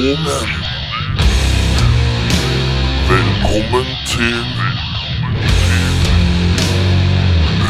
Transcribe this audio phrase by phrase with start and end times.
[0.00, 0.26] menn.
[3.08, 4.36] Velkommen til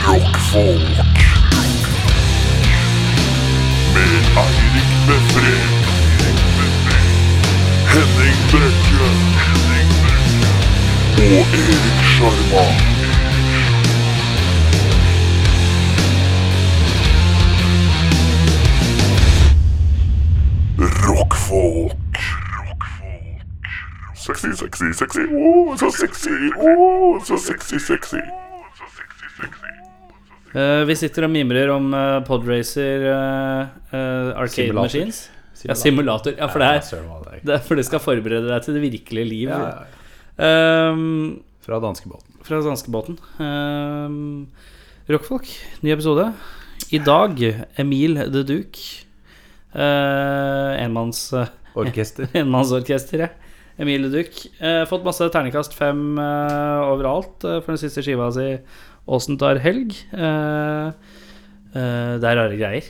[0.07, 1.19] Rockfolk.
[3.95, 5.57] Med Eirik Befre.
[7.93, 9.11] Henning Brekke.
[11.17, 12.65] Og Erik Sjarma.
[20.79, 22.04] Rockfolk.
[24.25, 25.21] Sexy, sexy, sexy.
[25.21, 26.31] Åh, så sexy.
[26.57, 28.23] Åh, så sexy, sexy.
[30.55, 34.81] Uh, vi sitter og mimrer om uh, Podracer uh, Arcade Simulator.
[34.87, 35.19] Machines.
[35.65, 36.33] Ja, simulator.
[36.39, 37.59] Ja, for det er, det er.
[37.59, 39.53] er for det skal forberede deg til det virkelige liv.
[39.53, 40.49] Ja, ja, ja.
[40.49, 42.41] Ehm, Fra danskebåten.
[42.45, 43.21] fra danskebåten.
[43.39, 44.49] Um,
[45.09, 45.49] Rockfolk,
[45.85, 46.31] ny episode.
[46.93, 47.41] I dag
[47.81, 49.05] Emil The Duke.
[49.75, 52.29] Uh, enmanns, uh, Orkester.
[52.41, 53.33] enmannsorkester, ja.
[53.79, 54.47] Emil Duck.
[54.63, 58.59] Eh, fått masse terningkast fem eh, overalt eh, for den siste skiva si,
[59.05, 59.97] 'Åsen tar helg'.
[60.15, 60.87] Eh,
[61.75, 62.87] eh, det er rare greier.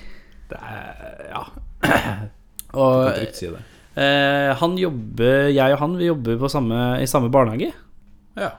[0.51, 1.45] Det er Ja,
[2.75, 3.63] Og si det.
[3.97, 7.73] eh, han jobber, jeg og han vi jobber på samme, i samme barnehage.
[8.37, 8.51] Ja.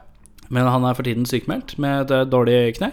[0.50, 2.92] Men han er for tiden sykemeldt med et dårlig kne.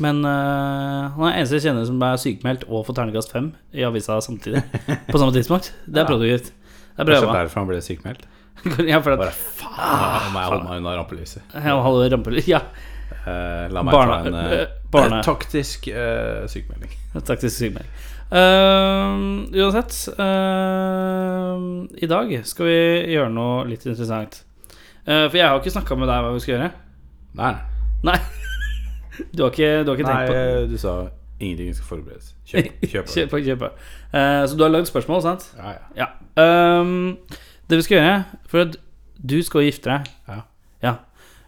[0.00, 4.16] Men han er eneste jeg kjenner som er sykemeldt og får terningkast fem i avisa
[4.20, 4.62] samtidig.
[5.12, 5.72] På samme tidspunkt.
[5.86, 6.08] Det er Ja.
[6.08, 6.50] produktivt.
[6.96, 8.24] Det er bra Kanskje derfor han ble sykemeldt.
[8.90, 11.42] Ja, for at Bare faen, nå må jeg holde meg unna rampelyset.
[11.54, 12.60] ja, holde rampelyset, Ja.
[13.24, 16.92] Eh, la meg Barna- ta en eh, barne- taktisk uh, sykemelding.
[17.30, 17.90] Taktisk sykemelding.
[18.34, 21.64] Uh, uansett, eh,
[22.04, 22.78] i dag skal vi
[23.14, 24.40] gjøre noe litt interessant.
[25.04, 26.70] Eh, for jeg har ikke snakka med deg hva vi skal gjøre.
[27.40, 27.52] Nei,
[28.04, 28.18] Nei.
[29.36, 30.92] Du har ikke, du har ikke tenkt på Nei, du sa
[31.38, 32.32] ingenting skal forberedes.
[32.50, 33.10] Kjøp, kjøp.
[33.12, 33.62] Kjøp kjøp.
[34.10, 35.44] Eh, så du har lagd spørsmål, sant?
[35.58, 35.84] Ja, ja.
[36.00, 36.08] Ja.
[36.42, 37.14] Ehm,
[37.70, 38.16] det vi skal gjøre
[38.50, 38.76] For at
[39.24, 40.08] du skal gifte deg.
[40.28, 40.38] Ja.
[40.84, 40.94] Ja.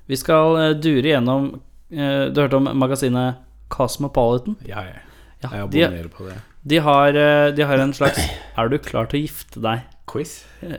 [0.09, 1.49] Vi skal eh, dure gjennom
[1.93, 4.56] eh, Du hørte om magasinet Cosmopolitan?
[4.69, 5.03] ja, ja.
[5.44, 6.37] Ja, Jeg de, abonnerer på det.
[6.65, 8.16] de, har, eh, de har en slags
[8.56, 9.82] Er du klar til å gifte deg?
[10.09, 10.38] Quiz?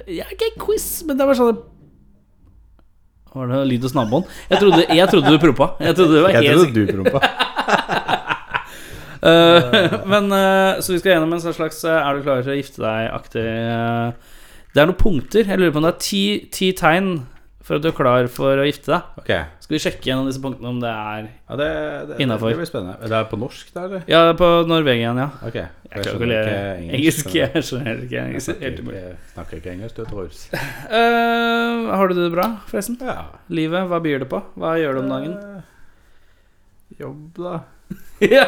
[0.10, 1.60] Ja, ikke quiz, men det var sånn
[3.36, 4.26] Var det lyd hos naboen?
[4.50, 5.68] Jeg trodde, jeg trodde du prompa.
[5.84, 7.22] Jeg trodde Jeg trodde du prompa.
[9.28, 10.28] Eh, men
[10.86, 13.46] Så vi skal gjennom en sånn slags Er du klar til å gifte deg-aktig
[14.78, 15.48] Det er noen punkter.
[15.50, 16.24] Jeg lurer på om det er ti,
[16.54, 17.08] ti tegn
[17.66, 19.08] for at du er klar for å gifte deg.
[19.24, 19.48] Okay.
[19.64, 21.70] Skal vi sjekke gjennom disse punktene om det er Ja, det,
[22.12, 22.54] det, innafor?
[22.54, 23.10] det blir spennende.
[23.10, 24.04] Det er på norsk, da, eller?
[24.08, 25.26] Ja, på Norwegian, ja.
[25.50, 25.66] Okay.
[25.88, 27.34] Jeg klarer ikke å engelsk.
[27.40, 30.46] Jeg skjønner ikke Jeg snakker jeg snakker ikke engelsk, du, Tors.
[30.54, 33.02] uh, har du det bra, forresten?
[33.02, 33.18] Ja.
[33.50, 34.46] Livet, hva byr det på?
[34.62, 35.36] Hva gjør du om dagen?
[35.42, 35.58] Uh,
[37.02, 37.60] Jobb, da.
[38.38, 38.46] ja.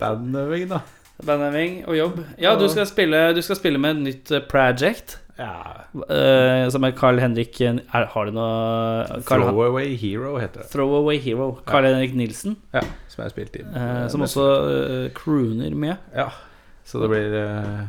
[0.00, 0.82] Bandøving, da.
[1.20, 2.20] Bandøving og jobb.
[2.40, 5.20] Ja, du skal spille, du skal spille med et nytt eh, project.
[5.40, 5.86] Ja.
[6.12, 7.80] eh, som er Carl Henrik er,
[8.12, 10.68] Har du noe Carl, Throwaway Hero heter det.
[10.72, 11.54] Throwaway Hero.
[11.66, 12.58] Carl Henrik Nilsen.
[12.76, 13.72] Ja, som har spilt inn.
[13.72, 15.96] uh, som Eh, også uh, crooner med.
[16.14, 16.28] Ja.
[16.84, 17.80] Så det blir eh,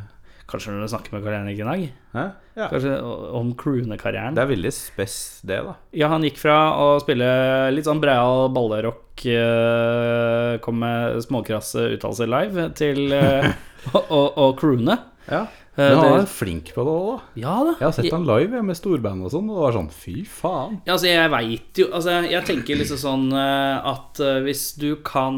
[0.52, 1.84] Kanskje når du snakker med Carl Henrik i dag?
[2.12, 2.24] Hæ?
[2.60, 2.66] Ja.
[2.68, 2.98] Kanskje
[3.40, 4.36] om croonekarrieren?
[4.36, 5.14] Det er veldig spes,
[5.48, 5.76] det, da.
[5.96, 7.30] Ja, han gikk fra å spille
[7.72, 13.48] litt sånn breial ballerock, eh, kom med småkrasse uttalelser live, til eh,
[13.96, 14.98] å, å, å croone.
[15.32, 15.46] Ja.
[15.78, 17.42] Eh, Men han er flink på det òg, da.
[17.42, 17.72] Ja da.
[17.80, 20.82] Jeg har sett han live med storband og sånn, og det var sånn fy faen.
[20.86, 24.96] Ja, altså, jeg veit jo Altså, jeg tenker liksom sånn eh, at eh, hvis du
[24.98, 25.38] kan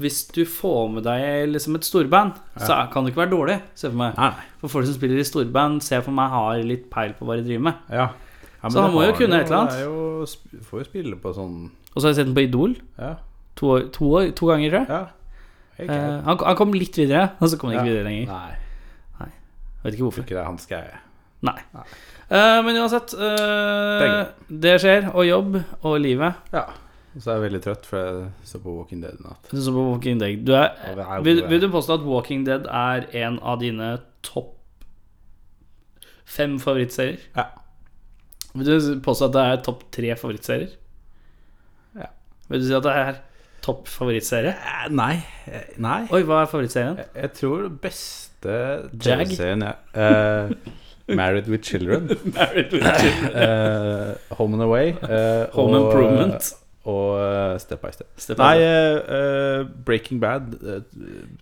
[0.00, 3.58] Hvis du får med deg liksom et storband, så er- kan det ikke være dårlig,
[3.76, 4.16] ser for meg.
[4.16, 4.32] Nei.
[4.62, 7.44] For folk som spiller i storband, ser for meg har litt peil på hva de
[7.44, 7.74] driver med.
[7.90, 8.08] Ja.
[8.62, 9.82] Ja, Så han må jo kunne et eller annet.
[9.84, 10.24] Jo,
[10.70, 13.16] får jo spille på sånn Og så har jeg sett den på Idol Ja.
[13.56, 14.88] to, to, to ganger, tror jeg.
[14.88, 15.06] ja.
[15.78, 17.92] Eh, han, han kom litt videre, og så kom han ikke Ja.
[17.92, 18.26] videre lenger.
[18.32, 18.56] Nei,
[19.82, 20.22] Vet ikke hvorfor.
[20.22, 20.98] ikke det er hans greie.
[21.42, 21.56] Nei.
[22.30, 25.08] Eh, men uansett, eh, det skjer.
[25.14, 26.34] Og jobb og livet.
[26.52, 26.62] Ja.
[27.14, 29.50] Og så er jeg veldig trøtt, for jeg så på Walking Dead i natt.
[29.50, 30.44] Du så på Walking Dead.
[30.46, 33.58] Du er, Ja, det er- vil, vil du påstå at Walking Dead er en av
[33.60, 34.54] dine topp
[36.24, 37.18] fem favorittserier?
[37.36, 37.44] Ja.
[38.54, 40.72] Vil du påstå at det er topp tre favorittserier?
[41.98, 42.06] Ja.
[42.48, 43.20] Vil du si at det er
[43.62, 44.54] topp favorittserie?
[44.56, 45.22] Eh, Nei.
[45.46, 46.06] eh, Nei.
[46.10, 46.96] Oi, hva er favorittserien?
[46.96, 49.26] Jeg, jeg tror det beste Jag?
[49.28, 49.74] TV-serien ja.
[49.92, 50.50] Eh,
[51.16, 52.08] Married with Children.
[52.34, 53.34] Married with Children.
[53.36, 54.92] uh, Home and Away.
[55.02, 56.52] Uh, Home og- Improvement.
[56.84, 58.08] Og Step by Step.
[58.18, 58.56] Step Nei,
[59.86, 60.56] Breaking Bad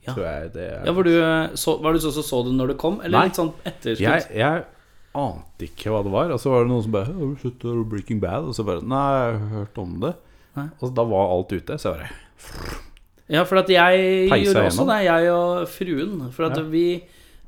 [0.06, 0.12] Ja.
[0.12, 1.12] tror jeg det er Ja, var du,
[1.56, 3.24] så, var du så, så, så det når det kom, eller Nei.
[3.30, 4.04] litt sånn etterskudd?
[4.04, 4.64] jeg, jeg
[5.14, 6.34] ante ikke hva det var.
[6.34, 8.82] Og så var det noen som bare 'Har du sett Breaking Bad?' Og så bare
[8.84, 10.14] 'Nei, jeg har hørt om det'.
[10.56, 10.68] Nei.
[10.82, 11.78] Og da var alt ute.
[11.78, 12.10] Så jeg bare
[13.30, 16.32] Ja, for at jeg Peisa gjorde også det, jeg og fruen.
[16.34, 16.62] For at Ja.
[16.66, 16.84] vi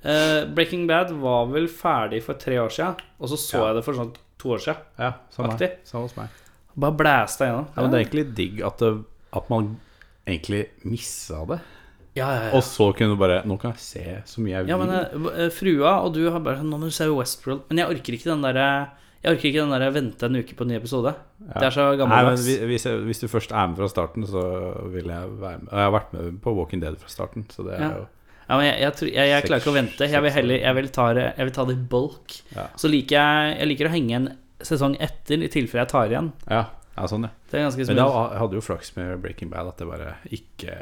[0.05, 3.67] uh, Breaking Bad var vel ferdig for tre år siden, og så så Ja.
[3.73, 4.77] jeg det for sånn to år siden.
[4.99, 6.29] Ja, samme, samme hos meg.
[6.79, 7.67] Bare blæsta gjennom.
[7.77, 9.77] Ja, men det er egentlig digg at, det, at man
[10.27, 11.61] egentlig missa det.
[12.15, 12.57] ja, ja, ja.
[12.57, 14.71] Og så kunne du bare Nå kan jeg se så mye jeg vil.
[14.71, 14.91] Ja, men
[15.37, 17.63] eh, frua og du har bare sånn Nå må du se Westworld.
[17.71, 18.67] Men jeg orker ikke den derre
[19.23, 21.13] Jeg orker ikke den der jeg venter en uke på en ny episode.
[21.39, 22.43] Det er så Nei, men gammeldags.
[22.49, 24.43] hvis, hvis, jeg, hvis du først er med fra starten, så
[24.91, 25.69] vil jeg være med.
[25.71, 27.91] Jeg har vært med på Walking Dead fra starten, så det er Ja.
[28.01, 28.07] jo
[28.51, 30.09] Ja, men jeg, jeg, tror- jeg, jeg klarer ikke å vente.
[30.11, 30.55] Jeg vil heller.
[30.59, 32.35] Jeg vil ta det, jeg vil ta det i bulk.
[32.57, 32.67] Ja.
[32.77, 34.29] Så liker jeg Jeg liker å henge en
[34.61, 36.33] sesong etter, i tilfelle jeg tar igjen.
[36.51, 36.65] Ja,
[36.99, 37.31] ja sånn, ja.
[37.51, 38.37] Det er ganske Men da smooth.
[38.43, 40.75] hadde jo flaks med Breaking Bad at jeg bare ikke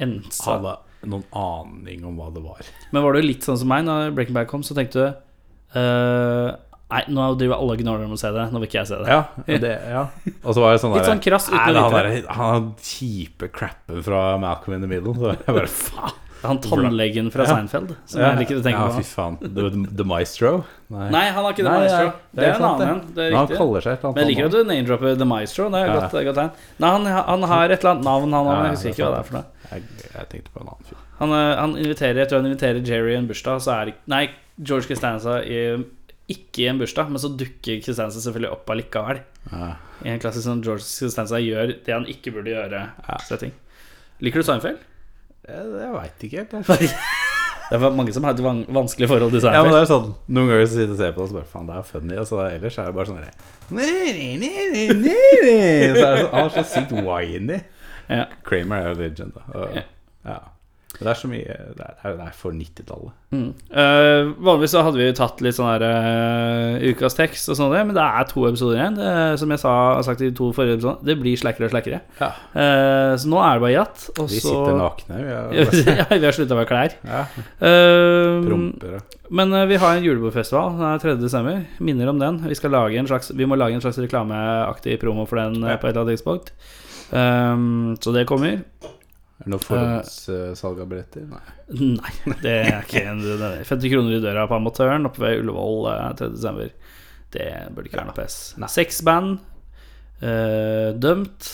[0.00, 0.58] Ensa.
[0.58, 0.76] hadde
[1.08, 2.60] noen aning om hva det var.
[2.92, 6.56] Men var du litt sånn som meg når Breaking Bad kom, så tenkte du eh,
[6.88, 8.46] Nei, nå driver alle gnåler om å se det.
[8.52, 9.08] Nå vil ikke jeg se det.
[9.12, 10.04] Ja, og det, ja.
[10.40, 12.36] Og så var det sånn Litt sånn krass uten Nei, å han vite det.
[12.38, 15.12] Han kjipe crappen fra Malcolm in the Middle.
[15.18, 16.16] Så jeg bare faen.
[16.38, 17.56] Han tannlegen fra Ja.
[17.56, 19.02] Seinfeld, som jeg liker å tenke ja, på.
[19.02, 19.36] fy faen.
[19.42, 19.64] The,
[19.98, 20.52] the Maestro?
[20.88, 22.04] Nei, han har ikke The Nei, Maestro.
[22.06, 23.00] nei, Det er en annen en.
[23.16, 25.28] Det er Men han seg et eller annet Men jeg liker at du name-dropper The
[25.28, 25.66] Maestro.
[25.74, 25.96] Det er Ja.
[25.98, 26.50] godt, godt tegn.
[26.78, 29.04] Nei, han, han har et eller annet navn, han òg, Ja, jeg husker er ikke
[29.04, 29.44] hva det er for noe.
[29.72, 29.82] Jeg,
[30.14, 31.02] jeg tenkte på en annen fyr.
[31.18, 33.94] Han, eh, han inviterer Jeg tror han inviterer Jerry i en bursdag, så er det
[34.06, 34.22] Nei,
[34.62, 35.58] George Costanza i,
[36.28, 39.22] ikke i en bursdag, men så dukker Kristiansen selvfølgelig opp allikevel.
[39.52, 39.70] Ja.
[40.04, 42.82] I en klassisk sånn George Kristiansen gjør det han ikke burde gjøre.
[43.08, 43.18] Ja.
[44.24, 44.82] Liker du Seinfeld?
[45.48, 46.92] Jeg, jeg veit ikke helt.
[47.68, 49.58] Det er mange som har et van vanskelig forhold til Seinfeld.
[49.58, 51.36] Ja, men det er sånn Noen ganger så sitter og ser på det, og så
[51.36, 52.14] bare faen, det er funny.
[52.16, 53.18] Og så ellers er det bare sånn.
[53.68, 54.14] Så er
[55.84, 57.58] det så, Han er så sykt whiny.
[58.08, 58.22] Ja.
[58.48, 59.44] Kramer er jo legend, da.
[59.52, 59.82] Og,
[60.28, 60.38] Ja.
[60.98, 63.12] Det er så mye Det er, det er- for 90-tallet.
[63.30, 63.48] Mm.
[63.70, 67.92] Uh, vanligvis så hadde vi tatt litt sånn her eh, ukas tekst og sånn, men
[67.96, 68.96] det er to episoder igjen.
[68.96, 69.12] Det,
[69.42, 72.00] som jeg sa, har sagt i de to forrige episoder, det blir slakkere og slakkere.
[72.22, 72.30] Ja.
[72.56, 74.08] Uh, så nå er det bare jatt.
[74.16, 75.20] Og Vi så sitter nakne.
[75.22, 76.98] Vi har, ja, vi har slutta å være klær.
[77.04, 77.22] ja,
[78.48, 78.98] promper
[79.28, 80.70] men vi har en julebordfestival.
[80.78, 81.16] Den er 3.
[81.20, 81.58] desember.
[81.84, 82.38] Minner om den.
[82.48, 85.76] Vi, skal lage en slags, vi må lage en slags reklameaktig promo for den Ja.
[85.76, 86.52] på et eller annet tidspunkt.
[87.12, 88.62] Um, så det kommer.
[89.38, 91.28] Er det noe forhåndssalg av billetter?
[91.30, 91.42] Nei.
[91.94, 95.44] Nei, det er ikke en det er 50 kroner i døra på Amatøren oppe ved
[95.44, 96.30] Ullevål eh, 3.
[96.34, 96.72] desember.
[97.30, 98.38] Det burde ikke være noe pes.
[98.72, 99.38] Seks band.
[100.18, 101.52] Uh, dømt.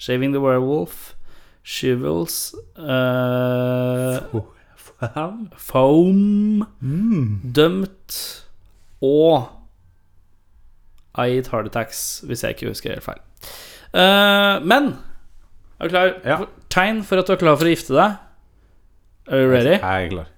[0.00, 1.12] Shaving the Werewolf.
[1.62, 2.54] Shivels.
[2.74, 4.42] Uh,
[5.54, 6.64] Foam.
[7.54, 8.18] Dømt.
[9.00, 9.46] Og
[11.14, 13.22] I Eat Heart Attacks, hvis jeg ikke husker helt feil.
[13.94, 14.96] Uh, men
[15.78, 16.12] er du klar?
[16.24, 16.42] Ja.
[16.70, 18.18] Tegn for at du er klar for å gifte deg.
[19.30, 19.72] Er du ready?
[19.78, 20.28] Jeg er klar.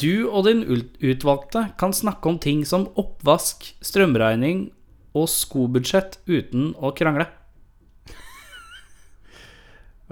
[0.00, 0.62] Du og din
[1.04, 4.70] utvalgte kan snakke om ting som oppvask, strømregning
[5.12, 7.26] og skobudsjett uten å krangle.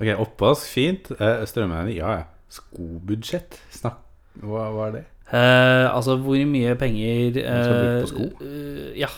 [0.01, 1.11] Ok, oppvask, fint.
[1.17, 2.29] Eh, Strømregning, ja ja.
[2.51, 3.99] Skobudsjett, snakk
[4.41, 5.03] hva, hva er det?
[5.31, 8.29] Eh, altså hvor mye penger Man skal bruke på sko?
[8.47, 9.11] eh, ja.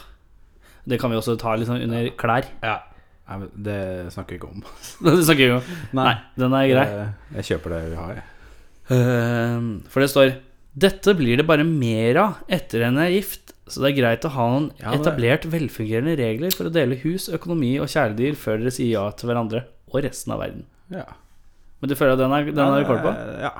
[0.84, 2.48] Det kan vi også ta sånn under klær.
[2.62, 2.80] Ja.
[3.40, 3.78] Nei, det
[4.14, 4.62] snakker vi ikke om.
[5.06, 5.70] Det snakker vi om.
[5.98, 6.84] Nei, den er grei.
[7.00, 8.28] Eh, Jeg kjøper det vi har, jeg.
[8.92, 10.32] Eh, for det står
[10.82, 14.30] Dette blir det bare mer av etter en er gift, så det er greit å
[14.32, 18.72] ha noen Ja, etablert, velfungerende regler for å dele hus, økonomi og kjæledyr før dere
[18.74, 20.64] sier ja til hverandre og resten av verden.
[20.92, 21.04] Ja.
[21.80, 23.12] Men du føler at den er, den er rekord på?
[23.44, 23.52] Ja.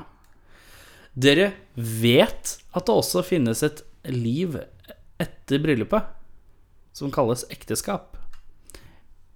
[1.12, 4.56] Dere vet at det også finnes et liv
[5.20, 6.08] etter bryllupet
[6.96, 8.16] som kalles ekteskap.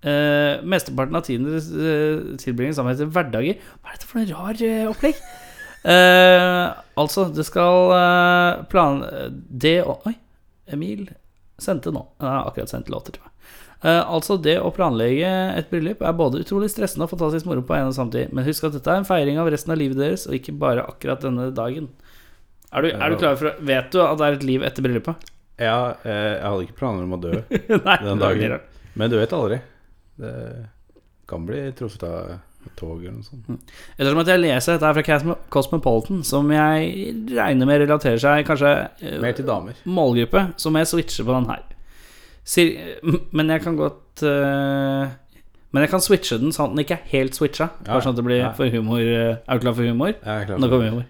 [0.06, 3.58] Eh, mesteparten av tiden deres uh, tilbringer sammen etter hverdager.
[3.80, 5.20] Hva er dette for en rar uh, opplegg?
[5.86, 9.04] Eh, altså, det skal uh, plan...
[9.46, 10.16] Det å Oi,
[10.75, 11.04] Emil
[11.62, 12.00] sendte nå.
[12.18, 13.52] Han har akkurat sendt låter til meg.
[13.84, 17.92] Altså, det å planlegge et bryllup er både utrolig stressende og fantastisk moro på en
[17.92, 18.34] og samme tid.
[18.34, 20.88] Men husk at dette er en feiring av resten av livet deres, og ikke bare
[20.90, 21.86] akkurat denne dagen.
[22.72, 24.88] Er du, er du klar for å Vet du at det er et liv etter
[24.88, 25.30] bryllupet?
[25.62, 27.36] ja, jeg hadde ikke planer om å dø
[27.86, 28.58] Nei, den dagen.
[28.98, 29.62] Men du vet aldri.
[30.18, 30.35] Det
[31.28, 32.37] kan bli truffet av
[32.76, 33.61] tog eller noe sånt.
[33.96, 38.46] Ettersom at jeg leser dette her fra Cosmo- Cosmopolitan, som jeg regner med relaterer seg
[38.49, 39.75] kanskje eh, Mer til damer.
[39.87, 41.62] målgruppe, så må jeg switche på den her.
[43.35, 45.06] Men jeg kan godt eh,
[45.75, 47.66] Men jeg kan switche den sånn at den ikke er helt switcha.
[47.85, 49.00] Bare sånn at det blir for humor.
[49.02, 50.14] eh, Er du klar for humor?
[50.14, 51.06] Jeg er klar Nå kommer humor.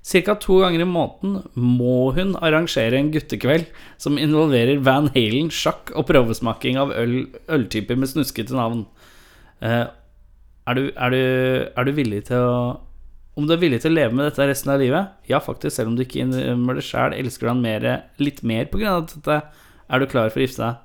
[0.00, 3.66] Cirka to ganger i måneden må hun arrangere en guttekveld
[4.00, 8.86] som involverer Van Halen, sjakk og prøvesmaking av øl, øltyper med snuskete navn.
[9.60, 11.20] Eh, er, du, er, du,
[11.76, 12.54] er du villig til å
[13.36, 15.12] Om du er villig til å leve med dette resten av livet?
[15.28, 17.86] Ja, faktisk, selv om du ikke innrømmer det sjæl, elsker du han mer,
[18.20, 19.38] litt mer på grunn av dette.
[19.88, 20.82] Er du klar for å gifte deg?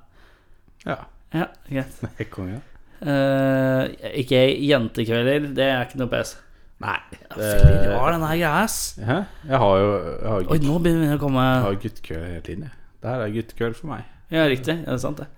[0.86, 1.00] Ja.
[1.34, 2.00] Ja, greit.
[2.20, 2.60] Jeg konge.
[3.00, 3.82] Eh,
[4.22, 6.36] ikke jentekvelder, det er ikke noe pes.
[6.84, 6.96] Nei.
[7.32, 8.78] Veldig rar, den her greia, ass.
[9.00, 9.18] Hæ?
[9.48, 12.24] Jeg har jo jeg har Oi, gutt, nå begynner det å komme jeg har guttekøl
[12.26, 12.82] hele tiden, jeg.
[13.00, 14.12] Det her er guttkøl for meg.
[14.34, 14.74] Ja, riktig.
[14.82, 15.28] Ja, det er sant, det.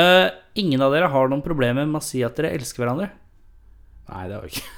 [0.00, 0.26] Eh,
[0.62, 3.10] ingen av dere har noen problemer med å si at dere elsker hverandre.
[4.10, 4.76] Nei, det har jeg ikke.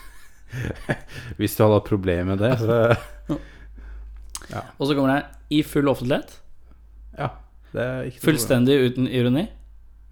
[1.39, 3.39] Hvis du hadde hatt problemer med det, så
[4.53, 6.35] Og så kommer det i full offentlighet.
[7.17, 7.31] Ja.
[7.73, 9.47] Det er ikke noe Fullstendig uten ironi.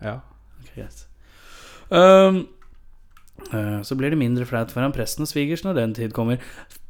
[0.01, 0.15] Ja.
[0.61, 1.03] Ok, greit.
[1.91, 2.45] Um,
[3.83, 6.39] så blir det mindre flaut foran presten og svigers når den tid kommer.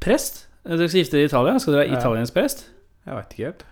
[0.03, 0.47] Prest?
[0.65, 1.59] Eh, Dere skal gifte dere i Italia?
[1.59, 2.65] Skal dere ha italiensk prest?
[3.07, 3.63] Jeg veit ikke helt.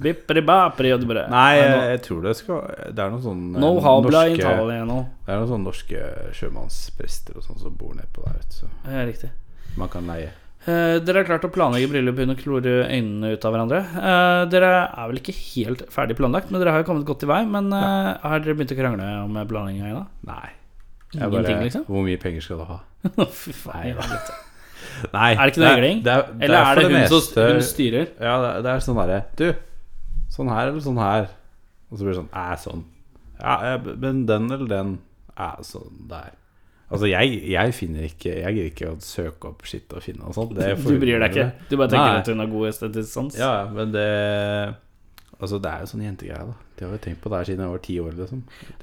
[0.00, 2.60] Bipperi-baperi, og det bare- Nei, jeg, jeg tror det skal
[2.94, 4.98] Det er noen sånne eh, No norske- italiano.
[5.26, 6.02] Det er noen sånne norske
[6.38, 8.38] sjømannsprester og sånn som bor nedpå der.
[8.50, 9.30] Så Ja, riktig.
[9.76, 10.30] man kan leie.
[10.66, 13.80] Eh, dere har klart å planlegge bryllup å klore øynene ut av hverandre.
[13.96, 17.26] Eh, dere er vel ikke helt ferdig planlagt, men dere har jo kommet godt i
[17.26, 17.44] vei.
[17.46, 20.06] Men eh, har dere begynt å krangle om planlegginga ennå?
[20.26, 20.50] Nei.
[21.14, 21.84] Jeg bare, liksom?
[21.90, 22.78] Hvor mye penger skal du ha?
[23.42, 23.82] Fy faen.
[23.82, 24.38] Nei, helvete.
[25.14, 26.14] Nei, Er det ikke noe det det
[26.46, 28.06] Eller er det, hun som meste- hun styrer?
[28.20, 29.46] Ja, det er, det er sånn derre Du,
[30.32, 31.28] sånn her eller sånn her?
[31.90, 32.84] Og så blir det sånn Æ, sånn.
[33.40, 34.92] Ja, men den eller den
[35.36, 36.32] Æ, sånn der.
[36.90, 40.34] Altså, jeg, jeg finner ikke Jeg gidder ikke å søke opp shit og finne og
[40.36, 40.56] sånt.
[40.58, 41.48] Det Du bryr deg ikke?
[41.70, 42.20] Du bare tenker Nei.
[42.24, 43.38] at hun har god estetisk sans?
[43.38, 44.06] Ja, men det
[45.40, 46.56] Altså, det er jo sånn jentegreie, da.
[46.76, 48.42] De har jo tenkt på det her siden jeg var ti år, liksom.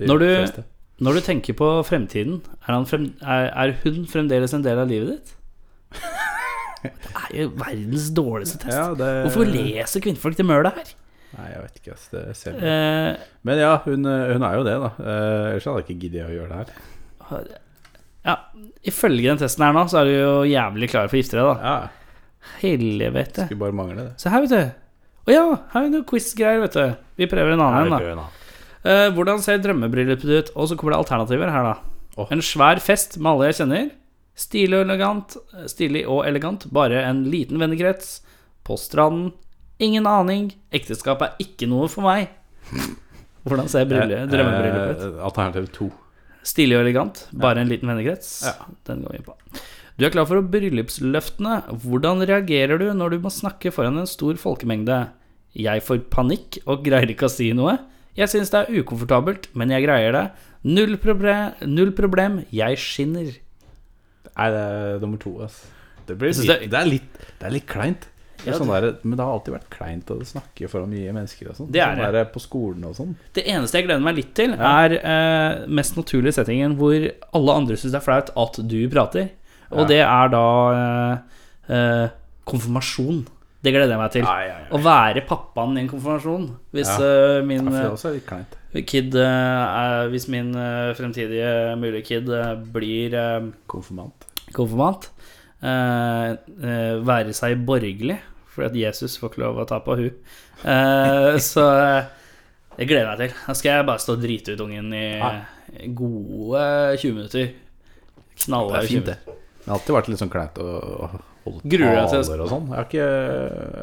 [0.10, 0.64] Når du-.
[1.04, 4.88] Når du tenker på fremtiden, er, han frem, er, er hun fremdeles en del av
[4.90, 5.34] livet ditt?
[6.88, 6.94] Det
[7.34, 8.76] er jo verdens dårligste test.
[8.78, 10.92] Ja, det Hvorfor leser kvinnfolk det mølet her?
[11.38, 12.06] Nei, jeg vet ikke, ass.
[12.14, 12.62] Det ser jeg.
[12.64, 14.92] Eh, Men ja, hun, hun er jo det, da.
[15.02, 16.78] Eh, Ellers hadde jeg ikke giddet å gjøre det
[17.32, 17.50] her.
[18.30, 18.36] ja,
[18.94, 21.50] ifølge den testen her nå, så er du jo jævlig klar for å gifte deg,
[21.50, 21.74] da.
[21.74, 23.50] Ja, Helvete.
[23.50, 24.14] skulle bare mangle det.
[24.22, 24.86] Se her, vet du.
[25.28, 26.86] Å ja, her er noen quiz-greier, vet du.
[27.20, 28.30] Vi prøver en annen en, da.
[28.86, 30.52] Eh, hvordan ser drømmebryllupet ditt ut?
[30.56, 31.76] Og så kommer det alternativer her, da.
[32.18, 32.28] Oh.
[32.34, 33.90] En svær fest med alle jeg kjenner.
[34.38, 35.38] Stilig og elegant.
[35.70, 36.68] Stilig og elegant.
[36.74, 38.20] Bare en liten vennekrets.
[38.68, 39.32] På stranden.
[39.82, 40.52] Ingen aning.
[40.74, 42.30] Ekteskap er ikke noe for meg.
[43.48, 45.08] Hvordan ser drømmebryllupet ut?
[45.08, 45.90] Eh, Alternativ to.
[46.48, 47.26] Stilig og elegant.
[47.36, 48.32] Bare en liten vennekrets.
[48.48, 48.56] Ja.
[48.88, 49.36] Den går vi inn på.
[49.98, 51.56] Du er klar for bryllupsløftene.
[51.82, 55.08] Hvordan reagerer du når du må snakke foran en stor folkemengde?
[55.58, 57.78] Jeg får panikk og greier ikke å si noe.
[58.18, 60.26] Jeg syns det er ukomfortabelt, men jeg greier det.
[60.68, 62.40] Null problem, null problem.
[62.52, 63.30] jeg skinner.
[64.38, 65.64] Nei, det er nummer to, ass.
[66.08, 68.08] Det, litt, det- det, er litt, det er litt kleint.
[68.38, 71.12] Det er Ja, sånn der, men det har alltid vært kleint å snakke foran mye
[71.12, 71.72] mennesker og sånn.
[71.74, 72.22] Det er sånn det.
[72.34, 73.16] På skolen og sånn.
[73.34, 76.94] Det eneste jeg gleder meg litt til, er eh, mest naturlige settingen hvor
[77.34, 79.30] alle andre syns det er flaut at du prater.
[79.72, 79.86] Og Ja.
[79.90, 80.46] det er da
[80.78, 82.10] eh, eh,
[82.46, 83.26] konfirmasjon.
[83.68, 84.24] Det gleder jeg meg til.
[84.24, 84.68] Ai, ai, ai.
[84.72, 86.46] Å være pappaen i en konfirmasjon.
[86.76, 86.98] Hvis Ja.
[87.04, 92.32] uh, min eh, kid uh, er, Hvis min uh, fremtidige mulige kid
[92.72, 93.18] blir
[93.68, 94.28] Konfirmant.
[94.56, 95.10] konfirmant,
[97.10, 98.16] være seg borgerlig,
[98.54, 100.14] fordi at Jesus får ikke lov å ta på hun,
[101.50, 101.66] så
[102.78, 103.34] det gleder jeg meg til.
[103.50, 105.32] Da skal jeg bare stå og drite ut ungen i Ja.
[105.98, 106.64] gode
[107.02, 107.50] 20 minutter.
[108.38, 109.18] Er 20 fint, det.
[109.66, 111.10] Har alltid vært litt sånn kleint å
[111.64, 112.68] Gruer du deg til- taler og sånn.
[112.68, 113.08] Jeg har ikke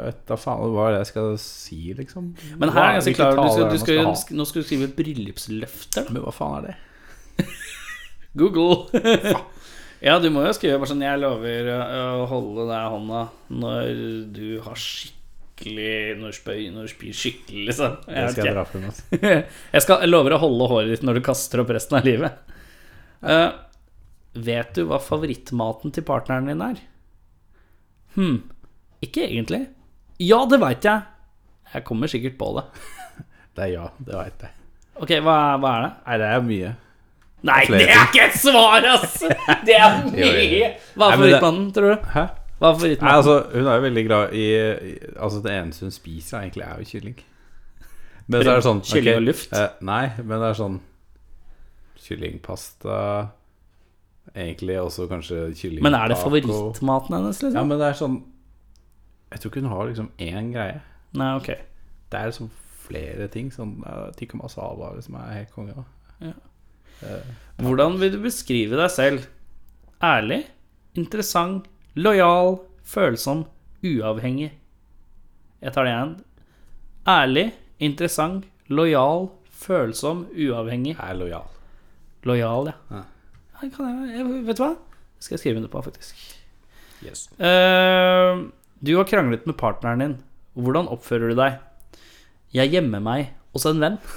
[0.04, 2.28] vet da faen hva er det jeg skal si, liksom.
[2.60, 4.14] Men her er jeg ganske klar du skal, du skal, ha?
[4.38, 6.04] Nå skal du skrive bryllupsløfter.
[6.08, 6.14] da.
[6.14, 6.76] Men hva faen er det?
[8.40, 8.88] Google.
[10.08, 13.20] ja, du må jo skrive bare sånn Jeg lover å holde deg i hånda
[13.54, 13.90] når
[14.34, 17.98] du har skikkelig Når du spyr skikkelig, liksom.
[18.08, 18.88] Jeg, Det skal jeg dra frem.
[18.90, 19.20] Altså.
[19.74, 22.40] jeg, skal, jeg lover å holde håret ditt når du kaster opp resten av livet.
[23.24, 23.52] Uh,
[24.34, 26.82] vet du hva favorittmaten til partneren din er?
[28.14, 28.36] Hm,
[29.02, 29.62] ikke egentlig.
[30.22, 31.02] Ja, det veit jeg.
[31.74, 32.64] Jeg kommer sikkert på det.
[33.54, 34.50] Det er ja, det veit jeg.
[34.98, 35.90] Ok, hva, hva er det?
[36.06, 36.70] Nei, det er mye.
[37.44, 39.18] Nei, Flere det er ikke et svar, ass!
[39.68, 40.70] Det er mye.
[40.96, 42.08] Hva er favorittmannen, tror du?
[42.14, 42.24] Hæ?
[42.58, 45.94] Hva er Nei, altså, hun er jo veldig glad i i- Altså, det eneste hun
[45.94, 47.16] spiser, egentlig, er jo kylling.
[48.26, 49.52] Men så er det sånn Kylling og luft?
[49.52, 50.80] eh, nei, men det er sånn
[52.04, 52.98] Kyllingpasta
[54.32, 57.68] Egentlig også kanskje kylling Men er det favorittmaten hennes, Ja, liksom?
[57.68, 58.16] men det er sånn
[59.30, 60.80] Jeg tror ikke hun har liksom én greie.
[61.14, 61.50] Nei, ok.
[62.10, 62.50] Det er liksom
[62.84, 63.50] flere ting.
[63.52, 65.74] Sånn uh, tikka masala liksom er helt konge.
[65.74, 66.32] da.
[67.58, 69.26] Hvordan vil du beskrive deg selv?
[70.04, 70.44] Ærlig,
[70.98, 71.66] interessant,
[71.96, 73.44] lojal, følsom,
[73.84, 74.52] uavhengig.
[75.64, 76.14] Jeg tar det igjen.
[77.08, 77.46] Ærlig,
[77.80, 80.94] interessant, lojal, følsom, uavhengig.
[80.96, 81.50] Jeg er lojal.
[82.24, 82.78] Lojal, ja.
[82.90, 83.02] Ja.
[83.62, 83.70] Jeg,
[84.10, 84.72] jeg, vet du hva?
[85.14, 86.22] Det skal jeg skrive under på, faktisk.
[87.04, 87.26] Yes.
[87.38, 88.48] Uh,
[88.84, 90.16] du har kranglet med partneren din.
[90.58, 91.60] Hvordan oppfører du deg?
[92.54, 94.00] Jeg gjemmer meg hos en venn.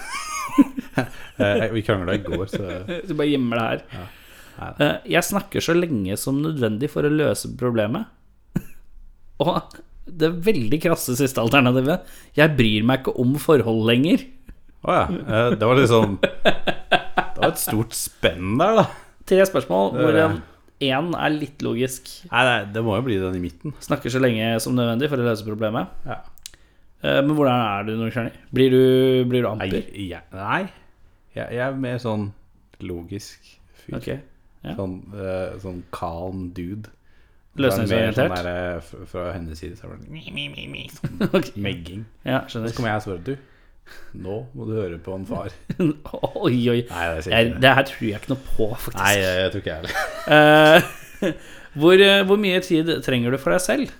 [1.38, 2.64] Eh, vi krangla i går, så
[3.06, 3.82] Du bare gjemmer deg her.
[3.94, 4.70] Ja.
[4.82, 8.10] Uh, Jeg snakker så lenge som nødvendig for å løse problemet.
[9.46, 9.78] Og
[10.08, 14.26] det veldig krasse siste alternativet Jeg bryr meg ikke om forhold lenger.
[14.82, 15.06] Å ja.
[15.06, 18.88] Uh, Det var liksom Det var et stort spenn der, da.
[19.28, 20.18] Tre spørsmål hvor
[20.88, 22.10] én er litt logisk.
[22.32, 23.74] Nei, nei, det må jo bli den i midten.
[23.84, 25.94] Snakker så lenge som nødvendig for å løse problemet.
[26.08, 26.20] Ja.
[27.04, 28.38] Eh, Men hvordan er du når du skjønner?
[28.54, 28.82] Blir du,
[29.30, 29.70] blir du Nei,
[30.10, 30.62] jeg, nei.
[31.36, 32.30] Jeg, jeg er mer sånn
[32.86, 33.98] logisk fyr.
[34.00, 34.22] Okay.
[34.66, 34.76] Ja.
[34.78, 36.90] Sånn, uh, sånn calm dude.
[37.58, 38.34] Løsningsorientert?
[38.38, 41.54] Sånn eh, fra, hennes side så er det mi, mi, mi, mi, sånn okay.
[41.62, 42.04] megging.
[42.28, 43.34] Ja, Så kommer jeg og spør du,
[44.18, 45.54] nå må du høre på en far.
[46.46, 46.80] Oi, oi.
[46.90, 47.62] Nei, det Jeg, det.
[47.64, 49.00] det her tror jeg ikke noe på, faktisk.
[49.04, 50.92] Nei, jeg, tror ikke jeg heller.
[51.28, 51.32] Eh,
[51.78, 53.94] hvor, eh, hvor mye tid trenger du for deg selv?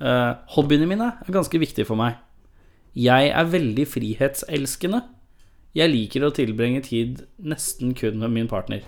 [0.00, 2.16] Uh, hobbyene mine er ganske viktige for meg.
[2.96, 5.02] Jeg er veldig frihetselskende.
[5.76, 8.82] Jeg liker å tilbringe tid nesten kun med min partner.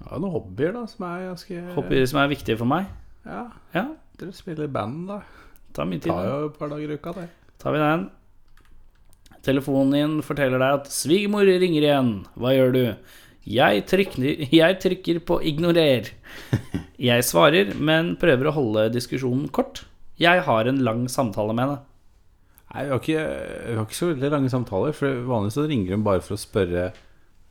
[0.00, 2.88] Ja, noen hobbyer da som er ganske Hobbyer som er viktige for meg.
[3.26, 3.42] Ja,
[3.76, 3.84] Ja,
[4.20, 5.20] dere spiller band, da.
[5.76, 7.28] ta mye Det tar jo et par dager i uka, det.
[7.60, 8.08] Tar vi den.
[9.44, 12.14] Telefonen din forteller deg at 'svigermor ringer igjen'.
[12.36, 12.84] Hva gjør du?
[13.48, 16.12] Jeg trykker, jeg trykker på 'ignorer'.
[17.00, 19.86] Jeg svarer, men prøver å holde diskusjonen kort.
[20.20, 21.78] Jeg har en lang samtale med henne.
[22.70, 23.22] Nei, vi har ikke,
[23.66, 26.40] vi har ikke så veldig lange samtaler, for vanligvis så ringer hun bare for å
[26.40, 26.90] spørre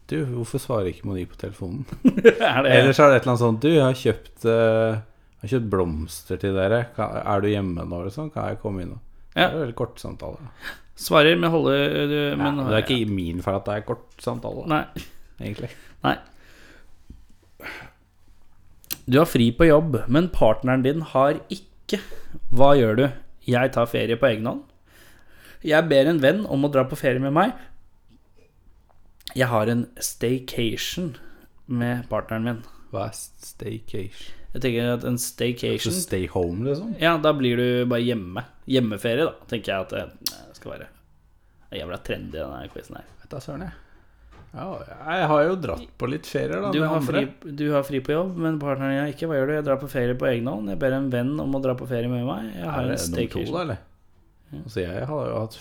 [0.10, 1.84] Du, hvorfor svarer ikke Moni på telefonen?
[2.40, 5.02] Er det Eller så er det et eller annet sånt Du, jeg har kjøpt, uh,
[5.02, 6.80] jeg har kjøpt blomster til dere.
[6.96, 8.00] Kan, er du hjemme nå?
[8.00, 8.32] Eller sånn?
[8.34, 8.96] Kan jeg komme inn?
[8.96, 9.09] Og?
[9.40, 9.48] Ja.
[9.50, 10.52] Det er veldig kort samtale.
[11.00, 14.20] Svarer, men holder du men, ja, det er ikke min feil at det er kort
[14.20, 14.84] samtale, Nei.
[15.40, 15.70] egentlig.
[16.04, 16.18] Nei.
[19.10, 22.02] Du har fri på jobb, men partneren din har ikke.
[22.54, 23.06] Hva gjør du?
[23.50, 24.66] Jeg tar ferie på egen hånd.
[25.66, 27.56] Jeg ber en venn om å dra på ferie med meg.
[29.36, 31.16] Jeg har en staycation
[31.66, 32.62] med partneren min.
[32.94, 34.39] Hva er staycation?
[34.54, 36.96] Jeg tenker at en Så staycation stay home, liksom?
[37.02, 38.44] Ja, da blir du bare hjemme.
[38.70, 40.08] Hjemmeferie, da, tenker jeg at det
[40.50, 40.88] det skal være.
[41.70, 43.06] Det er jævla trendy, denne quizen her.
[43.22, 43.78] Vet da søren, jeg.
[44.50, 44.66] Ja,
[45.14, 46.72] jeg har jo dratt på litt ferier, da.
[46.74, 49.30] Du har, fri, du har fri på jobb, men partneren din ikke.
[49.30, 49.54] Hva gjør du?
[49.60, 50.72] Jeg drar på ferie på egen hånd.
[50.74, 52.50] Jeg ber en venn om å dra på ferie med meg.
[52.58, 53.46] Jeg har en staycation.
[53.46, 53.84] to, da, eller?
[54.64, 55.60] Altså, jeg har jo hatt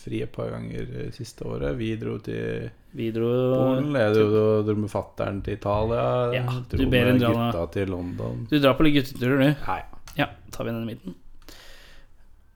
[0.00, 1.76] fri et par ganger eh, siste året.
[1.78, 3.90] Vi dro til Vi dro Polen.
[4.00, 6.04] Jeg dro, dro, dro med fattern til Italia.
[6.34, 8.46] Ja, dro du ber en med dra gutta til London.
[8.50, 9.66] Du drar på litt gutteturer, du.
[9.66, 9.80] Nei,
[10.18, 11.18] Ja, tar vi den i midten.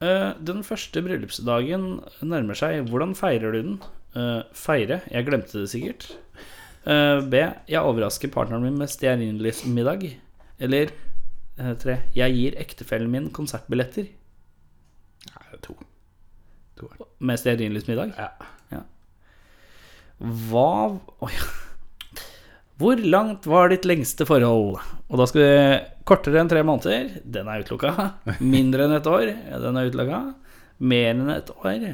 [0.03, 1.87] Uh, den første bryllupsdagen
[2.27, 2.89] nærmer seg.
[2.91, 3.79] Hvordan feirer du den?
[4.15, 4.99] Uh, feire?
[5.11, 6.09] Jeg glemte det sikkert.
[6.83, 7.39] Uh, B.
[7.71, 10.09] Jeg overrasker partneren min med stearinlysmiddag.
[10.59, 10.91] Eller
[11.59, 11.97] eh, tre.
[12.15, 14.07] Jeg gir ektefellen min konsertbilletter
[15.25, 15.75] Nei, det er to.
[16.91, 17.05] Det.
[17.19, 18.13] med stearinlysmiddag.
[18.17, 18.81] Ja.
[20.19, 21.31] Hva Oi.
[22.79, 24.79] Hvor langt var ditt lengste forhold?
[25.07, 25.51] Og da skal vi
[26.05, 27.91] Kortere enn tre måneder, den er utelukka.
[28.43, 29.29] Mindre enn et år,
[29.63, 30.19] den er utelukka.
[30.85, 31.85] Mer enn et år,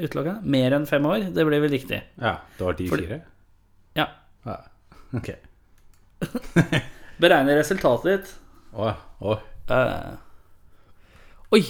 [0.00, 0.32] utelukka.
[0.42, 2.00] Mer enn fem år, det blir vel riktig.
[2.18, 3.20] ja, det var de Fordi- fire?
[3.94, 4.08] Ja.
[4.48, 4.56] Ja.
[5.16, 5.30] Ok.
[7.22, 8.32] Beregne resultatet ditt.
[8.74, 8.90] Å,
[9.22, 9.36] å.
[9.70, 10.16] uh.
[11.54, 11.62] oi!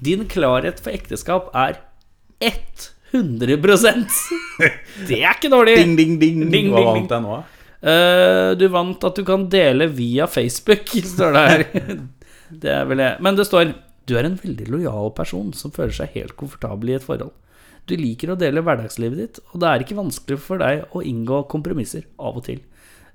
[0.00, 1.80] Din klarhet for ekteskap er
[2.40, 4.06] 100%
[5.08, 5.76] Det er ikke dårlig!
[5.80, 6.44] Ding, ding, ding.
[6.52, 7.40] Ding, Hva vant jeg nå?
[7.80, 11.66] Eh, du vant at du kan dele via Facebook, står det her.
[12.50, 13.20] Det er vel jeg.
[13.24, 13.74] Men det står
[14.08, 17.32] Du er en veldig lojal person som føler seg helt komfortabel i et forhold.
[17.88, 21.44] Du liker å dele hverdagslivet ditt, og det er ikke vanskelig for deg å inngå
[21.50, 22.60] kompromisser av og til.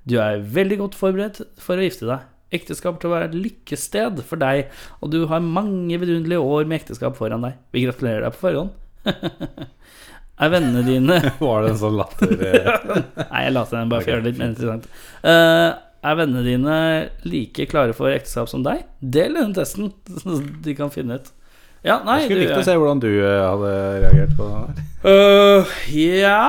[0.06, 2.26] Du er veldig godt forberedt for å gifte deg.
[2.54, 4.68] Ekteskap til å være et lykkested for deg,
[5.02, 7.56] og du har mange vidunderlige år med ekteskap foran deg.
[7.74, 8.74] Vi gratulerer deg på forhånd.
[10.42, 12.32] er vennene dine Var det en sånn latter
[13.30, 14.88] Nei, jeg la til den bare for å gjøre det litt mer interessant.
[15.22, 15.70] Uh,
[16.06, 16.76] er vennene dine
[17.26, 18.84] like klare for ekteskap som deg?
[19.00, 19.90] Del denne testen,
[20.22, 21.32] så de kan finne ut.
[21.84, 23.72] Ja, nei Jeg skulle likt å se hvordan du eh, hadde
[24.04, 24.82] reagert på det.
[25.06, 26.48] Øh, ja,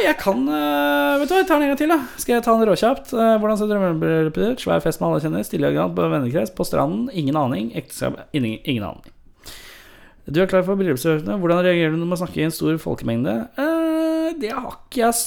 [0.00, 1.98] jeg kan uh, Vet du hva, jeg tar den en gang til, da.
[2.22, 3.10] Skal jeg ta den råkjapt?
[3.12, 4.62] Uh, hvordan ser drømmebryllupet ditt?
[4.64, 7.68] Svær fest med alle kjenner, Stillegrad på vennekrets, på stranden, ingen aning.
[7.76, 9.12] Ekteskap, ingen, ingen aning.
[10.30, 11.36] Du er klar for bryllupsøkene.
[11.42, 13.36] Hvordan reagerer du når man snakker i en stor folkemengde?
[13.60, 15.20] Uh, det har ikke jeg.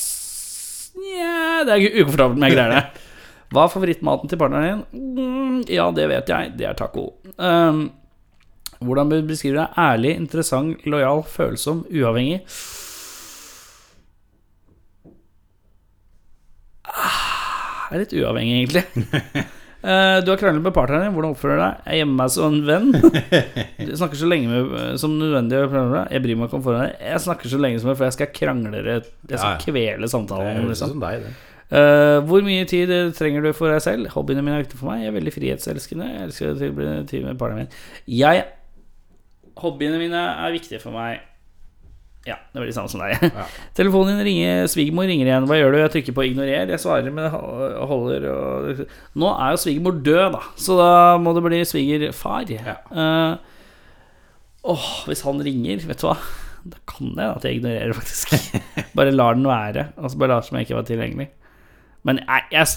[1.04, 2.84] Nja, det er ukomfortabelt med det
[3.54, 5.14] Hva er favorittmaten til partneren din?
[5.18, 6.54] Mm, ja, det vet jeg.
[6.58, 7.12] Det er taco.
[7.38, 7.92] Um,
[8.86, 9.76] hvordan beskriver du deg?
[9.84, 12.42] Ærlig, interessant, lojal, følsom, uavhengig?
[16.84, 18.86] Ah, Jeg er litt uavhengig, egentlig.
[19.84, 21.12] Eh, du har kranglet med partneren din.
[21.12, 21.80] Hvordan oppfører du deg?
[21.92, 22.94] Jeg gjemmer meg som en venn.
[23.90, 25.58] Du snakker så lenge med, som nødvendig.
[25.60, 27.02] Jeg bryr meg ikke om forholdet.
[27.04, 29.02] Jeg snakker så lenge som for jeg skal krangle Jeg
[29.34, 30.62] skal kvele samtalen.
[30.70, 30.94] Liksom.
[30.94, 31.34] som deg, det.
[31.76, 34.08] Eh, hvor mye tid trenger du for deg selv?
[34.16, 35.04] Hobbyene mine er viktige for meg.
[35.04, 36.10] Jeg er veldig frihetselskende.
[36.14, 37.78] Jeg elsker å tilbringe tid med partneren min.
[38.24, 38.48] Jeg
[39.62, 41.22] Hobbyene mine er viktige for meg.
[42.26, 43.20] Ja, det var det samme som deg.
[43.28, 43.44] Ja.
[43.78, 45.48] Telefonen din ringer, svigermor ringer igjen.
[45.50, 45.80] Hva gjør du?
[45.82, 46.70] Jeg trykker på ignorer.
[46.72, 48.86] Jeg svarer, men jeg ho- holder og
[49.20, 52.48] Nå er jo svigermor død, da, så da må det bli svigerfar.
[52.54, 52.78] Ja.
[52.96, 53.36] Uh,
[54.72, 56.16] åh, hvis han ringer, vet du hva?
[56.64, 58.34] Da kan jeg at jeg ignorerer, faktisk.
[58.98, 59.90] Bare lar den være.
[60.00, 61.28] Altså bare lar som jeg ikke var tilgjengelig.
[62.08, 62.72] Men jeg, jeg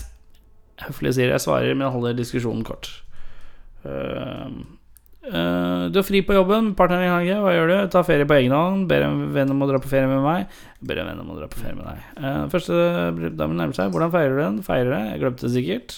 [0.88, 2.90] Høflig sier jeg svarer, men jeg holder diskusjonen kort.
[3.86, 4.50] Eh,
[5.26, 7.42] eh, du er fri på jobben, partneren i har ikke.
[7.42, 7.74] Hva gjør du?
[7.92, 8.86] Ta ferie på egen hånd.
[8.90, 10.54] Ber en venn om å dra på ferie med meg.
[10.86, 12.06] Ber en venn om å dra på ferie med deg.
[12.20, 12.78] Uh, første
[13.36, 13.92] damen nærmer seg.
[13.94, 14.58] Hvordan feirer du den?
[14.66, 15.02] Feirer det?
[15.10, 15.96] Jeg glemte det sikkert.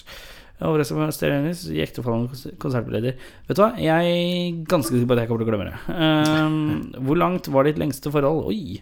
[0.59, 2.27] Overraska meg stereonis i ektefallen
[2.59, 3.14] konsertleder.
[3.47, 5.79] Vet du hva, jeg er ganske sikker på at jeg kommer til å glemme det.
[5.95, 8.49] Uh, hvor langt var ditt lengste forhold?
[8.51, 8.81] Oi.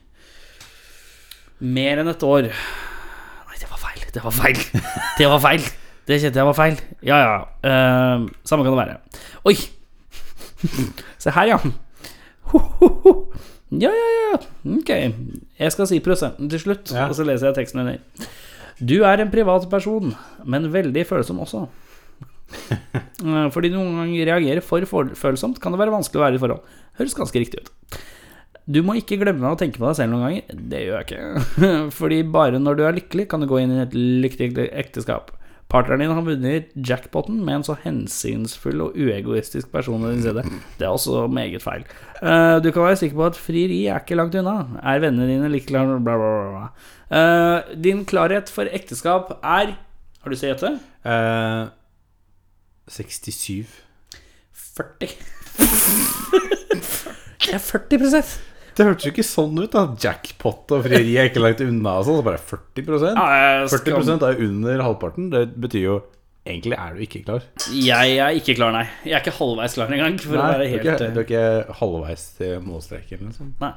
[1.61, 2.49] Mer enn et år.
[2.51, 4.05] Nei, det var feil.
[4.15, 4.67] Det var feil.
[5.21, 5.73] Det var feil.
[6.07, 6.77] Det kjente jeg var feil.
[7.03, 7.39] Ja, ja.
[8.47, 9.01] Samme kan det være.
[9.51, 9.57] Oi!
[11.23, 11.59] Se her, ja.
[12.53, 13.15] Ho, ho, ho.
[13.75, 14.37] Ja, ja, ja.
[14.77, 14.91] Ok.
[15.59, 17.09] Jeg skal si prosenten til slutt, Ja.
[17.11, 17.99] og så leser jeg teksten under.
[18.79, 20.13] Du er en privat person,
[20.45, 21.67] men veldig følsom også.
[23.27, 26.43] Eh, Fordi du noen ganger reagerer for- følsomt, kan det være vanskelig å være i
[26.43, 26.61] forhold.
[27.01, 27.97] Høres ganske riktig ut.
[28.71, 30.61] Du må ikke glemme å tenke på deg selv noen ganger.
[30.71, 31.91] Det gjør jeg ikke.
[31.99, 35.33] Fordi bare når du er lykkelig, kan du gå inn i et lykkelig ekteskap.
[35.69, 40.45] Partneren din har vunnet jackpoten med en så hensynsfull og uegoistisk person ved din side.
[40.79, 41.83] Det er også meget feil.
[42.23, 44.61] Uh, du kan være sikker på at frieri er ikke langt unna.
[44.83, 46.69] Er vennene dine like klare Bla, bla, bla, bla.
[47.07, 49.77] Eh, din klarhet for ekteskap er
[50.23, 50.79] Har du sett det?
[51.07, 51.69] Uh,
[52.89, 53.67] 67.
[54.77, 55.09] 40.
[57.47, 58.23] Det er 40
[58.77, 59.87] Det hørtes jo ikke sånn ut, da.
[60.03, 61.97] Jackpot og frieri er ikke langt unna.
[61.97, 63.25] og sånn, så bare 40 ja,
[63.65, 65.31] jeg, 40 er under halvparten.
[65.33, 65.97] Det betyr jo
[66.47, 67.47] Egentlig er du ikke klar.
[67.75, 68.85] jeg er ikke klar, nei.
[69.03, 70.19] Jeg er ikke halvveis klar engang.
[70.23, 73.25] For å være helt, du, er ikke, eh, du er ikke halvveis til målstreken.
[73.33, 73.49] Liksom.
[73.65, 73.73] Nei.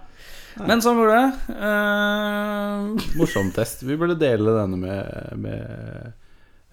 [0.69, 1.23] Men sånn var det.
[1.55, 3.15] Uh...
[3.17, 3.81] Morsom test.
[3.87, 5.01] Vi burde dele denne med,
[5.41, 6.13] med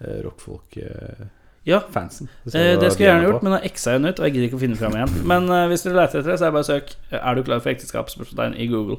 [0.03, 1.33] eh, rockfolk-fansen.
[1.67, 4.25] Ja, eh, det skulle jeg gjerne gjort, men men da x-a jeg den ut, og
[4.25, 5.11] jeg gidder ikke å finne fram igjen.
[5.27, 7.41] Men eh, hvis dere leter etter det, så er det bare å søk 'Er du
[7.43, 8.97] klar for ekteskap?' spørsmålstegn i Google.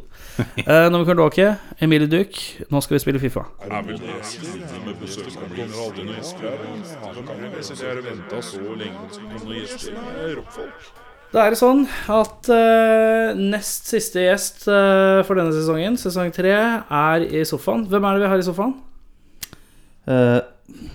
[0.68, 1.56] eh, når vi kommer åke.
[1.80, 2.36] Emilie Duck,
[2.68, 3.46] nå skal vi spille Fifa.
[3.64, 4.04] Er det kan vi det.
[9.48, 9.64] Det
[10.26, 10.68] er.
[11.32, 16.54] Da er det sånn at uh, nest siste gjest uh, for denne sesongen, sesong tre,
[16.88, 17.84] er i sofaen.
[17.88, 18.76] Hvem er det vi har i sofaen?
[20.08, 20.38] Eh,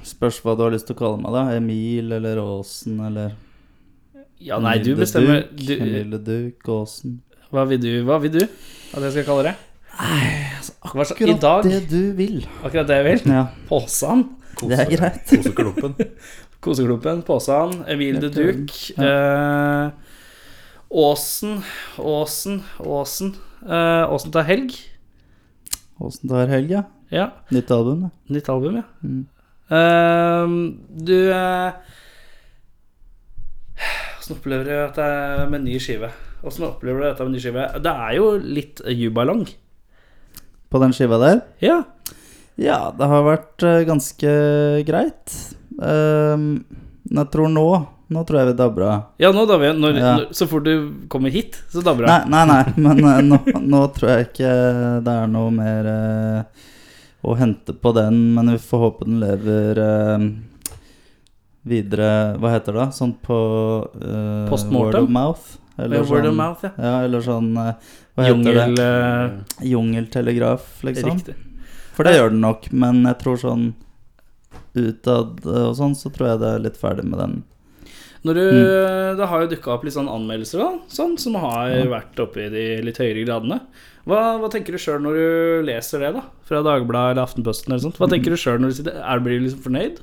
[0.05, 1.43] spørs hva du har lyst til å kalle meg, da.
[1.57, 3.33] Emil eller Åsen eller
[4.43, 5.45] Ja, nei, du bestemmer.
[5.55, 7.19] Du, Emil Duk, Åsen.
[7.53, 9.55] hva vil du Hva vil du at jeg skal kalle det?
[9.93, 10.73] Nei, altså,
[11.13, 12.39] Akkurat dag det du vil.
[12.63, 13.33] Akkurat det jeg vil.
[13.33, 14.23] Ja, Påsan.
[14.61, 15.21] det er greit.
[15.29, 15.95] Koseklumpen.
[16.63, 19.09] Koseklumpen, Påsan, Emil de Helt Ja.
[19.09, 19.91] Eh,
[20.93, 21.61] Åsen,
[21.97, 23.33] Åsen, Åsen.
[23.65, 24.75] Eh, Åsen tar helg.
[26.01, 26.83] Åsen tar helg, ja.
[27.13, 28.83] Ja, Nytt album, nytt album, ja.
[29.03, 29.25] Mm.
[29.69, 30.47] Eh,
[31.03, 31.71] du eh,
[34.19, 36.09] Åssen opplever du at det er med ny skive?
[36.43, 37.65] Åssen opplever du dette med ny skive?
[37.83, 39.45] Det er jo litt jubalong.
[40.71, 41.41] På den skiva der?
[41.63, 41.81] Ja.
[42.59, 44.31] Ja, det har vært eh, ganske
[44.87, 45.33] greit.
[45.81, 46.63] Ehm,
[47.09, 47.65] men jeg tror nå
[48.13, 48.97] Nå tror jeg vi dabber av.
[49.17, 50.09] ja, nå dabber vi når, Ja.
[50.19, 52.27] når, Så fort du kommer hit, så dabber jeg.
[52.29, 54.51] Nei, nei, nei, men eh, nå, nå tror jeg ikke
[55.07, 56.67] det er noe mer eh,
[57.23, 58.19] å hente på den.
[58.35, 60.25] Men vi får håpe den lever eh,
[61.63, 62.09] videre
[62.41, 62.89] Hva heter det?
[62.97, 63.37] Sånn på
[63.95, 64.65] eh?
[64.73, 65.59] Word of mouth?
[65.77, 66.73] Eller Word of sånn, mouth, ja.
[66.77, 68.89] ja, eller sånn eh, Hva heter Jungel det?
[68.89, 71.15] Uh, Jungeltelegraf, liksom.
[71.17, 71.37] Riktig.
[71.93, 73.65] For det gjør den nok, men jeg tror sånn
[74.73, 77.41] utad eh, og sånn, så tror jeg det er litt ferdig med den.
[78.23, 79.17] Du, Mm.
[79.19, 82.51] Det har jo dukka opp litt sånn anmeldelser da, sånn, som har vært oppe i
[82.53, 83.57] de litt høyere gradene.
[84.09, 86.25] Hva, hva tenker du sjøl når du leser det, da?
[86.47, 88.01] Fra Dagbladet eller Aftenposten eller sånt?
[88.01, 90.01] Hva tenker du sjøl når du sitter Er Blir du liksom fornøyd?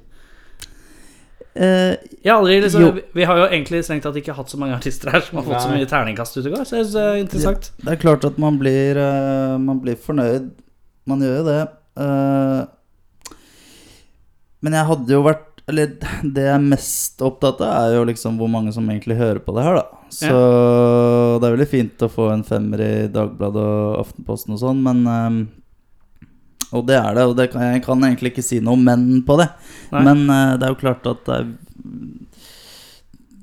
[1.50, 1.98] Uh,
[2.30, 5.40] aldri liksom vi, har jo egentlig strengt tatt ikke hatt så mange artister her som
[5.40, 7.70] har fått så mye terningkast ut i går, så jeg synes det er interessant.
[7.82, 10.46] Det er klart at man blir, uh, man blir fornøyd.
[11.10, 11.58] Man gjør jo det.
[11.98, 13.34] Uh,
[14.62, 18.38] men jeg hadde jo vært Eller det jeg er mest opptatt av, er jo liksom
[18.40, 20.00] hvor mange som egentlig hører på det her, da.
[20.10, 20.30] Så
[21.38, 25.04] det er veldig fint å få en femmer i Dagbladet og Aftenposten og sånn, men
[25.06, 25.40] um,
[26.74, 29.38] Og det er det, og det kan, jeg kan egentlig ikke si noe men på
[29.38, 29.48] det.
[29.94, 30.02] Nei.
[30.08, 31.48] Men uh, det er jo klart at det er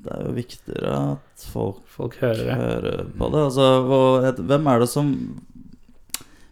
[0.04, 3.48] Det er jo viktigere at folk Folk hører hører på det.
[3.48, 5.16] Altså, hvem er det som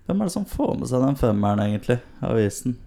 [0.06, 2.80] Hvem er det som får med seg den femmeren, egentlig, avisen?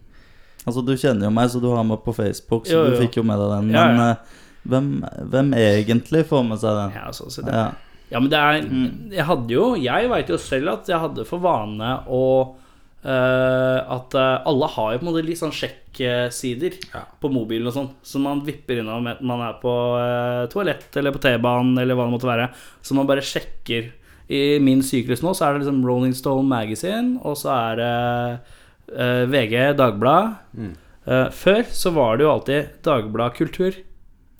[0.66, 3.02] Altså, du kjenner jo meg, så du har meg på Facebook, så Jo, du jo.
[3.06, 3.68] fikk jo med deg den.
[3.72, 4.06] Men ja.
[4.10, 4.46] ja.
[4.68, 4.88] hvem,
[5.32, 6.96] hvem egentlig får med seg den?
[6.98, 7.66] Ja, sånn sett, ja.
[7.68, 7.68] Ja.
[8.08, 9.10] Ja, men det er Mm.
[9.12, 12.24] Jeg hadde jo Jeg veit jo selv at jeg hadde for vane å
[12.98, 17.04] Uh, At uh, alle har jo på en måte litt sånn sjekksider Ja.
[17.22, 21.14] på mobilen og sånn, som man vipper innom enten man er på uh, toalett eller
[21.14, 22.48] på T-banen eller hva det måtte være.
[22.82, 23.92] Så man bare sjekker.
[24.28, 27.94] I min syklus nå så er det liksom Rolling Stone Magazine, og så er det
[28.96, 30.36] eh, VG, Dagbladet.
[30.54, 30.72] Mm.
[31.08, 33.80] Eh, før så var det jo alltid Dagblad-kultur.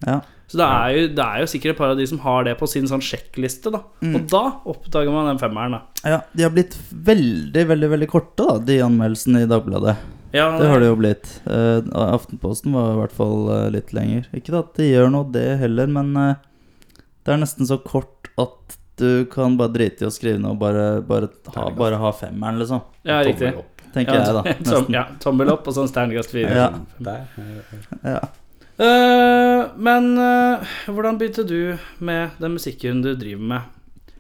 [0.07, 0.21] ja.
[0.49, 2.55] Så det er, jo, det er jo sikkert et par av de som har det
[2.57, 3.83] på sin sånn sjekkliste, da.
[4.01, 4.15] Mm.
[4.17, 4.41] Og da
[4.73, 6.09] oppdager man den femmeren, da.
[6.09, 6.21] ja.
[6.33, 9.99] De har blitt veldig, veldig veldig korte, da, de anmeldelsene i Dagbladet.
[10.33, 11.29] Ja, Det har det jo blitt.
[11.45, 14.25] Eh, Aftenposten var i hvert fall eh, litt lenger.
[14.41, 16.41] Ikke at de gjør noe, det heller, men eh,
[17.25, 20.63] det er nesten så kort at du kan bare drite i å skrive noe og
[20.65, 22.81] bare, bare, ha, bare ha femmeren, liksom.
[23.05, 23.53] ja, riktig.
[23.53, 23.78] Tommel opp.
[23.95, 24.55] Tenker Ja, jeg, da.
[24.73, 26.69] tom, ja, tommel opp og sånn sternekast fire.
[28.05, 28.19] Ja.
[28.79, 31.75] Eh, men uh, hvordan begynte du
[32.05, 33.75] med den musikken du driver med?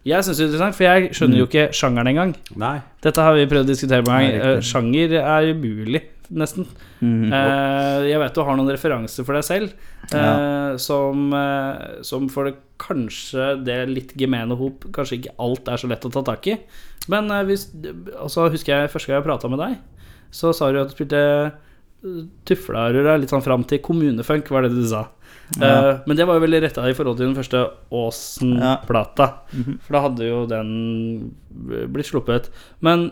[0.08, 1.50] Jeg syns det er interessant, for jeg skjønner jo Mm.
[1.50, 2.30] ikke sjangeren engang.
[2.56, 2.78] Nei.
[3.04, 4.56] Dette har vi prøvd å diskutere mange ganger.
[4.56, 6.66] Eh, sjanger er umulig, nesten.
[7.00, 7.32] Mhm.
[7.32, 9.72] Eh, jeg vet du har noen referanser for deg selv,
[10.12, 15.80] eh, som, eh, som for det kanskje det litt gemene hop Kanskje ikke alt er
[15.80, 16.58] så lett å ta tak i.
[17.08, 17.68] Men eh, hvis
[18.16, 19.78] altså, husker jeg første gang jeg prata med deg,
[20.30, 24.50] så sa du at du spilte eh, tufla du deg litt sånn fram til kommunefunk,
[24.54, 25.08] var det du sa.
[25.56, 25.68] Ja.
[25.68, 27.62] Uh, men det var jo veldig retta i forhold til den første
[27.94, 29.28] Åsen-plata.
[29.56, 29.78] Mhm.
[29.80, 30.70] For da hadde jo den
[31.88, 32.50] blitt sluppet.
[32.84, 33.08] Men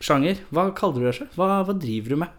[0.00, 1.34] sjanger, hva kaller du deg selv?
[1.38, 2.36] Hva, hva driver du med?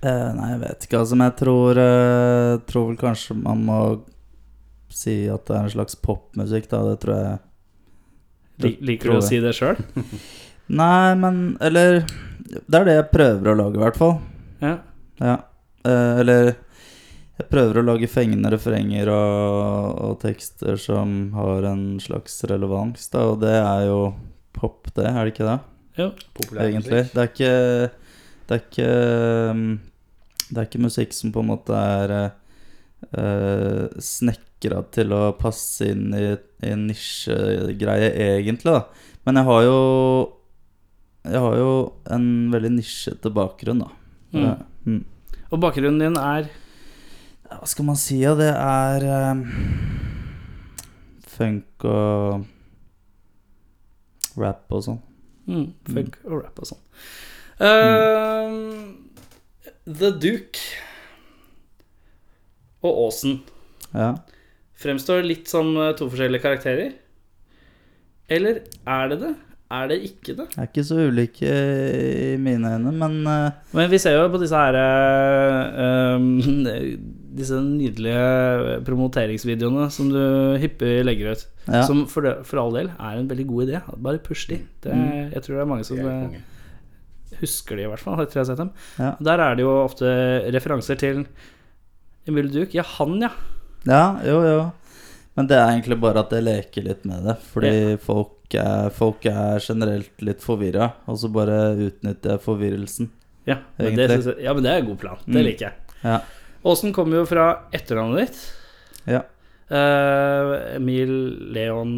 [0.00, 1.00] Eh, nei, jeg vet ikke.
[1.02, 3.78] Altså, men jeg tror, eh, tror vel kanskje man må
[4.90, 6.80] si at det er en slags popmusikk, da.
[6.88, 7.38] Det tror jeg
[8.60, 9.28] det, Liker tror du å jeg.
[9.28, 9.78] si det sjøl?
[10.80, 12.02] Nei, men Eller
[12.50, 14.18] Det er det jeg prøver å lage, i hvert fall.
[14.60, 14.74] Ja.
[15.20, 15.36] Ja.
[15.86, 16.50] Eh, eller
[17.40, 23.22] jeg prøver å lage fengende refrenger og, og tekster som har en slags relevans, da,
[23.32, 24.00] og det er jo
[24.52, 25.54] pop, det, er det ikke det?
[26.00, 26.10] Jo.
[26.56, 27.04] Egentlig.
[27.12, 27.54] Det er ikke
[28.48, 28.90] Det er ikke
[29.50, 29.64] um,
[30.48, 32.14] Det er ikke musikk som på en måte er
[33.14, 36.26] uh, snekra til å passe inn i,
[36.64, 38.10] i en nisjegreie,
[38.40, 38.82] egentlig, da.
[39.26, 39.80] Men jeg har jo
[41.30, 41.72] Jeg har jo
[42.10, 43.90] en veldig nisjete bakgrunn, da.
[44.32, 44.44] Mm.
[44.44, 44.54] Ja,
[44.86, 45.04] mm.
[45.50, 46.50] Og bakgrunnen din er
[47.50, 48.36] Hva skal man si, ja?
[48.38, 49.44] Det er um,
[51.26, 52.46] funk og
[54.38, 55.00] rap og sånn.
[55.50, 56.82] Mm, funk og rap og sånn.
[57.60, 58.56] Eh,
[59.90, 60.62] The Duke
[62.86, 63.40] og Åsen
[63.92, 64.14] Ja.
[64.80, 66.92] fremstår litt som eh, to forskjellige karakterer.
[68.30, 69.34] Eller er det det?
[69.70, 70.46] Er det ikke det?
[70.50, 74.40] Det er ikke så ulike i mine øyne, men uh, Men vi ser jo på
[74.42, 76.40] disse her uh, um,
[77.30, 80.18] Disse nydelige promoteringsvideoene som du
[80.58, 81.44] hyppig legger ut.
[81.68, 81.82] ja.
[81.86, 83.80] Som for, det, for all del er en veldig god idé.
[84.02, 84.58] Bare push de.
[84.82, 85.30] Det, Mm.
[85.36, 88.18] Jeg tror det er mange som er eh, husker de, i hvert fall.
[88.24, 88.72] Etter jeg har sett dem.
[88.98, 89.12] Ja.
[89.20, 90.10] Der er det jo ofte
[90.52, 91.22] referanser til
[92.28, 92.74] Emil Duke.
[92.74, 93.30] Ja, han, ja.
[93.86, 94.60] ja, jo, jo.
[95.38, 97.36] Men det er egentlig bare at jeg leker litt med det.
[97.52, 103.08] Fordi folk, er, folk er generelt litt forvirra, og så bare utnytter jeg forvirrelsen.
[103.48, 105.22] Ja, men, det, jeg, ja, men det er en god plan.
[105.24, 105.46] Det Mm.
[105.46, 105.74] liker jeg.
[106.02, 106.18] Ja.
[106.62, 108.40] Åsen kommer jo fra etternavnet ditt.
[109.08, 109.22] Ja.
[109.70, 111.12] Uh, Emil
[111.54, 111.92] Leon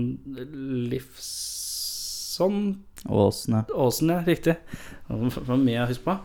[0.93, 3.65] Livsson Åsen, ja.
[3.75, 4.21] Åsen, ja.
[4.27, 4.55] Riktig.
[5.09, 6.17] Det var mye jeg husker på.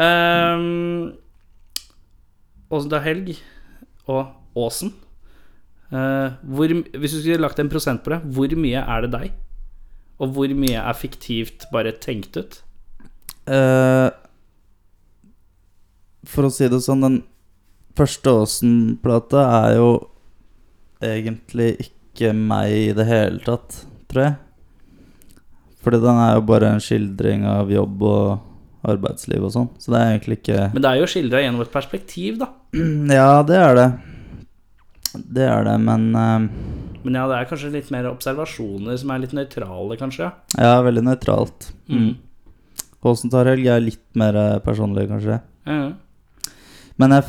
[0.00, 1.12] Um,
[2.74, 3.34] Åsen til helg
[4.10, 4.94] og Åsen.
[5.94, 9.36] Uh, hvor, hvis du skulle lagt en prosent på det, hvor mye er det deg?
[10.18, 12.58] Og hvor mye er fiktivt bare tenkt ut?
[13.46, 14.10] Uh,
[16.26, 17.22] for å si det sånn, den
[17.98, 19.90] første Åsen-plata er jo
[21.04, 24.34] egentlig ikke meg i det hele tatt, tror jeg.
[25.84, 29.70] Fordi den er jo bare en skildring av jobb og arbeidsliv og sånn.
[29.80, 32.50] Så det er egentlig ikke Men det er jo skildra gjennom et perspektiv, da.
[33.20, 33.88] Ja, det er det.
[35.14, 36.48] Det er det, men uh...
[37.04, 40.30] Men ja, det er kanskje litt mer observasjoner som er litt nøytrale, kanskje.
[40.56, 41.66] Ja, veldig nøytralt.
[41.92, 42.14] Mm.
[43.04, 45.36] Åsen tar helg er litt mer eh, personlig, kanskje.
[45.68, 45.90] Mm.
[47.02, 47.26] Men jeg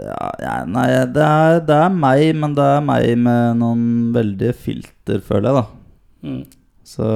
[0.00, 3.82] ja, Nei, det er, det er meg, men det er meg med noen
[4.14, 5.66] veldige filter, føler jeg, da.
[6.26, 6.44] Mm.
[6.86, 7.08] Så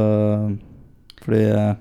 [1.21, 1.77] Fordi jeg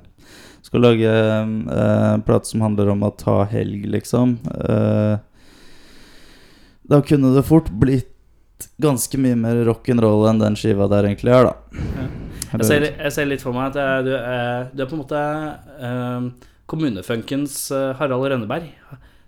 [0.67, 4.37] skal lage eh, en plate som handler om å ta helg, liksom.
[4.53, 5.17] Eh,
[6.89, 8.15] Da kunne det fort blitt
[8.81, 11.53] ganske mye mer rock'n'roll enn den skiva der egentlig er, da.
[12.49, 15.19] Jeg ser, jeg ser litt for meg at du, er, du er på en måte
[15.85, 16.25] eh,
[16.69, 18.65] kommunefunkens eh, Harald Rønneberg.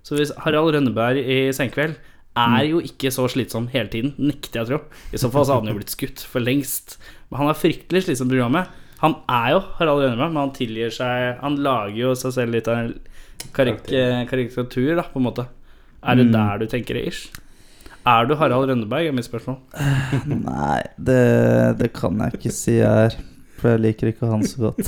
[0.05, 1.97] Så hvis Harald Rønneberg i Senkveld
[2.39, 4.79] er jo ikke så slitsom hele tiden, nekter jeg å tro.
[5.11, 6.97] I så fall så hadde han jo blitt skutt for lengst.
[7.29, 8.71] Men han er fryktelig slitsom programmet.
[9.01, 12.69] Han er jo Harald Rønneberg, men han tilgir seg Han lager jo seg selv litt
[12.69, 12.91] av en
[13.55, 13.87] karik
[14.29, 15.47] karikatur, da, på en måte.
[16.01, 17.41] Er det der du tenker det, ish?
[18.07, 19.59] Er du Harald Rønneberg, er mitt spørsmål.
[20.29, 21.21] Nei, det,
[21.81, 23.17] det kan jeg ikke si jeg er.
[23.61, 24.87] For jeg liker ikke han så godt.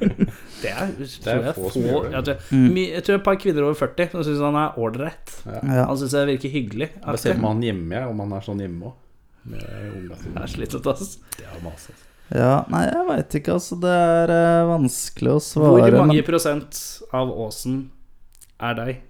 [0.64, 2.12] Det er, tror jeg, få få, som gjør det.
[2.14, 2.76] jeg, tror, Mm.
[2.78, 5.32] jeg tror et par kvinner over 40 som syns han er ålreit.
[5.50, 5.82] Ja.
[5.90, 6.88] Han syns jeg virker hyggelig.
[6.94, 9.00] Jeg ser på han hjemme, jeg, om han er sånn hjemme òg.
[9.44, 9.60] Det
[10.40, 11.16] er slitsomt, ass.
[11.36, 12.06] Det er mas, altså.
[12.38, 13.76] ja, nei, jeg veit ikke, altså.
[13.82, 15.74] Det er eh, vanskelig å svare.
[15.90, 16.80] Hvor mange men prosent
[17.12, 17.82] av Åsen
[18.64, 19.02] er deg?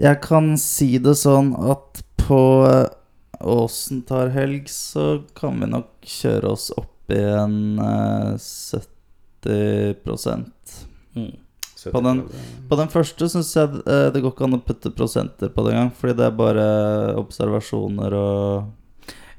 [0.00, 2.86] jeg kan si det sånn at på eh,
[3.40, 8.84] Åsen tar helg, så kan vi nok kjøre oss opp i en eh, 70
[11.16, 11.30] Mm.
[11.92, 12.28] På den-
[12.68, 15.72] På den første syns jeg eh, det går ikke an å putte prosenter på det
[15.74, 18.64] engang, fordi det er bare observasjoner og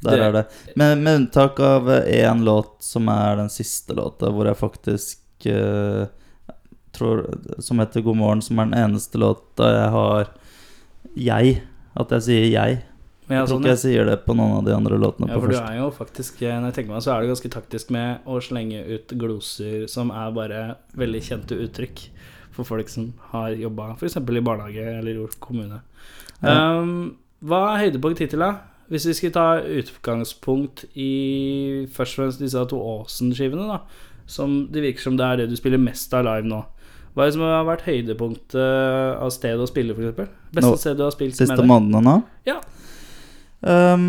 [0.03, 0.45] Der Det- er det.
[0.75, 6.07] Med, med unntak av én låt, som er den siste låta, hvor jeg faktisk eh,
[6.91, 10.27] tror Som heter 'God morgen', som er den eneste låta jeg har
[11.15, 11.61] jeg.
[11.95, 12.81] At jeg sier 'jeg'.
[13.31, 15.37] Men Jeg tror sånn, ikke jeg sier det på noen av de andre låtene ja,
[15.37, 17.51] på for du er jo faktisk eh, Når jeg tenker meg så er du ganske
[17.53, 20.63] taktisk med å slenge ut gloser som er bare
[20.99, 22.03] veldig kjente uttrykk
[22.51, 24.19] for folk som har jobba f.eks.
[24.19, 25.79] i barnehage eller i kommune.
[26.41, 26.57] Ja.
[26.81, 27.13] Um,
[27.47, 28.51] hva er høydepunkt hittil, da?
[28.91, 33.79] Hvis vi skal ta utgangspunkt i først og fremst disse to Aasen-skivene, da.
[34.27, 36.59] Som det virker som det er det du spiller mest av live nå.
[37.15, 38.59] Hva er det som har vært høydepunktet
[39.15, 40.35] av stedet å spille, f.eks.?
[40.51, 42.19] Beste sted du har spilt Siste månedene nå?
[42.47, 42.59] Ja.
[43.67, 44.07] Ehm,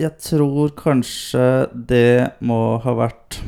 [0.00, 3.40] jeg tror kanskje det må ha vært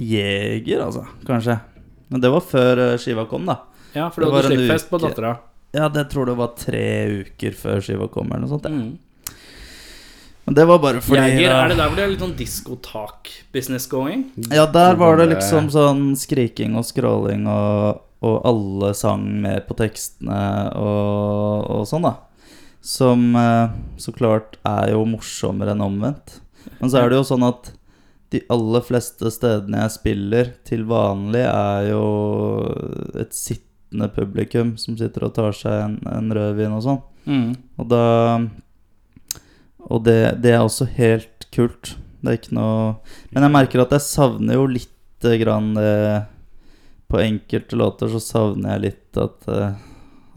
[0.00, 1.04] Jeger, altså.
[1.28, 1.58] Kanskje.
[2.08, 3.58] Men det var før eh, skiva kom, da.
[3.92, 5.00] Ja, for Det du var slippfest på.
[5.02, 5.34] Dattera.
[5.76, 6.84] Ja, det tror jeg var tre
[7.20, 8.66] uker før skiva kom, eller noe sånt.
[8.68, 8.74] ja.
[8.74, 8.98] Mm.
[10.48, 12.32] Men det var bare fordi Jeger, da- er det der hvor det er litt sånn
[12.38, 14.22] diskotak-business going?
[14.50, 19.76] Ja, der var det liksom sånn skriking og skråling, og, og alle sang med på
[19.78, 20.40] tekstene
[20.80, 22.14] og, og sånn, da.
[22.80, 26.40] Som eh, så klart er jo morsommere enn omvendt.
[26.78, 27.72] Men så er det jo sånn at
[28.30, 32.04] de aller fleste stedene jeg spiller til vanlig, er jo
[33.18, 37.00] et sittende publikum som sitter og tar seg en, en rødvin og sånn.
[37.26, 37.48] Mm.
[37.76, 38.04] Og da
[39.90, 41.96] Og det, det er også helt kult.
[42.20, 42.94] Det er ikke noe
[43.32, 46.24] Men jeg merker at jeg savner jo lite grann det
[47.10, 49.78] På enkelte låter så savner jeg litt at eh,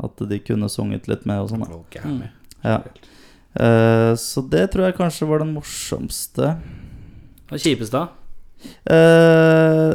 [0.04, 1.64] At de kunne sunget litt med og sånn.
[2.04, 2.24] Mm.
[2.64, 2.80] Ja.
[3.54, 6.56] Uh, så det tror jeg kanskje var den morsomste.
[7.50, 8.20] Hva kjipeste, da?
[8.64, 9.92] Eh,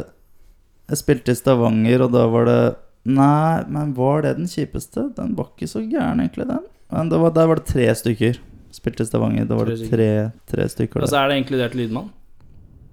[0.89, 2.61] jeg spilte i Stavanger, og da var det
[3.09, 5.07] Nei, men var det den kjipeste?
[5.15, 6.65] Den var ikke så gæren, egentlig, den.
[6.91, 8.37] Men det var, der var det tre stykker.
[8.75, 9.47] Spilte i Stavanger.
[9.49, 10.09] Da var det tre,
[10.51, 12.11] tre stykker Og så er det inkludert lydmann?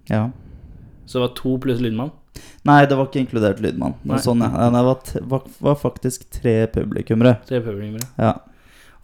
[0.08, 0.30] Ja.
[1.04, 2.14] Så det var to pluss lydmann?
[2.66, 3.94] Nei, det var ikke inkludert lydmann.
[4.06, 4.18] Nei.
[4.22, 4.68] Sånn, ja.
[4.74, 7.38] Det var, var, faktisk tre publikummere.
[7.48, 8.08] Tre publikummere.
[8.18, 8.34] Ja.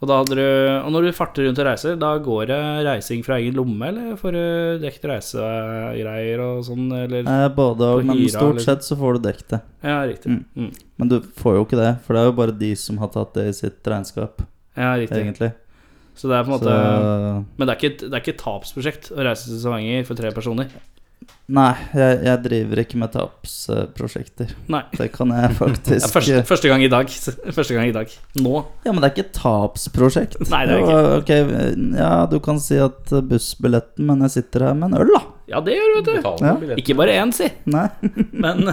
[0.03, 3.21] Og, da hadde du, og når du farter rundt og reiser, da går det reising
[3.23, 4.43] fra egen lomme, eller får du
[4.83, 7.23] dekket reisegreier og sånn, eller?
[7.23, 9.61] Eh, både og, men hyra, stort sett så får du dekket det.
[9.87, 10.35] Ja, riktig.
[10.35, 10.43] Mm.
[10.59, 10.73] Mm.
[10.99, 13.31] Men du får jo ikke det, for det er jo bare de som har tatt
[13.39, 14.43] det i sitt regnskap,
[14.75, 15.21] Ja, riktig.
[15.23, 15.53] egentlig.
[16.19, 18.43] Så det er på en Så måte Men det er ikke, det er ikke et
[18.43, 20.67] tapsprosjekt å reise til Stavanger for tre personer?
[21.51, 24.53] Nei, jeg, jeg driver ikke med tapsprosjekter.
[24.71, 24.79] Nei.
[24.95, 27.11] Det kan jeg Ja, faktisk første, første gang i dag.
[27.57, 28.13] Første gang i dag.
[28.39, 28.61] Nå.
[28.85, 30.39] Ja, men det er ikke tapsprosjekt.
[30.47, 31.43] Nei, det er Jo, okay,
[31.99, 35.23] ja, du kan si at bussbilletten, men jeg sitter her med en øl, da.
[35.51, 36.47] Ja, det gjør du, vet du.
[36.47, 36.55] Ja.
[36.79, 37.51] Ikke bare én, si.
[37.67, 37.89] Nei.
[38.43, 38.69] Men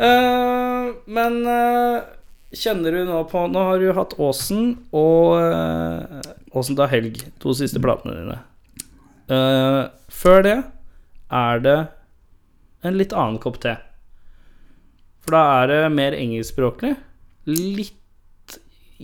[0.00, 1.98] øh, Men øh,
[2.56, 6.24] kjenner du nå på Nå har du hatt Åsen og øh,
[6.56, 7.20] Åsen tar helg.
[7.44, 8.40] To siste platene dine.
[9.24, 10.58] Uh, før det
[11.34, 11.78] er det
[12.84, 13.74] en litt annen kopp te.
[15.24, 16.94] For da er det mer engelskspråklig.
[17.50, 18.00] Litt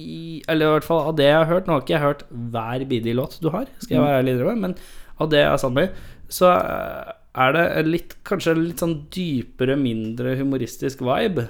[0.00, 1.66] i Eller i hvert fall av det jeg har hørt.
[1.66, 4.68] Nå har ikke jeg hørt hver bidige låt du har, skal jeg være ærlig innrømme,
[4.68, 4.76] men
[5.20, 5.96] av det jeg har satt meg
[6.30, 11.48] så er det en litt, kanskje en litt sånn dypere, mindre humoristisk vibe.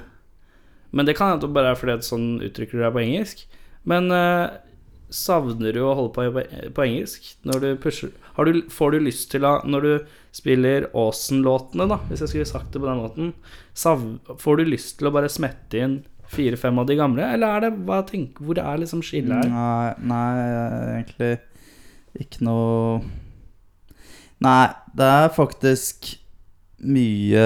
[0.96, 3.44] Men det kan hende bare er fordi sånn uttrykker du deg på engelsk.
[3.88, 4.48] Men uh,
[5.12, 9.30] savner du å holde på på engelsk når du pusher har du, Får du lyst
[9.32, 9.92] til å Når du
[10.34, 13.32] spiller Åsen-låtene, da, hvis jeg skulle sagt det på den måten,
[14.40, 15.96] får du lyst til å bare smette inn
[16.30, 17.26] fire-fem av de gamle?
[17.34, 19.50] Eller er det hva tenker, Hvor er liksom skillet her?
[19.50, 21.32] Nei, nei, egentlig
[22.20, 23.00] ikke noe
[24.40, 26.14] Nei, det er faktisk
[26.80, 27.44] mye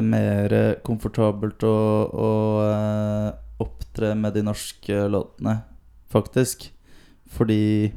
[0.00, 0.54] mer
[0.86, 1.76] komfortabelt å,
[2.08, 2.30] å
[2.64, 3.26] eh,
[3.60, 5.58] opptre med de norske låtene,
[6.08, 6.70] faktisk.
[7.30, 7.92] Fordi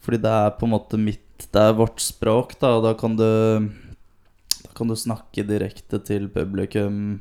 [0.00, 3.16] Fordi det er på en måte mitt Det er vårt språk, da, og da kan
[3.18, 3.24] du
[4.64, 7.20] Da kan du snakke direkte til publikum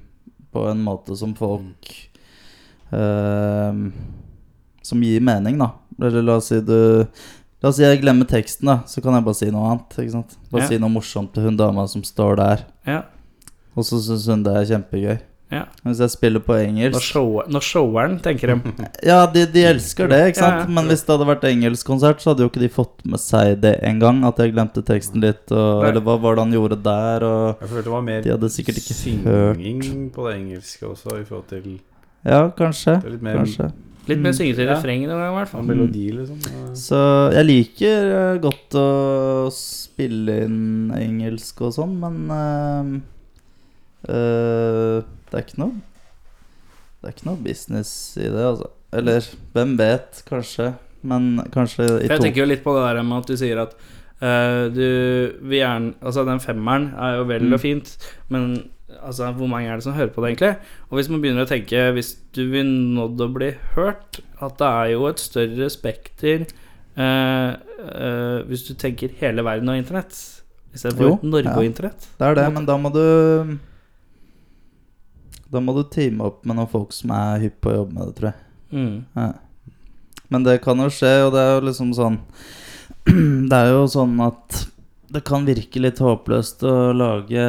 [0.54, 1.90] på en måte som folk
[2.94, 3.74] eh,
[4.84, 5.72] Som gir mening, da.
[6.02, 6.78] Eller la oss si du
[7.64, 8.80] La oss si jeg glemmer teksten, da.
[8.90, 9.94] Så kan jeg bare si noe annet.
[10.04, 10.34] Ikke sant?
[10.52, 10.68] Bare Ja.
[10.74, 12.66] si noe morsomt til hun dama som står der.
[12.86, 13.04] Ja,
[13.78, 15.20] Og så syns hun det er kjempegøy.
[15.52, 15.66] Ja.
[15.84, 18.74] Hvis jeg spiller på Når, engelsk show, når showeren, tenker de.
[19.10, 20.64] Ja, de, de elsker det, ikke sant?
[20.64, 20.74] Ja, ja.
[20.80, 23.76] Men hvis det hadde vært engelskkonsert, så hadde jo ikke de fått med seg det
[23.86, 24.24] engang.
[24.26, 27.74] At jeg glemte teksten litt, og, eller hva var det han gjorde der, og Jeg
[27.76, 31.50] følte det var mer De hadde sikkert ikke synging på det engelske også, i forhold
[31.52, 31.74] til
[32.24, 33.02] Ja, kanskje.
[33.06, 33.74] Litt mer Kanskje.
[34.04, 35.64] Litt mer Mm, synge til refrenget noen ganger, i hvert fall.
[35.64, 36.40] melodi, liksom.
[36.76, 37.00] Så
[37.32, 38.88] jeg liker eh, godt å
[39.56, 42.18] spille inn engelsk og sånn, men
[44.04, 45.82] uh, eh, det er ikke noe
[47.02, 48.70] Det er ikke noe business i det, altså.
[48.94, 49.26] Eller
[49.56, 50.70] hvem vet, kanskje.
[51.02, 53.60] Men kanskje i to jeg tenker jo litt på det der med at du sier
[53.66, 53.74] at
[54.22, 54.86] uh, du
[55.42, 57.58] vil gjerne Altså, den femmeren er jo vel Mm.
[57.58, 57.90] og fint,
[58.30, 58.46] men
[59.02, 60.54] altså, hvor mange er det som hører på det, egentlig?
[60.92, 64.70] Og hvis man begynner å tenke Hvis du vil nådd å bli hørt, at det
[64.70, 66.46] er jo et større spekter
[66.96, 70.16] uh, uh, Hvis du tenker hele verden og internett,
[70.74, 71.58] istedenfor Norge ja.
[71.58, 72.08] og internett.
[72.20, 73.04] Det er det, men da må du
[75.54, 78.10] Da må du teame opp med noen folk som er hypp på å jobbe med
[78.10, 78.40] det, tror jeg.
[78.74, 78.96] Mm.
[79.18, 79.32] Ja.
[80.34, 82.20] Men det kan jo skje, og det er jo liksom sånn
[83.50, 84.64] Det er jo sånn at
[85.14, 87.44] det kan virke litt håpløst å lage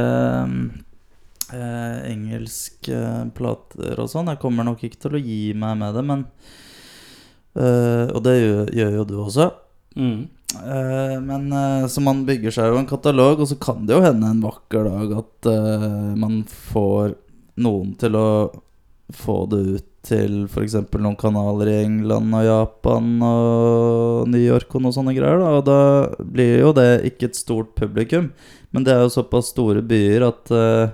[1.55, 2.99] eh, engelske
[3.37, 4.29] plater og sånn.
[4.35, 6.27] Jeg kommer nok ikke til å gi meg med det, men
[7.57, 9.49] eh, Og det gjør, gjør jo du også.
[9.97, 10.27] Mm.
[10.55, 14.05] Eh, men eh, så man bygger seg jo en katalog, og så kan det jo
[14.05, 15.89] hende en vakker dag at eh,
[16.21, 16.43] man
[16.73, 17.17] får
[17.57, 18.29] noen til å
[19.15, 20.75] få det ut til f.eks.
[21.01, 25.39] noen kanaler i England og Japan og New York og noen sånne greier.
[25.41, 25.53] Da.
[25.59, 28.31] Og da blir jo det ikke et stort publikum,
[28.73, 30.93] men det er jo såpass store byer at uh,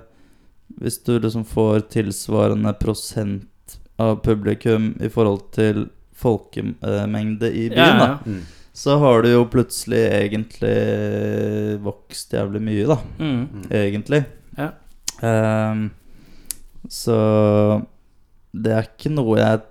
[0.79, 5.87] hvis du liksom får tilsvarende prosent av publikum i forhold til
[6.21, 8.07] folkemengde i byen, Ja, ja.
[8.07, 8.41] da Mm.
[8.73, 12.97] så har du jo plutselig egentlig vokst jævlig mye, da.
[13.19, 13.65] Mm.
[13.69, 14.23] Egentlig.
[14.57, 14.69] Ja.
[15.21, 15.89] Ehm,
[16.91, 17.17] så
[18.51, 19.61] det er ikke noe jeg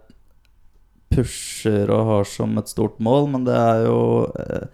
[1.11, 4.01] pusher og har som et stort mål, men det er jo
[4.41, 4.67] eh,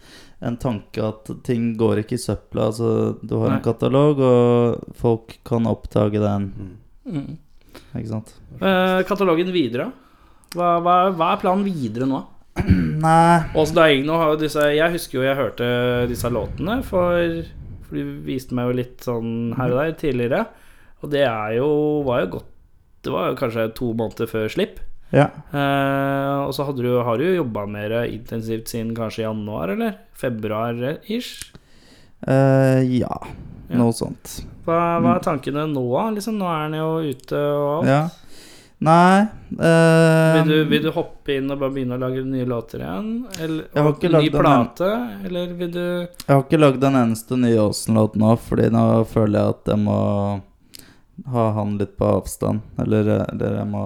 [0.47, 2.69] en tanke at ting går ikke i søpla.
[2.71, 2.91] Altså,
[3.25, 3.57] du har Nei.
[3.59, 6.75] en katalog, og folk kan oppdage den, Mm.
[7.07, 7.37] Mm.
[7.97, 8.33] ikke sant.
[8.61, 9.91] Eh, katalogen videre?
[10.57, 12.23] Hva, hva, hva er planen videre nå?
[13.05, 15.67] Nei Også da jeg, nå har disse, jeg husker jo jeg hørte
[16.09, 17.43] disse låtene, for,
[17.87, 20.45] for du viste meg jo litt sånn her og der tidligere.
[21.05, 21.69] Og det er jo,
[22.07, 22.53] var jo godt
[23.05, 24.81] Det var jo kanskje to måneder før slipp.
[25.15, 25.29] Ja.
[25.53, 30.01] Uh, og så hadde du, har du jo jobba mer intensivt siden kanskje januar, eller?
[30.19, 31.53] Februar-ish?
[32.27, 33.15] Uh, ja.
[33.71, 33.79] Ja.
[33.79, 34.41] Noe sånt.
[34.67, 35.87] Hva, hva er tankene nå?
[36.17, 37.93] Liksom, nå er den jo ute og alt.
[37.93, 38.05] Ja.
[38.77, 39.23] Nei
[39.57, 43.07] uh, Vil, du, vil du hoppe inn og bare begynne å lage nye låter igjen?
[43.41, 44.91] Eller Jeg har ikke ny plate?
[45.25, 49.39] Eller vil du Jeg har ikke lagd en eneste ny Åsen-låt nå, fordi nå føler
[49.39, 50.03] jeg at jeg må
[51.25, 52.61] ha han litt på avstand.
[52.83, 53.85] Eller, eller jeg må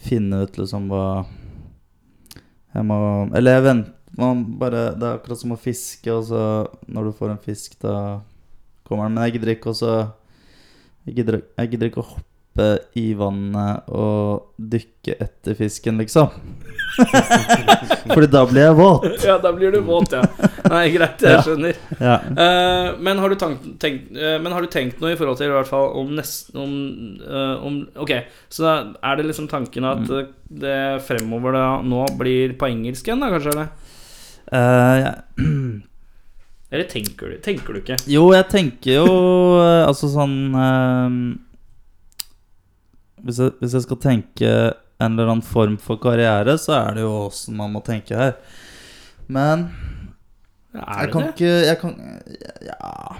[0.00, 1.26] finne ut liksom hva
[2.72, 2.96] Jeg må
[3.36, 3.96] Eller jeg venter
[4.58, 6.40] bare, Det er akkurat som å fiske, og så
[6.88, 8.20] når du får en fisk, da
[8.84, 9.14] kommer den.
[9.14, 9.92] Men jeg gidder ikke å
[11.06, 12.29] Jeg jeg gidder ikke å hoppe
[12.98, 16.28] i vannet og dykke etter fisken, liksom.
[18.10, 19.06] Fordi da blir jeg våt.
[19.24, 20.22] Ja, da blir du våt, ja.
[20.70, 21.78] Nei, greit, jeg skjønner.
[21.98, 22.16] Ja.
[22.30, 25.48] Uh, men, har du tank, tenkt, uh, men har du tenkt noe i forhold til
[25.50, 26.74] i hvert fall om nesten Om,
[27.24, 28.12] uh, om Ok,
[28.52, 28.74] så da
[29.10, 30.30] er det liksom tanken at Mm.
[30.62, 33.54] det fremover da nå blir på engelsk igjen, da, kanskje?
[33.56, 33.70] Eller,
[34.50, 35.10] Uh, ja.
[36.72, 37.98] eller tenker, du, tenker du ikke?
[38.10, 39.12] Jo, jeg tenker jo
[39.86, 40.34] Altså sånn
[43.24, 44.50] hvis, jeg, hvis jeg skal tenke
[45.00, 48.34] en eller annen form for karriere, så er det jo åssen man må tenke her.
[49.30, 49.68] Men
[50.74, 51.30] Er jeg kan det?
[51.34, 51.94] ikke Jeg kan
[52.66, 53.16] Ja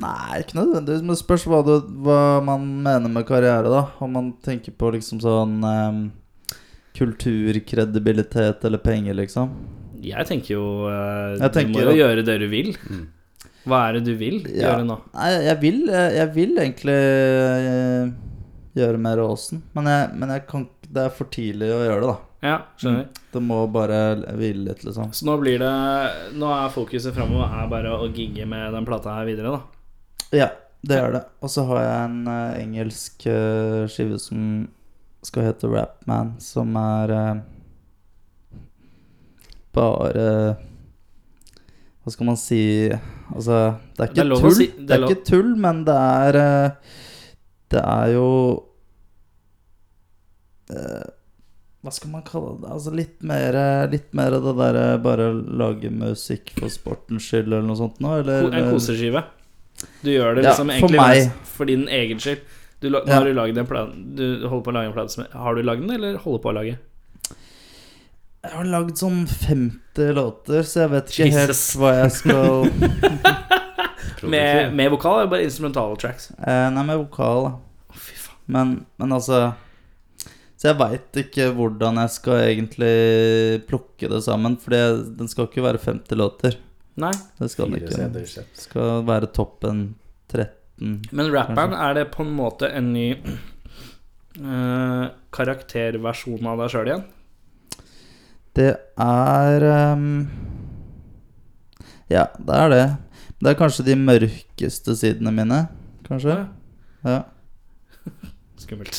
[0.00, 1.02] Nei, ikke nødvendigvis.
[1.04, 1.74] Men det spørs hva, du,
[2.06, 3.82] hva man mener med karriere, da.
[4.00, 5.98] Om man tenker på liksom sånn um,
[6.96, 9.52] kulturkredibilitet eller penger, liksom.
[10.00, 12.70] Jeg tenker jo uh, Jeg tenker Du må jo gjøre det du vil.
[12.88, 13.02] Mm.
[13.68, 14.70] Hva er det du vil Ja.
[14.70, 14.96] gjøre nå?
[15.12, 18.12] Nei, jeg vil, jeg, jeg vil egentlig eh,
[18.76, 19.62] gjøre mer Åsen.
[19.74, 22.16] Men, jeg, men jeg kan, det er for tidlig å gjøre det, da.
[22.40, 23.08] Ja, skjønner.
[23.34, 23.96] Det må bare
[24.38, 25.10] hvile litt, liksom.
[25.12, 25.72] Så nå blir det
[26.40, 29.60] Nå er fokuset framover er bare å gigge med den plata her videre, da.
[30.38, 30.48] Ja,
[30.86, 31.22] det er det.
[31.44, 34.46] Og så har jeg en uh, engelsk uh, skive som
[35.26, 37.42] skal hete Rapman, som er uh,
[39.76, 40.26] bare
[42.00, 42.62] Hva skal man si
[43.30, 43.58] Altså,
[43.94, 44.56] det er ikke Det er tull.
[44.56, 46.38] si- det er det er ikke tull, men det er
[47.70, 48.26] Det er jo
[50.74, 51.08] eh,
[51.80, 52.70] Hva skal man kalle det?
[52.74, 57.62] Altså litt mer, eh, litt mer det derre bare lage musikk for sportens skyld, eller
[57.70, 58.18] noe sånt noe?
[58.20, 59.22] Eller, En koseskive.
[60.04, 61.16] Du gjør det Ja, liksom for egentlig meg.
[61.30, 62.42] mest for din egen skyld.
[62.80, 63.00] Du, Ja.
[63.14, 65.80] har du laget en plan, Du holder på å lage en plan, Har du lagd
[65.86, 66.78] den, eller holder på å lage?
[68.42, 71.74] Jeg har lagd sånn 50 låter, så jeg vet ikke Jesus.
[71.74, 72.70] helt hva jeg skal
[74.28, 76.30] Med, med vokal eller bare instrumentale tracks?
[76.36, 77.52] eh, Nei, med vokal, da.
[77.94, 78.36] Faen.
[78.50, 79.52] Men, men altså
[80.58, 84.56] Så jeg veit ikke hvordan jeg skal egentlig plukke det sammen.
[84.60, 86.58] For den skal ikke være 50 låter.
[87.00, 87.12] Nei.
[87.38, 88.08] Det skal den ikke.
[88.12, 88.26] Det
[88.58, 89.94] skal være toppen
[90.28, 90.98] 13.
[91.12, 93.06] Men rapperen, er det på en måte en ny
[94.40, 95.06] uh,
[95.36, 97.04] karakterversjon av deg sjøl igjen?
[98.58, 99.64] Det er
[99.94, 100.28] um,
[102.10, 102.84] Ja, det er det.
[103.40, 105.62] Det er kanskje de mørkeste sidene mine,
[106.04, 106.34] kanskje.
[107.06, 107.22] Ja.
[108.60, 108.98] Skummelt.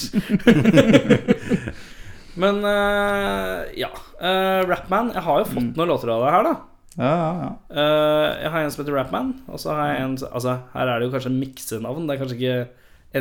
[2.41, 3.91] Men eh, ja.
[4.21, 5.11] Uh, Rapman.
[5.13, 6.53] Jeg har jo fått noen låter av deg her, da.
[6.97, 7.49] Ja, ja, ja.
[7.71, 10.99] Uh, jeg har en som heter Rapman, og så har jeg en Altså, her er
[10.99, 12.07] det jo kanskje miksenavn.
[12.07, 12.57] Det er kanskje ikke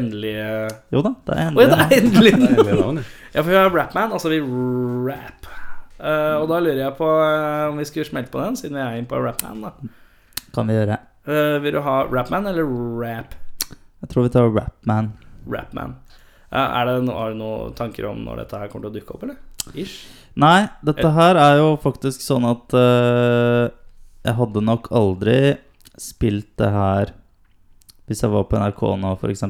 [0.00, 0.72] endelig uh...
[0.94, 1.90] Jo da, det er Oi, det endelig.
[1.90, 2.32] er endelig!
[2.32, 3.06] Det er endelig navn, ja.
[3.34, 4.64] Ja, for vi har Rapman, og så har vi
[5.10, 5.52] Rap.
[6.00, 9.00] Uh, og da lurer jeg på om vi skulle smelte på den, siden vi er
[9.02, 9.66] inne på Rapman.
[9.68, 9.74] da
[10.54, 10.96] Kan vi gjøre.
[11.28, 12.64] Eh, Vil du ha Rapman eller
[13.00, 13.34] Rap?
[14.00, 15.12] Jeg tror vi tar Rapman.
[15.50, 15.98] Rapman.
[16.50, 18.96] Uh, er det no, har du noen tanker om når dette her kommer til å
[18.96, 19.36] dukke opp, eller?
[19.78, 20.00] Ish.
[20.40, 23.68] Nei, dette her er jo faktisk sånn at uh,
[24.24, 25.58] jeg hadde nok aldri
[26.00, 27.12] spilt det her
[28.10, 29.44] hvis jeg var på NRK nå, f.eks.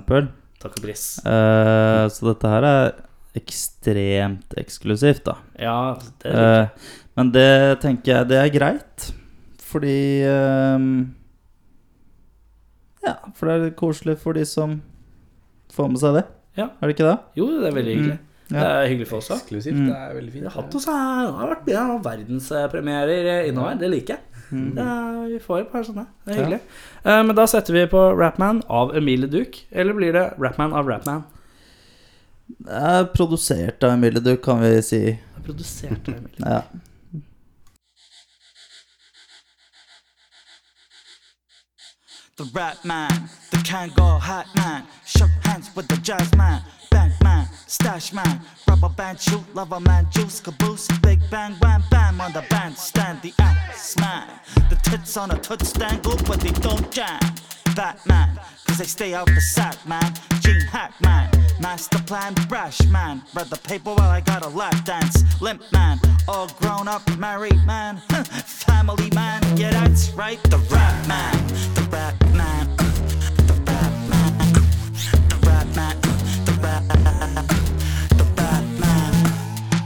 [0.61, 1.05] Takk og pris.
[1.25, 2.91] Uh, så dette her er
[3.39, 5.39] ekstremt eksklusivt, da.
[5.57, 5.79] Ja,
[6.21, 6.51] det er det.
[6.67, 9.09] Uh, men det tenker jeg det er greit,
[9.71, 9.97] fordi
[13.07, 14.81] Ja, for det er koselig for de som
[15.75, 16.27] får med seg det.
[16.59, 16.67] Ja.
[16.81, 17.17] Er det ikke det?
[17.39, 18.19] Jo, det er veldig hyggelig.
[18.21, 18.27] Mm.
[18.51, 19.39] Det er hyggelig for oss òg.
[19.45, 19.79] Eksklusivt.
[19.79, 19.87] Mm.
[19.87, 20.43] Det er veldig fint.
[20.43, 23.79] Vi har hatt oss her, det har vært ja, verdenspremierer innover.
[23.79, 24.45] Det liker jeg.
[24.51, 24.71] Mm.
[24.75, 26.07] Det er, vi får et par sånne.
[26.27, 26.61] Det er hyggelig.
[27.05, 29.63] Uh, men da setter vi på Rapman av Emilie Duke.
[29.71, 31.23] Eller blir det Rapman av Rapman?
[32.51, 35.05] Det er produsert av Emilie Duke, kan vi si.
[35.15, 36.43] Det er produsert av Emilie.
[36.43, 36.63] Ja.
[42.41, 44.87] The rap man, the can go hot man.
[45.05, 50.07] Shook hands with the jazz man, bank man, stash man, rubber band shoot, lover man,
[50.09, 53.21] juice caboose, big bang, wham bam on the bandstand.
[53.21, 54.27] The ass man,
[54.71, 57.21] the tits on a toot stand, but they don't jam.
[57.75, 60.13] Batman, cause they stay out the sack man.
[60.41, 63.23] Gene Hack man, master plan, brash man.
[63.35, 65.23] Read the paper while I got a lap dance.
[65.41, 65.99] Limp man,
[66.29, 67.97] all grown up, married man.
[68.45, 70.43] Family man, yeah, that's right.
[70.45, 72.77] The rap man, the rap man,
[73.47, 73.93] the rap
[75.77, 75.97] man,
[76.47, 77.35] the rap man,
[78.19, 79.13] the rap man,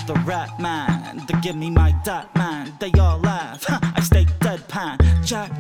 [0.07, 1.25] the rap man.
[1.27, 3.65] They give me my dot man, they all laugh.
[3.69, 4.99] I stay deadpan.
[5.25, 5.51] Jack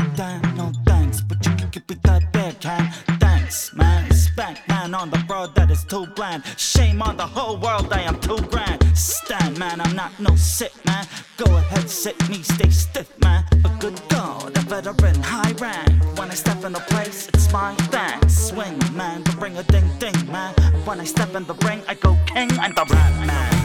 [2.65, 2.91] can.
[3.21, 4.11] Thanks, man.
[4.11, 6.43] Spank man on the road that is too bland.
[6.57, 8.81] Shame on the whole world, I am too grand.
[8.97, 11.07] Stand man, I'm not no sit man.
[11.37, 13.45] Go ahead, sit me, stay stiff man.
[13.69, 15.91] A good god, a veteran, high rank.
[16.19, 18.29] When I step in the place, it's my thing.
[18.29, 20.55] Swing man, the ring a ding ding man.
[20.87, 22.51] When I step in the ring, I go king.
[22.63, 23.64] I'm the rap man,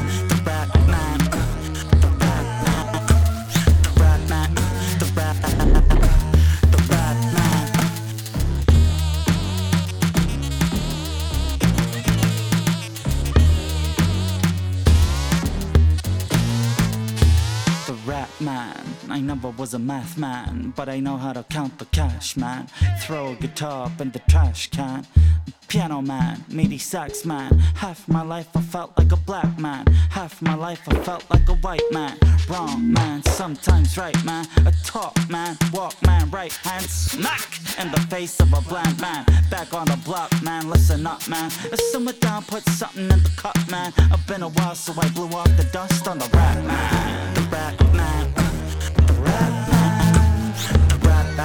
[18.09, 18.75] rap man.
[19.07, 22.67] I never was a math man, but I know how to count the cash man.
[23.01, 25.05] Throw a guitar up in the trash can.
[25.67, 27.59] Piano man, meaty sax man.
[27.75, 29.85] Half my life I felt like a black man.
[30.09, 32.17] Half my life I felt like a white man.
[32.49, 34.47] Wrong man, sometimes right man.
[34.65, 37.47] A talk man, walk man, right hand smack
[37.79, 39.23] in the face of a blind man.
[39.51, 41.51] Back on the block man, listen up man.
[41.91, 43.93] Simmer down, put something in the cup man.
[44.11, 47.33] I've been a while, so I blew off the dust on the rap man.
[47.35, 47.78] The rap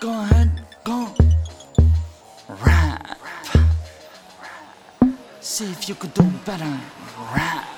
[0.00, 0.50] Go ahead,
[0.82, 1.14] go.
[2.48, 3.18] Rap.
[5.40, 6.80] See if you could do better.
[7.34, 7.69] Rap.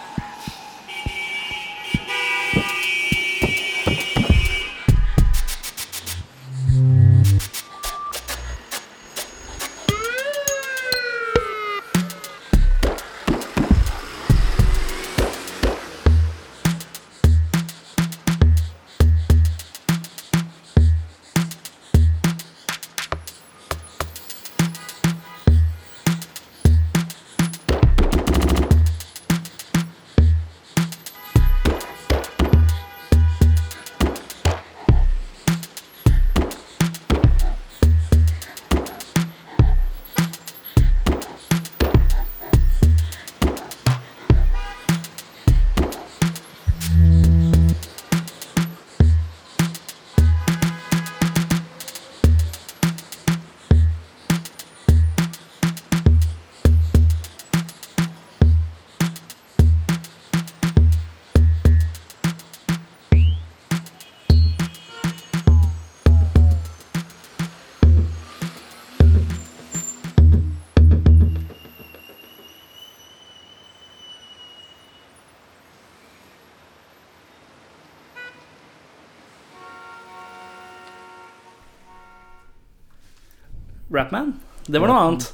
[83.92, 84.34] Rapman.
[84.68, 85.32] Det var noe annet.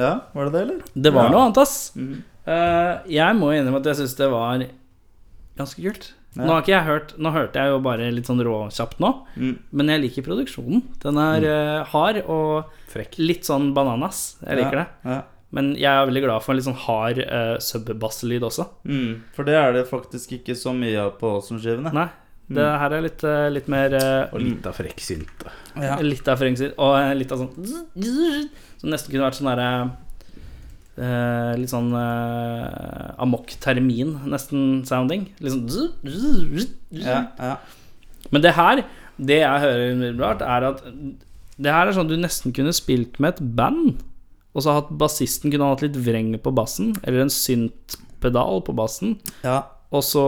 [0.00, 0.82] Ja, var det det, eller?
[0.94, 1.30] Det var Ja.
[1.34, 1.92] noe annet, ass.
[1.96, 2.22] Mm.
[2.46, 4.64] Uh, jeg må innrømme at jeg syns det var
[5.58, 6.12] ganske kult.
[6.36, 6.44] Ja.
[6.46, 9.58] Nå har ikke jeg hørt Nå hørte jeg jo bare litt sånn råkjapt nå, Mm.
[9.72, 10.82] men jeg liker produksjonen.
[11.02, 13.18] Den er eh, hard og Frekk.
[13.18, 14.36] litt sånn bananas.
[14.46, 14.86] Jeg liker det.
[15.04, 15.22] Ja.
[15.52, 18.68] Men jeg er veldig glad for en litt sånn hard uh, subbasslyd også.
[18.86, 19.22] Mm.
[19.34, 21.90] For det er det faktisk ikke så mye av på Åsen-skivene.
[22.50, 25.52] Nei, det her er litt, eh, litt mer eh, Og litt av frekk synte.
[25.78, 25.96] Ja.
[26.02, 27.52] Litt av frengsid og eh, litt av sånn
[28.80, 29.68] Som nesten kunne vært sånn derre
[30.98, 35.28] eh, Litt sånn uh, amok-termin, nesten sounding.
[35.38, 35.68] Litt sånn
[36.98, 37.54] Ja, ja.
[38.34, 38.82] Men det her,
[39.16, 40.84] det jeg hører umiddelbart, er at
[41.60, 44.02] det her er sånn du nesten kunne spilt med et band,
[44.56, 49.18] og så hatt bassisten kunne hatt litt vreng på bassen, eller en synt-pedal på bassen,
[49.44, 49.62] ja.
[49.90, 50.22] Og så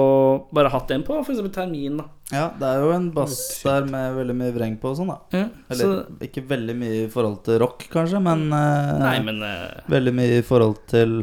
[0.54, 1.38] bare hatt en på f.eks.
[1.54, 2.06] termin, da.
[2.32, 5.18] Ja, det er jo en bass der med veldig mye vreng på og sånn, da.
[5.36, 9.38] Ja, Eller så, ikke veldig mye i forhold til rock, kanskje, men, eh, nei, men
[9.46, 9.84] uh...
[9.92, 11.20] veldig mye i forhold til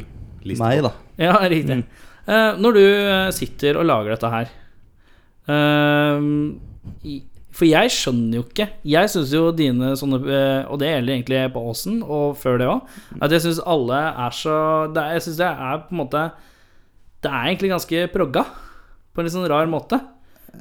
[0.47, 0.93] Liste meg, da.
[1.19, 1.81] Ja, riktig.
[2.29, 4.51] Eh, når du eh, sitter og lager dette her
[5.49, 6.21] uh,
[7.03, 7.23] i-
[7.59, 11.39] For jeg skjønner jo ikke Jeg syns jo dine sånne eh, Og det gjelder egentlig
[11.55, 14.55] på Åsen, og før det òg, at jeg syns alle er så
[14.95, 16.23] det Jeg syns det er på en måte
[17.19, 18.45] Det er egentlig ganske progga,
[19.13, 19.99] på en litt sånn rar måte.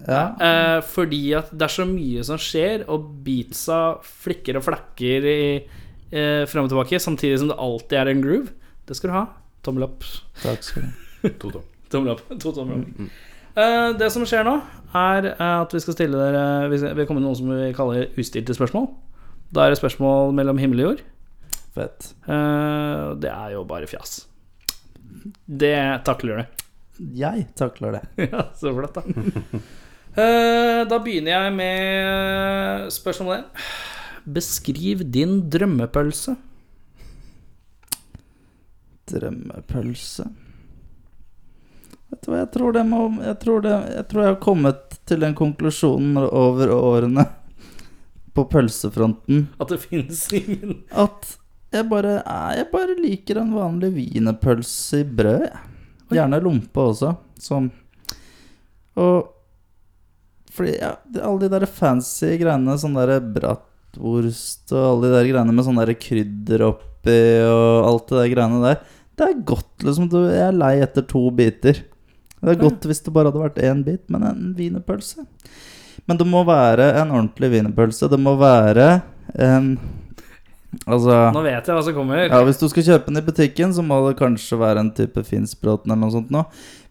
[0.09, 0.23] Ja.
[0.43, 5.41] Eh, fordi at det er så mye som skjer, og beatsa flikker og flakker i,
[6.11, 8.53] eh, frem og tilbake, samtidig som det alltid er en groove.
[8.87, 9.27] Det skal du ha.
[9.63, 10.05] Tommel opp.
[10.43, 10.95] Takk skal du ha.
[11.43, 11.67] To tom.
[11.91, 12.23] Tommel opp.
[12.39, 13.11] To tommel opp.
[13.59, 14.61] Eh, det som skjer nå,
[14.95, 18.07] er at vi skal stille dere Vi vil komme kommer med noe som vi kaller
[18.21, 18.87] ustilte spørsmål.
[19.53, 21.05] Da er det spørsmål mellom himmel og jord.
[21.77, 22.13] Fett.
[22.29, 24.27] Eh, det er jo bare fjas.
[25.47, 26.65] Det takler du.
[27.19, 28.03] Jeg takler det.
[28.33, 29.61] ja, så flott, da.
[30.19, 33.65] Eh, da begynner jeg med spørsmål 1.
[34.39, 36.35] Beskriv din drømmepølse.
[39.09, 40.27] Drømmepølse
[42.09, 44.97] Vet du hva, jeg tror det må Jeg tror, det, jeg, tror jeg har kommet
[45.09, 47.25] til den konklusjonen over årene
[48.37, 51.37] på pølsefronten At det finnes ingen at
[51.75, 52.21] jeg bare,
[52.57, 55.43] jeg bare liker en vanlig wienerpølse i brød.
[55.45, 55.65] jeg.
[56.17, 57.13] Gjerne lompe også.
[57.39, 57.71] Som
[58.99, 59.35] Og
[60.59, 65.55] fordi ja, alle de der fancy greiene, sånn der bratwurst og alle de der greiene
[65.55, 68.81] med sånn der krydder oppi og alt det der greiene der,
[69.19, 70.09] det er godt, liksom.
[70.11, 71.79] Du, jeg er lei etter to biter.
[72.39, 75.25] Det er godt hvis det bare hadde vært én bit, men en wienerpølse
[76.07, 78.11] Men det må være en ordentlig wienerpølse.
[78.11, 78.89] Det må være
[79.35, 79.73] en
[80.85, 82.27] Altså Nå vet jeg hva som kommer.
[82.29, 85.23] ja, Hvis du skal kjøpe den i butikken, så må det kanskje være en type
[85.25, 86.43] Finnsbråten eller noe sånt nå.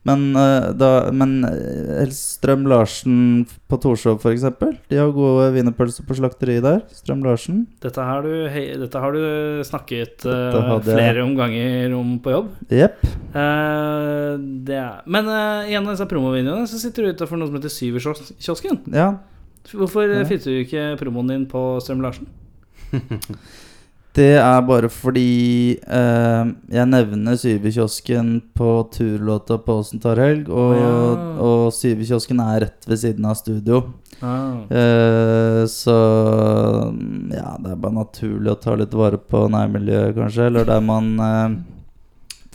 [0.08, 4.46] Men, eh, da, men eh, Strøm Larsen på Torshov, f.eks.
[4.88, 6.80] De har gode wienerpølser på slakteriet der.
[6.96, 7.66] Strøm Larsen.
[7.84, 12.54] Dette har du, hei- dette har du snakket uh, Dette flere omganger om på jobb.
[12.72, 13.04] Jepp.
[13.36, 18.82] Uh, men uh, igjen av disse promovideoene så sitter du utafor noe som heter Syverkiosken.
[18.96, 19.12] Ja.
[19.74, 20.24] Hvorfor Ja.
[20.24, 20.40] ja.
[20.48, 22.32] du ikke promoen din på Strøm Larsen?
[24.18, 30.72] Det er bare fordi eh, jeg nevner Syverkiosken på turlåta på Åsen tar helg, og,
[30.74, 30.96] oh, ja.
[31.46, 33.84] og Syverkiosken er rett ved siden av studio.
[34.26, 34.66] Ah.
[34.74, 35.98] Eh, så
[37.30, 40.50] ja, det er bare naturlig å ta litt vare på nærmiljøet, kanskje.
[40.50, 41.58] Eller der man eh,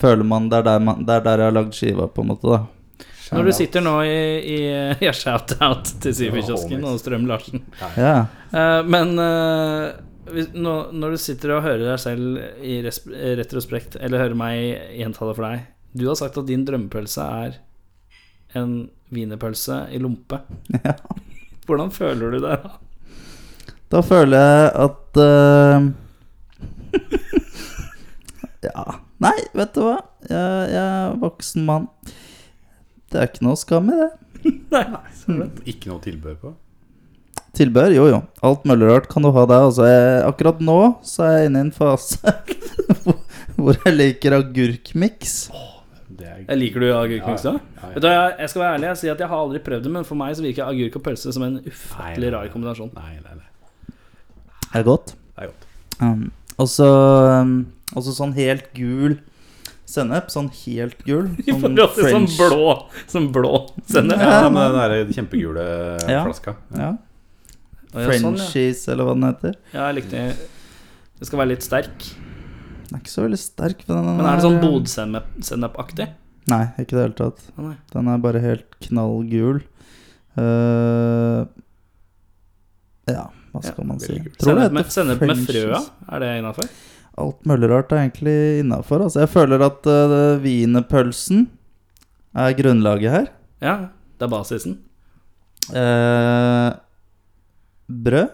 [0.02, 2.32] føler man det, er der man det er der jeg har lagd skiva, på en
[2.34, 2.58] måte.
[2.58, 4.60] da Når du sitter nå i, i
[5.06, 7.68] ja, Shout-out til Syverkiosken og Strøm Larsen.
[7.94, 9.92] Ja, Eh, men eh,
[10.22, 14.60] når du sitter og hører deg selv i retrospekt, eller hører meg
[14.94, 15.64] gjenta det for deg
[15.98, 17.58] Du har sagt at din drømmepølse er
[18.58, 20.38] en wienerpølse i lompe.
[20.76, 20.94] ja.
[21.66, 22.56] Hvordan føler du det?
[22.62, 22.70] da?
[23.92, 25.90] Da føler jeg at uh...
[28.62, 28.84] Ja.
[29.22, 29.98] Nei, vet du hva?
[30.28, 31.88] Jeg, jeg er voksen mann.
[33.10, 34.10] Det er ikke noe skam i det.
[35.70, 36.50] Ikke noe tilbør på?
[37.52, 37.92] Tilbehør?
[37.92, 38.18] Jo, jo.
[38.48, 39.66] Alt mulig rart kan du ha der.
[39.68, 42.16] Altså, jeg, akkurat nå så er jeg inne i en fase
[43.58, 45.34] hvor- jeg liker agurkmiks.
[46.12, 47.52] Det er Jeg liker du agurkmiks da?
[47.58, 48.00] Ja, ja.
[48.00, 50.08] Hva, jeg, jeg skal være ærlig, jeg sier at jeg har aldri prøvd det, men
[50.08, 52.90] for meg så virker agurk og pølse som en ufattelig Nei, rar kombinasjon.
[52.96, 53.92] Nei, nei, nei.
[54.72, 55.12] Det er godt.
[55.36, 55.68] Det er godt.
[56.00, 56.24] Um,
[56.56, 56.88] og så
[57.44, 57.54] um,
[58.00, 59.18] sånn helt gul
[59.92, 60.30] sennep.
[60.32, 61.28] Sånn helt gul.
[61.52, 62.74] Sånn, sånn blå
[63.12, 63.52] Sånn blå
[63.92, 64.16] sennep.
[64.24, 65.64] Ja, Ja, med den der kjempegule
[66.08, 66.22] Ja.
[66.24, 66.56] flaska.
[66.78, 66.94] Ja.
[67.92, 68.46] Ja, sånn, ja.
[68.48, 69.56] Frenchies, eller hva den heter.
[69.74, 70.22] Ja, jeg likte
[71.18, 72.06] Det skal være litt sterk.
[72.88, 73.84] Den er ikke så veldig sterk.
[73.88, 76.08] Men, den Men er det sånn bodsennepaktig?
[76.50, 77.44] Nei, ikke i det hele tatt.
[77.54, 77.74] Å.
[77.92, 79.60] Den er bare helt knall gul.
[80.38, 81.44] Uh,
[83.10, 84.16] ja, hva skal man si?
[84.40, 86.70] Sennep med, heter sennep med frøa, er det innafor?
[87.22, 89.04] Alt mulig rart er egentlig innafor.
[89.04, 91.44] Altså, jeg føler at uh, wienerpølsen
[92.32, 93.28] er grunnlaget her.
[93.62, 93.76] Ja,
[94.16, 94.78] det er basisen.
[95.70, 96.70] Eh,
[98.06, 98.32] brød.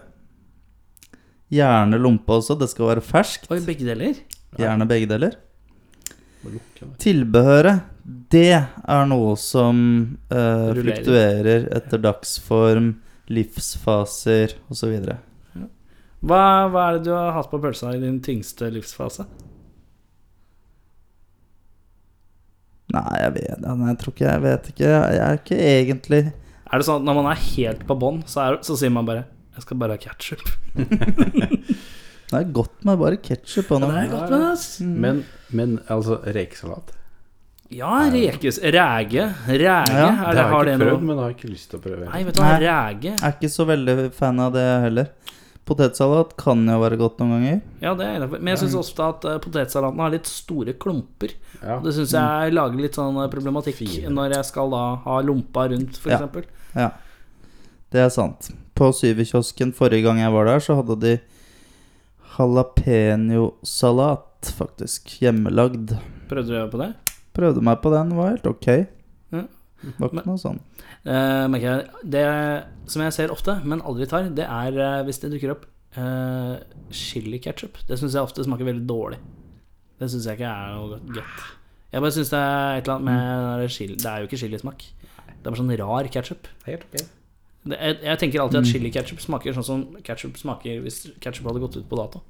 [1.49, 2.57] Gjerne lompe også.
[2.59, 3.49] Det skal være ferskt.
[3.51, 4.19] Oi, begge deler?
[4.59, 5.37] Gjerne begge deler.
[7.01, 7.89] Tilbehøret,
[8.31, 9.79] det er noe som
[10.31, 12.93] eh, fluktuerer etter dagsform,
[13.29, 14.93] livsfaser osv.
[16.19, 16.41] Hva,
[16.71, 19.27] hva er det du har hatt på pølsa i din tyngste livsfase?
[22.89, 24.87] Nei, jeg vet ja, nei, Jeg tror ikke Jeg vet ikke.
[24.89, 28.47] Jeg er ikke egentlig Er det sånn at når man er helt på bånn, så,
[28.65, 29.27] så sier man bare
[29.59, 30.51] 'Jeg skal bare ha ketsjup'?
[32.29, 34.79] Det er godt med bare ketsjup Ja, Det er godt med det, ass.
[34.79, 36.93] Men, men altså, rekesalat
[37.73, 39.25] Ja, rekes Ræge.
[39.49, 41.83] Ræge, Ja, det, har jeg det ikke prøvd, noe men har ikke lyst til å
[41.83, 42.05] prøve.
[42.09, 42.61] Nei, vet du hva, Nei.
[42.63, 45.11] ræge Jeg er ikke så veldig fan av det heller.
[45.69, 47.59] Potetsalat kan jo være godt noen ganger.
[47.83, 48.41] Ja, det er innenfor.
[48.41, 51.35] Men jeg syns ofte at potetsalatene potetsalaten har litt store klumper.
[51.61, 51.77] Ja.
[51.83, 54.09] Det syns jeg lager litt sånn eh, problematikk Fine.
[54.15, 56.49] når jeg skal da ha lompa rundt, f.eks.
[56.73, 56.87] Ja.
[56.87, 56.89] Ja,
[57.93, 58.41] det er sant.
[58.77, 61.13] På Syverkiosken forrige gang jeg var der, så hadde de
[62.37, 65.01] jalapeño-salat, faktisk.
[65.19, 65.87] Hjemmelagd.
[66.29, 66.91] Prøvde du på det?
[67.35, 68.67] Prøvde meg på den, var helt ok.
[69.33, 69.43] Ja.
[69.97, 70.59] Var ikke noe sånn.
[71.07, 71.81] Uh, merker jeg,
[72.15, 72.25] det
[72.91, 75.63] som jeg ser ofte, men aldri tar, det er uh, hvis det dukker opp
[75.97, 76.55] uh,
[76.93, 77.73] chili-ketchup.
[77.87, 79.19] Det syns jeg ofte smaker veldig dårlig.
[79.99, 81.47] Det syns jeg ikke er noe godt-.
[81.89, 83.71] Jeg bare syns det er et eller annet med mm.
[83.73, 84.79] chili Det er jo ikke chilismak.
[85.09, 86.43] Det er bare sånn rar ketchup.
[86.67, 86.93] Helt ok.
[86.99, 87.05] Det,
[87.77, 91.77] jeg, jeg tenker alltid at chili-ketchup smaker sånn som ketchup smaker hvis ketchup hadde gått
[91.77, 92.21] ut på dato.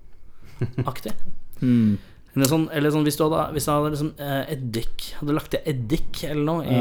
[0.91, 1.13] Aktig.
[1.61, 1.97] mm.
[2.35, 5.49] Eller sånn, eller sånn hvis du hadde, hvis du hadde liksom eh, eddik Hadde lagt
[5.55, 6.75] til eddik eller noe i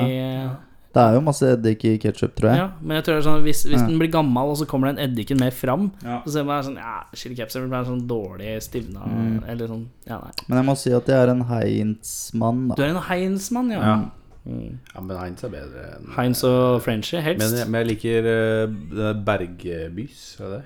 [0.92, 2.58] Det er jo masse eddik i ketsjup, tror jeg.
[2.60, 3.86] Ja, men jeg tror det er sånn hvis, hvis Ja.
[3.86, 6.18] den blir gammel, og så kommer den eddiken mer fram, Ja.
[6.26, 9.40] så ser man sånn Ja, chili ketchup blir sånn dårlig stivna Mm.
[9.48, 10.32] Eller sånn Ja, nei.
[10.48, 13.80] Men jeg må si at jeg er en Heinz-mann, Du er en Heinz-mann, ja.
[13.80, 13.98] Ja.
[14.44, 14.78] Mm.
[14.94, 17.42] Ja, men Heinz er bedre enn Heinz og Frenchy, helst.
[17.52, 20.36] Men, men jeg liker uh, Bergbys.
[20.40, 20.60] Er det?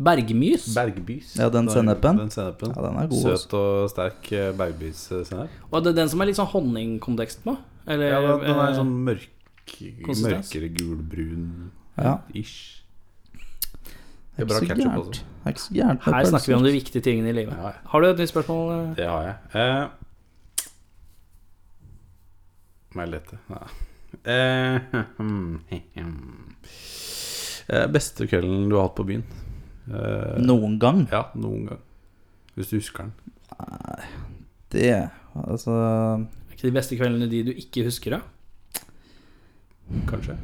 [0.00, 0.66] Bergmys.
[0.74, 1.34] Bergbys.
[1.38, 2.18] Ja, den sennepen.
[2.18, 2.72] Den sennepen.
[2.76, 3.44] Ja, den er god, altså.
[3.44, 5.48] Søt og sterk eh, Bergbys-sennep.
[5.70, 7.54] og det er den som er litt sånn honningkontekst på?
[7.86, 9.28] Eller Ja, den, den er eh, sånn mørk,
[10.24, 11.44] mørkere gulbrun
[12.00, 12.16] Ja.
[12.34, 12.80] ish.
[14.34, 15.20] Det er bra så ketchup også.
[15.20, 17.52] Det er ikke så gærent Her snakker vi om de viktige tingene i livet.
[17.54, 17.84] Ja, ja.
[17.92, 18.72] Har du et nytt spørsmål?
[18.74, 18.88] eh?
[18.98, 19.36] Det har jeg.
[19.54, 19.84] Eh,
[22.94, 23.38] må jeg?
[23.50, 23.62] Ja.
[24.30, 24.76] Eh,
[27.68, 29.24] eh, beste kvelden du har hatt på byen?
[29.90, 31.04] Eh, Noen gang.
[31.12, 31.82] Ja, noen gang.
[32.54, 33.14] Hvis du husker den.
[33.54, 34.06] Nei,
[34.74, 34.88] Det
[35.34, 38.20] Altså Er ikke de beste kveldene de du ikke husker, da?
[40.08, 40.36] Kanskje.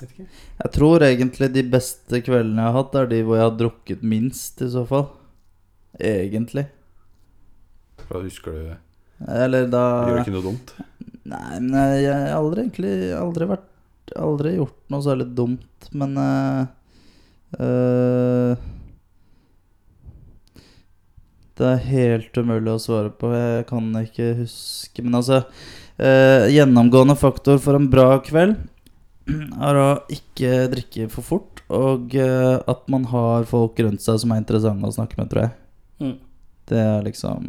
[0.00, 0.26] Vet ikke.
[0.60, 4.02] Jeg tror egentlig de beste kveldene jeg har hatt, er de hvor jeg har drukket
[4.04, 5.06] minst, i så fall.
[5.96, 6.66] Egentlig.
[8.10, 8.74] Hva husker du?
[9.24, 10.74] Eller da Gjør ikke noe dumt?
[11.26, 13.72] Nei, men jeg, jeg har aldri egentlig Aldri vært
[14.22, 16.68] Aldri gjort noe særlig dumt, men uh,
[17.58, 18.60] eh,
[21.56, 23.32] Det er helt umulig å svare på.
[23.34, 28.54] Jeg kan ikke huske Men altså uh, Gjennomgående faktor for en bra kveld
[29.26, 34.30] er å ikke drikke for fort, og eh, at man har folk rundt seg som
[34.30, 35.56] er interessante å snakke med, tror jeg.
[35.98, 36.12] Mm.
[36.70, 37.48] Det er liksom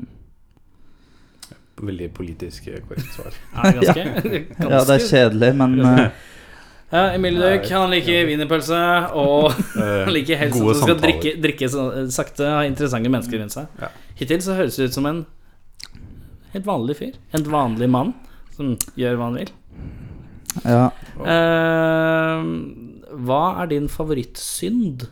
[1.77, 3.35] Veldig politisk korrekt svar.
[3.53, 4.03] Ja, det ganske,
[4.57, 6.07] ganske Ja, det er kjedelig, men eh,
[6.87, 8.79] Ja, Emilie Døk, han liker wienerpølse,
[9.19, 9.51] og
[10.07, 11.69] han liker helst at du skal drikke, drikke
[12.15, 13.67] sakte, ha interessante mennesker rundt seg.
[13.83, 13.91] Ja.
[14.17, 15.25] Hittil så høres det ut som en
[16.55, 17.19] helt vanlig fyr.
[17.35, 18.15] En vanlig mann
[18.55, 19.53] som gjør hva han vil.
[20.63, 20.87] ja.
[21.19, 22.87] Uh,
[23.27, 25.07] hva er din favorittsynd?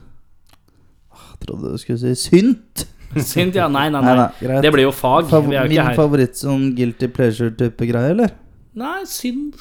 [1.16, 2.86] Jeg trodde du skulle si synt.
[3.32, 3.68] Synd, ja.
[3.72, 4.50] Nei, nei, Nei, nei.
[4.50, 4.62] nei.
[4.66, 5.30] Det blir jo fag.
[5.32, 8.36] Fav min favoritt sånn guilty pleasure-type greie, eller?
[8.76, 9.56] Nei, synd.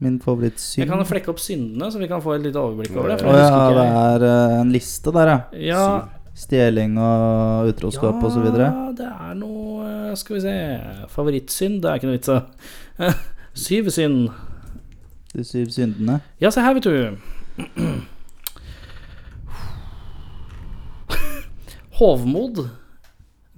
[0.00, 3.18] Min Jeg kan flekke opp syndene, så vi kan få et lite overblikk over det.
[3.20, 5.38] Å ja, det er uh, en liste der, ja.
[5.60, 5.82] ja,
[6.40, 8.70] Stjeling og utroskap så videre.
[8.70, 10.54] Ja, det er noe eh, Skal vi se
[11.12, 12.38] Favorittsynd, det er ikke noe vits i.
[13.66, 14.30] Syv synd.
[15.34, 16.16] De syv syndene.
[16.40, 17.16] Ja, se her, vet du.
[22.00, 22.70] Hovmod,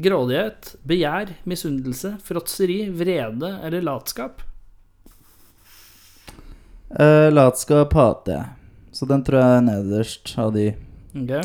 [0.01, 4.43] grådighet, begjær, misunnelse, fråtseri, vrede eller latskap.
[6.93, 8.49] Uh, latskap hater jeg.
[8.93, 10.67] Så den tror jeg er nederst av de.
[11.17, 11.45] Okay.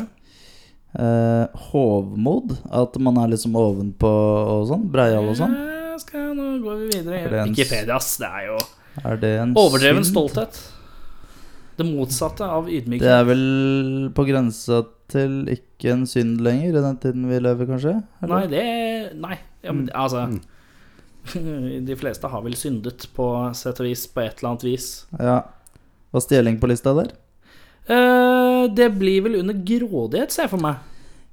[0.98, 4.88] Uh, hovmod, at man er liksom ovenpå og sånn.
[4.92, 5.54] Breial og sånn.
[5.56, 7.22] Ja, Skal, nå går vi videre.
[7.24, 8.18] Er det Wikipedia, ass.
[8.22, 8.58] Det er jo
[9.08, 10.14] Er det en overdreven synd?
[10.14, 10.60] stolthet.
[11.78, 14.82] Det motsatte av Det er vel på grensa
[15.12, 17.96] til ikke en synd lenger, i den tiden vi lever, kanskje?
[18.22, 18.34] Eller?
[18.34, 18.66] Nei, det
[19.18, 19.38] Nei.
[19.64, 20.28] Ja, men, altså
[21.88, 23.28] De fleste har vel syndet på
[23.58, 24.90] sett og vis, på et eller annet vis.
[25.20, 25.42] Ja.
[26.16, 27.12] Var stjeling på lista der?
[27.88, 30.80] Uh, det blir vel under grådighet, ser jeg for meg.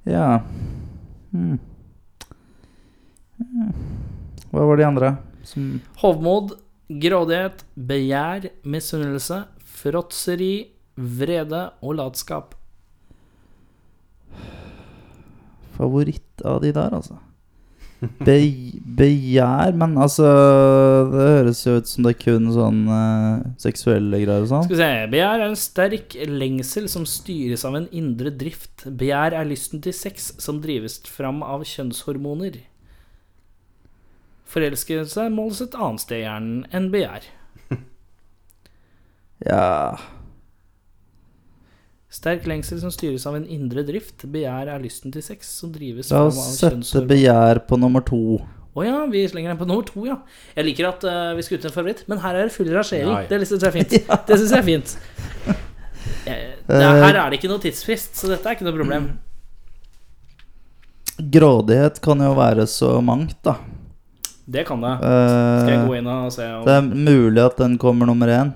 [0.07, 0.41] Ja.
[1.31, 1.57] Hmm.
[3.39, 3.71] Hmm.
[4.51, 5.15] Hva var de andre?
[5.47, 6.55] Som Hovmod,
[6.89, 9.43] grådighet, begjær, misunnelse,
[9.79, 10.53] fråtseri,
[10.95, 12.54] vrede og latskap.
[15.77, 17.19] Favoritt av de der, altså?
[18.27, 18.35] Be
[18.97, 20.27] begjær, men altså
[21.13, 24.65] Det høres jo ut som det er kun sånn uh, seksuelle greier og sånn.
[24.67, 28.85] Skal vi se Begjær er en sterk lengsel som styres av en indre drift.
[28.85, 32.59] Begjær er lysten til sex som drives fram av kjønnshormoner.
[34.51, 37.31] Forelskelse måles et annet sted i hjernen enn begjær.
[39.43, 39.65] Ja
[42.15, 44.23] Sterk lengsel som styres av en indre drift.
[44.31, 48.39] Begjær er lysten til sex som drives La oss sette begjær på nummer to.
[48.75, 50.17] Å ja, vi slenger den på nummer to, ja.
[50.55, 53.11] Jeg liker at uh, vi skal ut en favoritt, men her er det full rasjering.
[53.11, 53.29] Ja, ja.
[53.31, 53.95] Det syns jeg er fint.
[54.27, 54.97] Det synes jeg er fint.
[56.25, 59.03] Eh, her er det ikke noe tidsfrist, så dette er ikke noe problem.
[61.35, 63.53] Grådighet kan jo være så mangt, da.
[64.49, 64.95] Det kan det.
[65.01, 68.29] Skal jeg Eh, gå inn og se om det er mulig at den kommer nummer
[68.33, 68.53] én.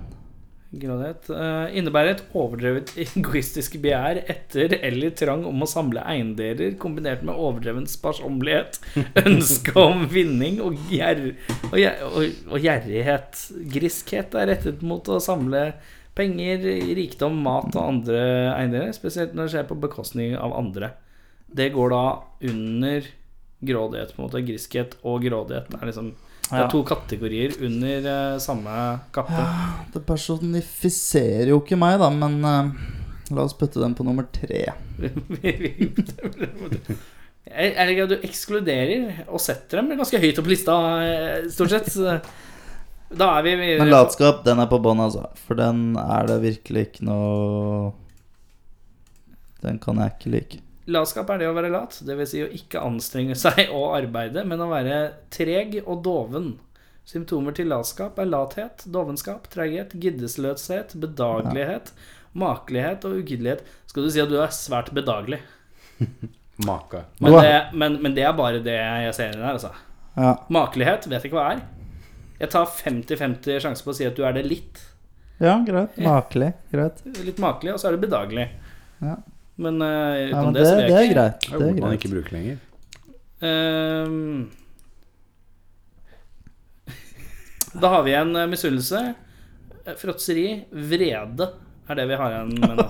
[0.70, 7.24] Grådighet uh, innebærer et overdrevet egoistisk begjær etter eller trang om å samle eiendeler, kombinert
[7.26, 8.78] med overdreven sparsommelighet,
[9.26, 11.24] ønske om vinning og, gjer,
[11.72, 12.20] og, og,
[12.53, 13.41] og gjerrighet.
[13.74, 15.72] Griskhet er rettet mot å samle
[16.20, 16.61] penger,
[16.99, 18.22] rikdom, mat og andre
[18.53, 20.93] eiendeler, spesielt når det skjer på bekostning av andre.
[21.49, 22.03] Det går da
[22.45, 23.09] under
[23.65, 24.45] grådighet, på en måte.
[24.45, 26.13] Griskhet og grådighet er liksom
[26.50, 26.68] Det er Ja.
[26.72, 28.76] to kategorier under uh, samme
[29.14, 29.43] kappe.
[29.93, 32.72] Det personifiserer jo ikke meg, da, men uh,
[33.36, 34.64] la oss putte den på nummer tre.
[37.50, 41.50] er det ikke at du ekskluderer og setter dem ganske høyt opp på lista, eh,
[41.54, 41.89] stort sett.
[43.10, 45.24] Da er vi videre Men latskap, den er på bånn, altså.
[45.47, 47.93] For den er det virkelig ikke noe
[49.64, 50.60] Den kan jeg ikke like.
[50.89, 52.31] Latskap er det å være lat, dvs.
[52.31, 54.99] Si å ikke anstrenge seg og arbeide, men å være
[55.33, 56.55] treg og doven.
[57.09, 61.93] Symptomer til latskap er lathet, dovenskap, treghet, giddesløshet, bedagelighet,
[62.37, 63.63] makelighet og ugidelighet.
[63.89, 65.41] Skal du si at du er svært bedagelig.
[66.67, 67.05] Maka.
[67.17, 69.71] Men det, men, men det er bare det jeg ser inni der, altså.
[70.19, 70.33] Ja.
[70.51, 71.65] Makelighet vet jeg ikke hva er.
[72.39, 74.81] Jeg tar 50-50 sjanse på å si at du er det litt.
[75.39, 75.97] ja, greit.
[76.03, 76.53] Makelig.
[76.71, 77.01] Greit.
[77.23, 78.47] Litt makelig, og så er du bedagelig.
[79.03, 79.17] Ja.
[79.60, 81.45] Men uh, Ja, utenom men det, det, det er greit.
[81.45, 81.99] Det er ord man greit.
[81.99, 82.57] ikke bruker lenger.
[83.43, 84.49] Um,
[87.74, 89.14] Da har vi igjen eh, misunnelse,
[89.86, 91.45] eh, fråtseri, vrede
[91.89, 92.88] er det vi har igjen med nå.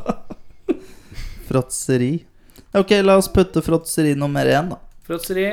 [1.50, 2.14] Fråtseri.
[2.80, 4.80] Ok, la oss putte fråtseri nummer én, da.
[5.08, 5.50] Fråtseri,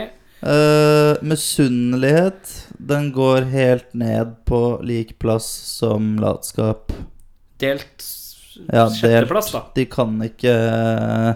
[0.46, 5.46] Uh, Misunnelighet, den går helt ned på lik plass
[5.80, 6.92] som latskap.
[7.58, 8.04] delt
[8.64, 9.62] Ja, sjetteplass, da.
[9.76, 11.32] De kan ikke uh,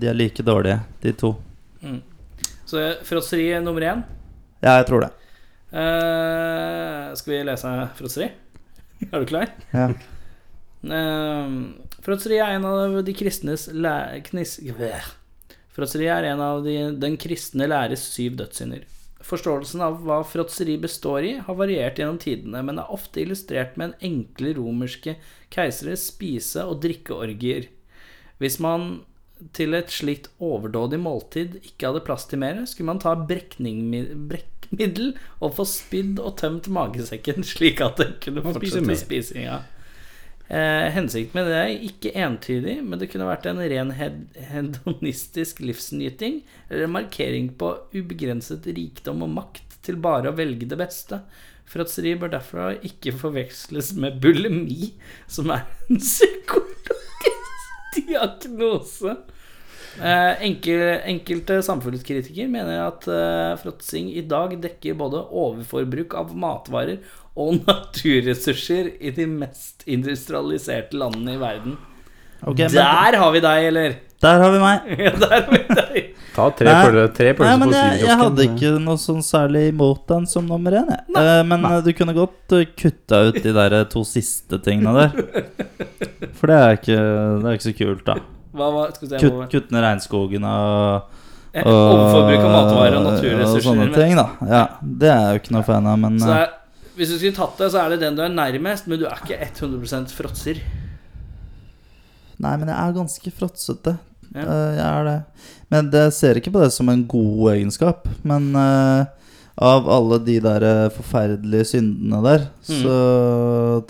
[0.00, 1.34] De er like dårlige, de to.
[1.82, 2.00] Mm.
[2.70, 4.04] Så fråtseri er nummer én.
[4.60, 5.12] Ja, jeg tror det.
[5.70, 8.30] Uh, skal vi lese fråtseri?
[9.10, 9.52] Er du klar?
[9.76, 9.90] Ja.
[10.80, 11.46] Uh,
[12.00, 14.20] Fråtseri er en av de kristnes læ...
[14.24, 14.56] Knis...
[15.76, 18.86] Fråtseri er en av de, den kristne læres syv dødssynder.
[19.26, 23.90] Forståelsen av hva fråtseri består i, har variert gjennom tidene, men er ofte illustrert med
[23.90, 25.18] en enkle romerske
[25.52, 27.68] keiseres spise- og drikkeorgier.
[28.40, 29.02] Hvis man
[29.56, 35.54] til et slikt overdådig måltid ikke hadde plass til mer, skulle man ta brekkmiddel og
[35.58, 39.04] få spydd og tømt magesekken slik at det kunne fortsette spisinga.
[39.04, 39.60] spisinga.
[40.50, 46.40] Eh, hensikten med det er ikke entydig, men det kunne vært en ren hedonistisk livsnyting
[46.66, 51.20] eller en markering på ubegrenset rikdom og makt til bare å velge det beste.
[51.70, 54.90] Fråtseri bør derfor ikke forveksles med bulimi,
[55.30, 59.14] som er en psykologisk diagnose.
[59.98, 67.00] Eh, enkel, enkelte samfunnskritikere mener at eh, fråtsing i dag dekker både overforbruk av matvarer
[67.34, 71.76] og naturressurser i de mest industrialiserte landene i verden.
[72.40, 73.98] Okay, men Der har vi deg, eller?
[74.20, 74.88] der har vi meg.
[75.04, 76.08] Ja, der har vi deg.
[76.30, 80.46] Ta tre pølser på på jeg, jeg hadde ikke noe sånn særlig imot den som
[80.48, 80.90] nummer én.
[80.92, 81.78] Eh, men nei.
[81.84, 85.48] du kunne godt kutta ut de der to siste tingene der.
[86.38, 88.20] For det er ikke, det er ikke så kult, da.
[88.52, 91.02] Hva var Skal vi se Kutt, hva- kutt ned regnskogen og,
[91.54, 93.66] og, Overforbruk av matvarer og og naturressurser.
[93.68, 94.26] sånne ting, da.
[94.48, 96.50] Ja, det er jeg jo ikke noe fan av, men Så eh, er,
[96.96, 99.18] hvis du skulle tatt det, så er det den du er nærmest, men du er
[99.22, 100.60] ikke 100% fråtser.
[102.40, 103.96] Nei, men jeg er ganske fråtsete.
[104.34, 104.42] Ja.
[104.46, 105.16] Eh, jeg er det.
[105.70, 108.06] Men det, jeg ser ikke på det som en god egenskap.
[108.26, 109.04] Men eh,
[109.60, 112.82] av alle de der forferdelige syndene der, Mm.
[112.82, 112.94] så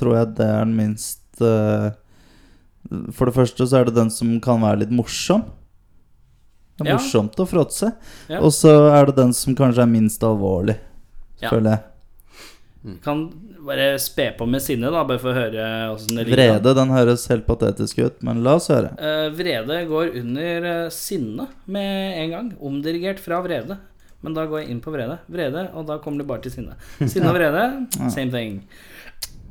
[0.01, 1.43] tror jeg det er den minst
[3.15, 5.45] For det første så er det den som kan være litt morsom.
[6.81, 6.97] Det er Ja.
[6.97, 7.93] morsomt å fråtse.
[8.29, 8.41] Ja.
[8.41, 10.77] Og så er det den som kanskje er minst alvorlig,
[11.43, 11.51] Ja.
[11.51, 12.99] føler jeg.
[13.05, 13.27] Kan
[13.67, 16.61] bare spe på med sinne, da, bare for å høre åssen det ligger.
[16.63, 18.95] Vrede, den høres helt patetisk ut, men la oss høre.
[18.99, 22.49] Uh, vrede går under eh, sinne med en gang.
[22.59, 23.77] Omdirigert fra vrede.
[24.23, 25.19] Men da går jeg inn på vrede.
[25.33, 26.75] Vrede, og da kommer det bare til sinne.
[27.09, 28.63] Sinne og vrede, same thing.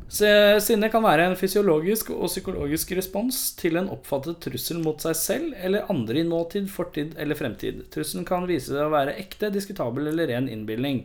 [0.10, 5.53] Sinne kan være en fysiologisk og psykologisk respons til en oppfattet trussel mot seg selv
[5.62, 7.84] eller andre i nåtid, fortid eller fremtid.
[7.93, 11.03] Trusselen kan vise seg å være ekte, diskutabel eller ren innbilning.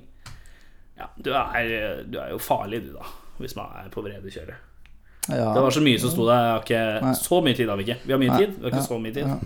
[0.96, 3.04] Ja, du er, du er jo farlig, du, da,
[3.42, 4.70] hvis man er på vredekjøret.
[5.28, 5.54] Ja.
[5.56, 6.36] Det var så mye som sto der.
[6.36, 7.12] Jeg har ikke Nei.
[7.16, 7.94] så mye tid har vi ikke.
[8.04, 8.40] Vi har mye Nei.
[8.42, 8.50] tid.
[8.58, 8.88] Vi har ikke Ja.
[8.88, 9.24] så mye tid.
[9.24, 9.36] Ja.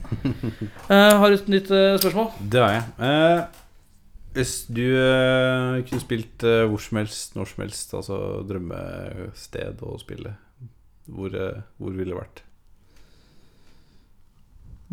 [0.90, 2.30] uh, har du et nytt uh, spørsmål?
[2.50, 2.82] Det har jeg.
[2.98, 3.42] Eh,
[4.38, 8.18] hvis du uh, kunne spilt uh, hvor som helst, når som helst, altså
[8.48, 10.34] drømmested å spille,
[11.10, 12.44] hvor, uh, hvor ville det vært?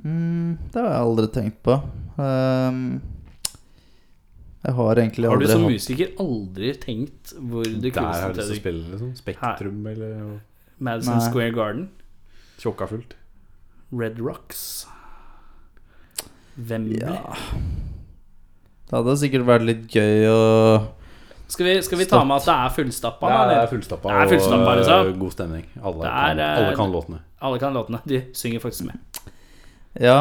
[0.02, 1.78] Mm, det har jeg aldri tenkt på.
[2.18, 2.82] Um,
[4.66, 8.34] jeg har egentlig aldri Har du som hatt musiker aldri tenkt hvor det Der har
[8.34, 9.14] du lyst til å spille, liksom.
[9.20, 10.18] Spektrum eller
[10.82, 11.30] Madison Nei.
[11.30, 11.88] Square Garden?
[12.58, 13.16] tjåka fullt.
[13.92, 14.88] Red Rocks?
[16.56, 17.04] Wembley?
[17.04, 17.84] Ja
[18.86, 20.42] Det hadde sikkert vært litt gøy å
[21.50, 23.30] Skal, vi, skal vi ta med at det er fullstappa?
[23.32, 25.10] Ja, det er fullstappa Det er fullstappa, og liksom.
[25.10, 25.66] eh, god stemning.
[25.82, 27.20] Alle, er, kan, eh, alle kan låtene.
[27.46, 28.02] Alle kan låtene.
[28.10, 29.22] De synger faktisk med.
[30.02, 30.20] Ja,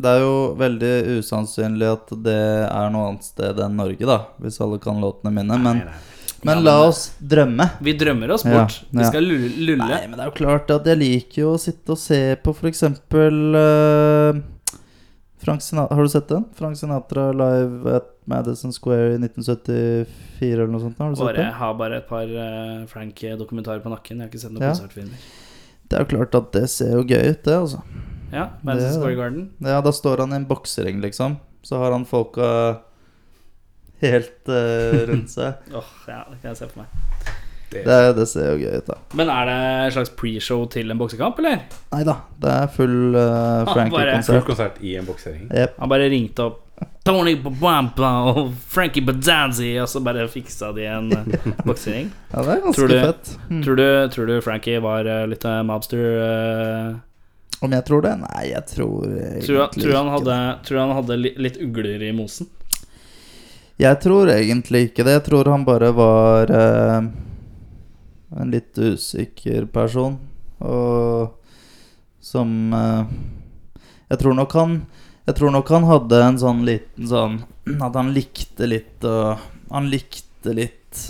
[0.00, 2.36] det er jo veldig usannsynlig at det
[2.68, 4.18] er noe annet sted enn Norge, da.
[4.40, 5.56] Hvis alle kan låtene mine.
[5.60, 6.38] Men, Nei, nei.
[6.48, 7.66] men la oss drømme.
[7.84, 8.78] Vi drømmer oss Ja, bort.
[8.92, 9.88] Vi skal lulle.
[9.88, 12.54] Nei, men det er jo klart at jeg liker jo å sitte og se på
[12.60, 14.40] eh,
[15.40, 16.44] Frank Sinatra, Har du sett den?
[16.54, 20.98] Frank Sinatra live at Madison Square i 1974 eller noe sånt?
[21.00, 21.46] Har du sett det?
[21.46, 24.20] jeg har bare et par eh, Frank-dokumentarer på nakken.
[24.20, 24.74] Jeg har ikke sett noen Ja.
[24.74, 25.24] konsertfilmer.
[25.90, 27.80] Det er jo klart at det ser jo gøy ut, det, altså.
[28.30, 29.48] Ja, Madison Square Garden.
[29.64, 31.38] Ja, da står han i en boksering, liksom.
[31.66, 32.50] Så har han folka
[34.00, 35.54] helt uh, rundt seg.
[35.80, 37.09] Åh, ja, det kan jeg se på meg.
[37.70, 38.96] Det, det ser jo gøy ut, da.
[39.14, 41.60] Men er det en slags pre-show til en boksekamp, eller?
[41.92, 44.46] Nei da, det er full uh, Ah, bare- Full Frankie-konsert.
[44.48, 45.44] konsert i en boksering.
[45.54, 45.76] Yep.
[45.78, 46.66] Han bare ringte opp
[47.04, 52.10] Tony Babampa og Frankie Badanzi, og så bare fiksa de en uh, boksering.
[52.32, 53.32] Ja, det er ganske Tror du- fett.
[53.50, 53.62] Mm.
[53.64, 56.04] Tror, du, tror du Frankie var uh, litt uh, mobster?
[56.18, 56.96] uh,
[57.62, 58.14] Om jeg tror det?
[58.24, 62.12] Nei, jeg tror egentlig tror, han- tror, han hadde, tror han hadde litt ugler i
[62.16, 62.48] mosen?
[63.80, 65.14] Jeg tror egentlig ikke det.
[65.20, 67.04] Jeg tror han bare var eh,
[68.38, 70.18] en litt usikker person.
[70.60, 71.36] Og
[72.20, 73.04] som eh,
[74.10, 74.74] Jeg tror nok han
[75.24, 77.38] Jeg tror nok han hadde en sånn liten sånn
[77.80, 79.40] At han likte litt og
[79.72, 81.00] Han likte litt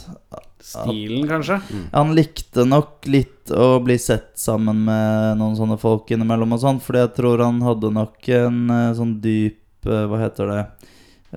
[0.61, 1.57] Stilen, kanskje?
[1.91, 6.79] Han likte nok litt å bli sett sammen med noen sånne folk innimellom og sånn,
[6.85, 10.61] fordi jeg tror han hadde nok en eh, sånn dyp eh, Hva heter det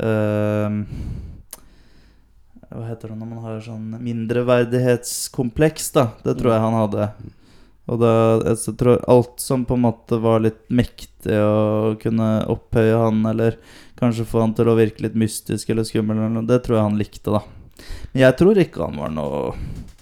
[0.03, 0.77] ehm,
[2.73, 6.07] Hva heter det når man har sånn mindreverdighetskompleks, da.
[6.25, 7.07] Det tror jeg han hadde.
[7.91, 8.13] Og da
[8.47, 13.59] jeg tror alt som på en måte var litt mektig og kunne opphøye han, eller
[13.99, 16.87] kanskje få han til å virke litt mystisk eller skummel, eller noe, det tror jeg
[16.87, 17.43] han likte, da.
[18.13, 19.37] Men jeg tror ikke han var noe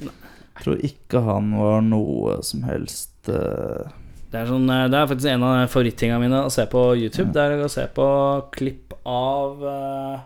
[0.04, 3.90] Jeg tror ikke han var noe som helst uh...
[4.32, 7.34] Det er, sånn, eh, det er faktisk en av favorittingene mine å se på YouTube.
[7.36, 8.06] Det er å se på
[8.54, 10.22] klipp av uh,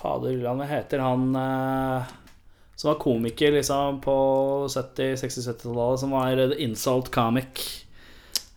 [0.00, 2.16] Fader ulland, hva heter han eh,
[2.80, 4.16] som var komiker liksom på
[4.72, 7.60] 70-, 60-70-tallet, som var The Insult Comic.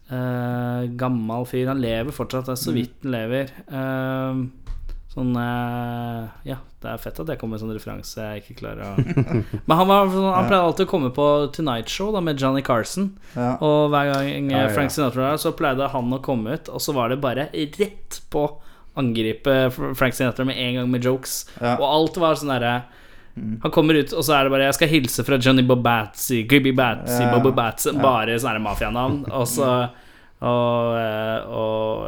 [0.07, 1.67] Eh, gammel fyr.
[1.67, 3.51] Han lever fortsatt, det er så vidt han lever.
[3.67, 4.43] Eh,
[5.13, 8.81] sånn eh, Ja, det er fett at jeg kommer med sånn referanse jeg ikke klarer
[8.87, 9.03] å
[9.67, 12.63] Men han, var, sånn- han pleide alltid å komme på Tonight Show da med Johnny
[12.65, 13.11] Carson.
[13.35, 13.53] Ja.
[13.63, 14.49] Og hver gang.
[14.73, 17.49] Frank Sinatra var der, så pleide han å komme ut, og så var det bare
[17.53, 18.47] rett på
[18.99, 21.43] angripe Frank Sinatra med en gang med jokes.
[21.59, 21.75] Ja.
[21.79, 22.83] Og alt var sånn derre
[23.33, 26.71] Han kommer ut, og så er det bare 'Jeg skal hilse fra Johnny Bobatzy, Gibby
[26.71, 27.31] Batsy, Ja.
[27.33, 29.25] Bobo Batsy Bare sånne mafianavn.
[29.39, 29.89] Og så
[30.43, 30.97] og,
[31.47, 32.07] og, og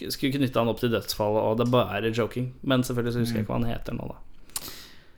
[0.00, 2.54] eh, skulle knytte han opp til dødsfallet, og det er bare joking.
[2.62, 4.16] Men selvfølgelig så husker jeg ikke hva han heter nå, da.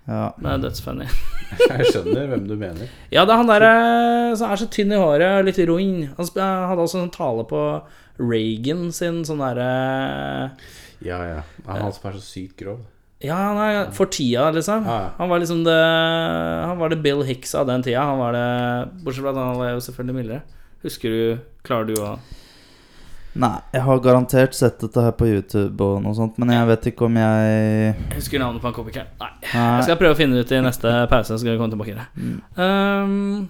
[0.08, 0.24] Ja.
[0.36, 1.06] Men det er dødsfunny.
[1.70, 2.88] Jeg skjønner hvem du mener.
[3.12, 6.08] Ja, det er han derre som er så tynn i håret, og litt rund.
[6.18, 7.62] Han hadde også en tale på
[8.18, 10.50] Reagan sin sånn derre
[11.04, 11.42] Ja, ja.
[11.68, 12.80] Han som er så sykt grov.
[13.22, 14.82] Ja, han er for tida, liksom.
[14.88, 15.10] Ja, ja.
[15.18, 15.76] Han var liksom det
[16.66, 18.02] Han var det Bill Hicks av den tida.
[18.08, 18.46] Han var det
[19.04, 20.40] Bortsett fra at han var jo selvfølgelig mildere.
[20.82, 22.16] Husker du Klarer du å
[23.32, 26.88] Nei, jeg har garantert sett dette her på YouTube og noe sånt, men jeg vet
[26.90, 29.06] ikke om jeg husker navnet på en komikeren?
[29.22, 29.30] Nei.
[29.54, 31.94] Jeg skal prøve å finne det ut i neste pause, så skal vi komme tilbake
[31.94, 32.34] til det.
[32.60, 33.48] Um,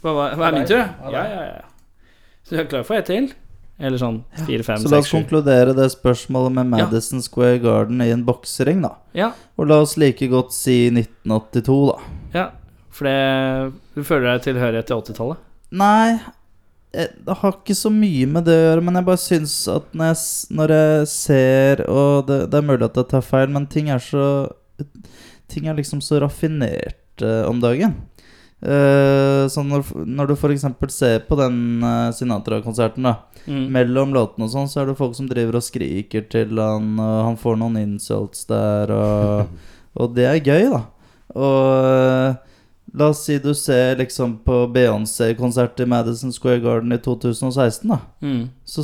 [0.00, 0.80] hva, var- hva er min tur?
[1.12, 2.08] Ja, ja, ja.
[2.46, 3.28] Så du er klar for et til?
[3.78, 4.16] Eller sånn
[4.46, 6.66] fire, fem, Så la oss konkludere det spørsmålet med.
[6.72, 8.96] Madison Square Garden i en boksering, da.
[9.14, 11.98] Ja, Og la oss like godt si 1982, da.
[12.34, 12.46] ja.
[12.90, 15.38] For det Du føler deg tilhørighet til 80-tallet?
[15.78, 16.18] Nei,
[16.96, 19.92] jeg, det har ikke så mye med det å gjøre, men jeg bare syns at
[19.94, 20.20] når jeg,
[20.58, 24.02] når jeg ser Og det, det er mulig at jeg tar feil, men ting er
[24.02, 24.24] så
[25.48, 27.94] Ting er liksom så raffinert eh, om dagen.
[28.58, 30.64] Eh, sånn når, når du f.eks.
[30.90, 33.14] ser på den eh, Sinatra-konserten, da.
[33.46, 33.68] Mm.
[33.74, 37.22] Mellom låtene og sånn, så er det folk som driver og skriker til han, og
[37.28, 39.54] han får noen insults der, og,
[40.02, 40.82] og det er gøy, da.
[41.38, 42.58] Og eh,
[42.98, 48.02] la oss si du ser liksom på Beyoncé-konsert i Madison Square Garden i 2016, da.
[48.26, 48.48] Mm.
[48.66, 48.82] Så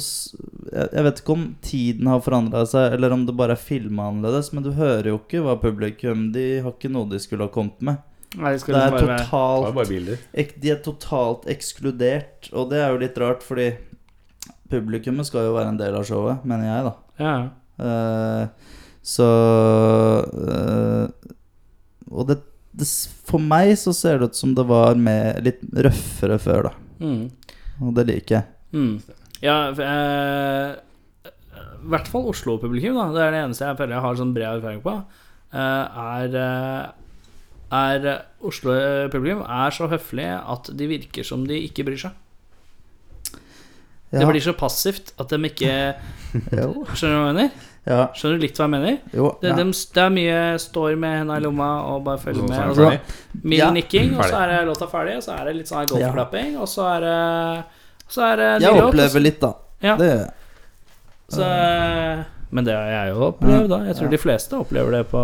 [0.70, 4.06] jeg, jeg vet ikke om tiden har forandra seg, eller om det bare er filma
[4.12, 7.50] annerledes, men du hører jo ikke hva publikum De har ikke noe de skulle ha
[7.50, 8.02] kommet med.
[8.34, 10.22] Nei, det skal Det er bare totalt bare bilder.
[10.34, 13.68] ek, De er totalt ekskludert, og det er jo litt rart, fordi
[14.72, 16.94] publikummet skal jo være en del av showet, mener jeg, da.
[17.22, 17.34] Ja.
[17.78, 18.72] Uh,
[19.04, 19.26] så
[20.32, 21.08] uh,
[22.14, 22.36] Og det,
[22.72, 22.86] det
[23.26, 26.72] For meg så ser det ut som det var med litt røffere før, da.
[27.04, 27.24] Mm.
[27.82, 28.46] Og det liker jeg.
[28.74, 28.96] Mm.
[29.44, 30.74] Ja, eh,
[31.84, 33.08] i hvert fall Oslo-publikum, da.
[33.12, 34.94] Det er det eneste jeg føler jeg har sånn bred erfaring på.
[35.52, 36.38] eh, er
[37.74, 42.20] er eh, Oslo-publikum er så høflige at de virker som de ikke bryr seg.
[44.14, 45.70] Det blir så passivt at de ikke
[46.94, 47.48] Skjønner du hva jeg mener?
[47.84, 48.98] ja, Skjønner du litt hva jeg mener?
[49.12, 49.56] jo, Det, ja.
[49.58, 52.60] dem- det er mye står med henda i lomma og bare følger med.
[52.70, 52.86] Og så
[53.42, 53.70] mild Ja.
[53.74, 56.68] nikking, og så er det låta ferdig, og så er det litt sånn golfklapping, og
[56.70, 57.64] så er det
[58.14, 59.52] Så er det Jeg låt, opplever litt, da.
[59.82, 59.96] Ja.
[59.96, 60.32] Det gjør jeg.
[61.34, 61.44] Så,
[62.52, 63.78] men det har jeg jo opplevd, da.
[63.88, 64.10] Jeg tror Ja.
[64.10, 65.22] de fleste opplever det på.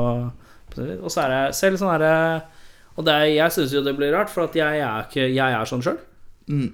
[0.79, 2.15] Og så er det selv sånn herre
[2.97, 5.69] Og det er, jeg syns jo det blir rart, for jeg er, ikke, jeg er
[5.69, 5.99] sånn sjøl.
[6.51, 6.67] Mm.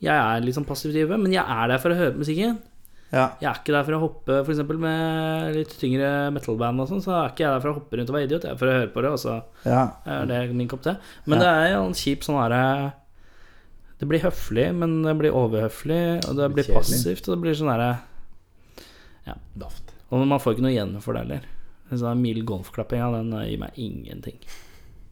[0.00, 2.58] Jeg er litt sånn passiv type, men jeg er der for å høre på musikken.
[3.10, 3.24] Ja.
[3.42, 4.60] Jeg er ikke der for å hoppe f.eks.
[4.78, 8.12] med litt tyngre metal-band og sånn, så er ikke jeg der for å hoppe rundt
[8.12, 8.46] og være idiot.
[8.46, 9.36] Jeg er for å høre på det, og så
[9.66, 9.82] ja.
[10.06, 10.94] er det min kopp te.
[11.26, 11.42] Men Ja.
[11.42, 12.92] det er jo en kjip sånn herre
[14.00, 17.72] Det blir høflig, men det blir overhøflig, og det blir passivt, og det blir sånn
[17.72, 17.98] herre
[19.54, 19.92] Daft.
[20.10, 21.44] Og man får ikke noe igjen for det heller.
[21.90, 24.36] En sånn mild golfklapping, ja, den eh, gir meg ingenting.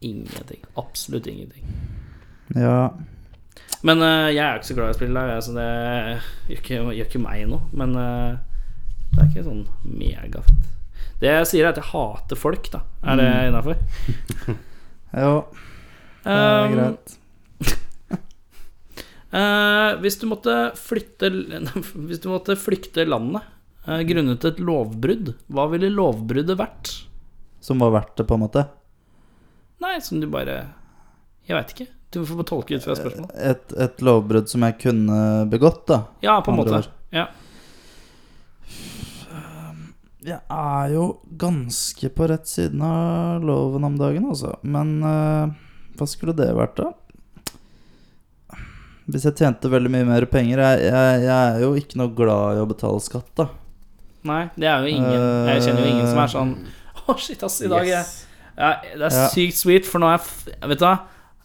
[0.06, 0.60] Ingenting.
[0.78, 1.64] Absolutt ingenting.
[2.54, 2.90] ja.
[3.82, 5.64] Men uh, jeg er ikke så glad i å spille live, så det
[6.48, 7.60] gjør ikke, gjør ikke meg noe.
[7.78, 8.38] Men uh,
[9.12, 10.64] det er ikke sånn megafett.
[11.20, 12.80] Det jeg sier, er at jeg hater folk, da.
[13.02, 13.48] Er det Mm.
[13.50, 13.76] innafor?
[15.18, 15.30] Jo,
[16.24, 17.14] det er Um, greit.
[19.32, 21.30] uh, hvis du måtte flytte
[22.08, 23.46] Hvis du måtte flykte landet
[24.08, 26.90] grunnet et lovbrudd, hva ville lovbruddet vært?
[27.64, 28.64] Som var verdt det, på en måte.
[29.82, 30.58] Nei, som du bare
[31.46, 31.86] Jeg veit ikke.
[32.10, 33.34] Du får bare tolke ut fra spørsmålet.
[33.36, 35.18] Et, et lovbrudd som jeg kunne
[35.52, 35.98] begått, da.
[36.24, 36.80] Ja, på en måte.
[37.12, 37.28] Ja.
[40.24, 41.04] jeg er jo
[41.40, 44.54] ganske på rett siden av loven om dagen, altså.
[44.64, 45.52] Men uh,
[45.98, 46.94] hva skulle det vært, da?
[49.08, 52.58] Hvis jeg tjente veldig mye mer penger Jeg, jeg, jeg er jo ikke noe glad
[52.58, 53.48] i å betale skatt, da.
[54.26, 55.12] Nei, det er jo ingen
[55.48, 56.54] Jeg kjenner jo ingen som er sånn
[57.08, 58.04] Å, shit, ass, i dag jeg,
[58.58, 59.28] ja, Det er Ja.
[59.32, 60.96] sykt sweet, for nå er jeg Vet du hva?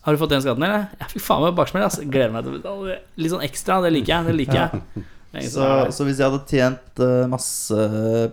[0.03, 0.87] Har du fått den skatten, eller?
[0.99, 2.03] Jeg fikk faen meg baksmell, Altså.
[2.03, 2.95] Gleder meg til å betale.
[3.23, 3.77] Litt sånn ekstra.
[3.85, 4.25] Det liker jeg.
[4.27, 5.45] Det liker jeg.
[5.47, 7.85] Så, så hvis jeg hadde tjent eh, masse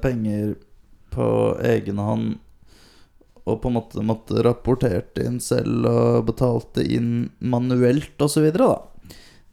[0.03, 0.57] penger
[1.15, 1.29] på
[1.71, 2.33] egen hånd
[3.47, 8.73] og på en måte måtte rapportert inn selv og betalte inn manuelt osv., da,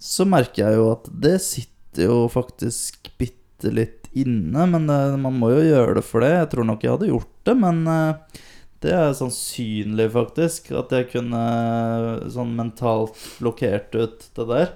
[0.01, 4.67] så merker jeg jo at det sitter jo faktisk bitte litt inne.
[4.73, 6.33] Men eh, man må jo gjøre det for det.
[6.33, 8.41] Jeg tror nok jeg hadde gjort det, men eh,
[8.85, 14.75] det er sannsynlig, faktisk, at jeg kunne eh, sånn mentalt blokkert ut det der.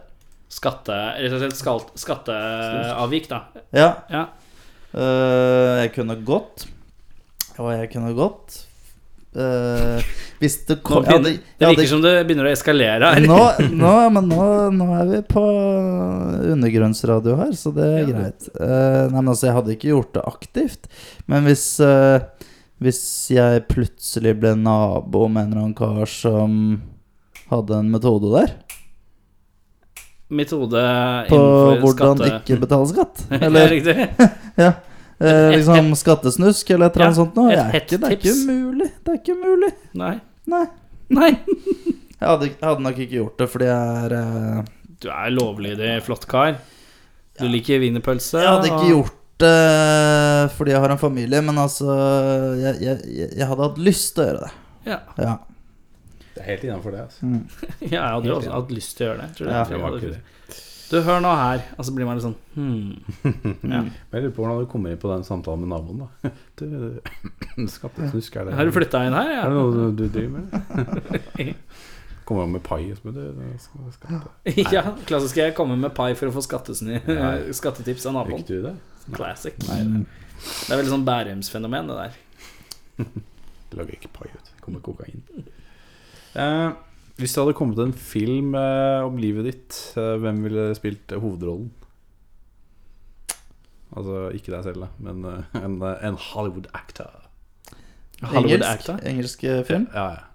[0.51, 3.45] Skatte, rett og slett skatteavvik, da.
[3.71, 4.27] Ja, Ja.
[4.91, 6.65] Uh, jeg kunne gått.
[7.55, 8.57] Og jeg kunne gått.
[9.31, 10.09] Eh,
[10.41, 13.23] hvis det kom begynner, hadde, det virker hadde, som det begynner å eskalere her.
[13.23, 13.39] nå,
[13.83, 14.45] nå, men nå,
[14.75, 15.43] nå er vi på
[16.51, 18.49] undergrunnsradio her, så det er Ja, greit.
[18.57, 18.65] Uh,
[19.07, 20.91] nei, men altså, jeg hadde ikke gjort det aktivt.
[21.31, 22.19] Men hvis uh,
[22.81, 26.81] Hvis jeg plutselig ble nabo med en eller annen kar som
[27.51, 28.55] hadde en metode der
[30.31, 30.81] Metode
[31.27, 31.37] på
[31.83, 32.37] hvordan skatte...
[32.39, 33.95] ikke betale skatt, Ja, riktig.
[34.63, 34.73] Ja.
[35.21, 37.51] Eh, liksom skattesnusk eller et eller annet Ja, sånt noe.
[37.53, 38.87] et hett Det er ikke mulig.
[39.05, 39.71] Det er ikke mulig.
[40.01, 40.13] Nei.
[40.49, 40.65] Nei.
[41.13, 41.31] Nei.
[42.21, 44.65] Jeg hadde, jeg hadde nok ikke gjort det fordi jeg er eh,
[45.01, 46.57] Du er lovlydig, flott kar.
[47.39, 48.37] Du liker wienerpølse.
[48.43, 51.87] Jeg hadde ikke og- gjort det fordi jeg har en familie, men altså
[52.61, 54.51] Jeg, jeg, jeg- jeg hadde hatt lyst til å gjøre det.
[54.91, 54.99] Ja.
[55.17, 55.33] Ja.
[56.35, 57.01] Det er helt innafor det.
[57.07, 57.31] Altså.
[57.81, 59.31] ja, jeg hadde jo også hatt lyst til å gjøre det.
[59.37, 59.51] Tror du.
[59.51, 59.63] Ja.
[59.65, 60.61] Jeg Det
[60.91, 61.63] Du, hør nå her.
[61.77, 62.89] Og så blir man litt sånn hmm.
[63.73, 63.81] ja.
[64.11, 66.31] Jeg lurer på hvordan du kommer inn på den samtalen med naboen, da.
[66.61, 66.67] Du,
[67.71, 69.31] skattesnusk, er det Har du flytta inn her?
[69.37, 71.55] Er det noe du, du driver med?
[72.27, 73.09] Kommer han med pai du
[74.71, 75.39] ja, klassisk.
[75.41, 78.43] Jeg kommer med pai for å få skattetips av naboen.
[78.43, 78.75] Fikk du det?
[79.17, 79.57] Classic.
[79.67, 82.13] Nei, det Det er veldig sånn Bærumsfenomen, det der.
[83.71, 84.47] det lager ikke pai ut.
[84.53, 85.25] Det kommer kokain.
[86.39, 86.69] Eh,
[87.19, 91.69] hvis det hadde kommet en film eh, om livet ditt, eh, hvem ville spilt hovedrollen?
[93.91, 97.11] Altså ikke deg selv, men eh, en, en Hollywood actor.
[98.21, 99.01] Hollywood Engelsk, actor?
[99.09, 99.87] engelsk film.
[99.93, 100.27] Ja, ja.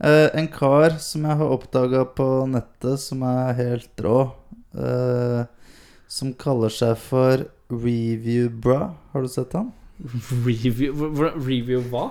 [0.00, 4.30] Uh, en kar som jeg har oppdaga på nettet, som er helt rå,
[4.72, 5.42] uh,
[6.08, 8.94] som kaller seg for Review Bra.
[9.12, 9.68] Har du sett han?
[10.46, 10.96] Review,
[11.50, 12.06] review hva?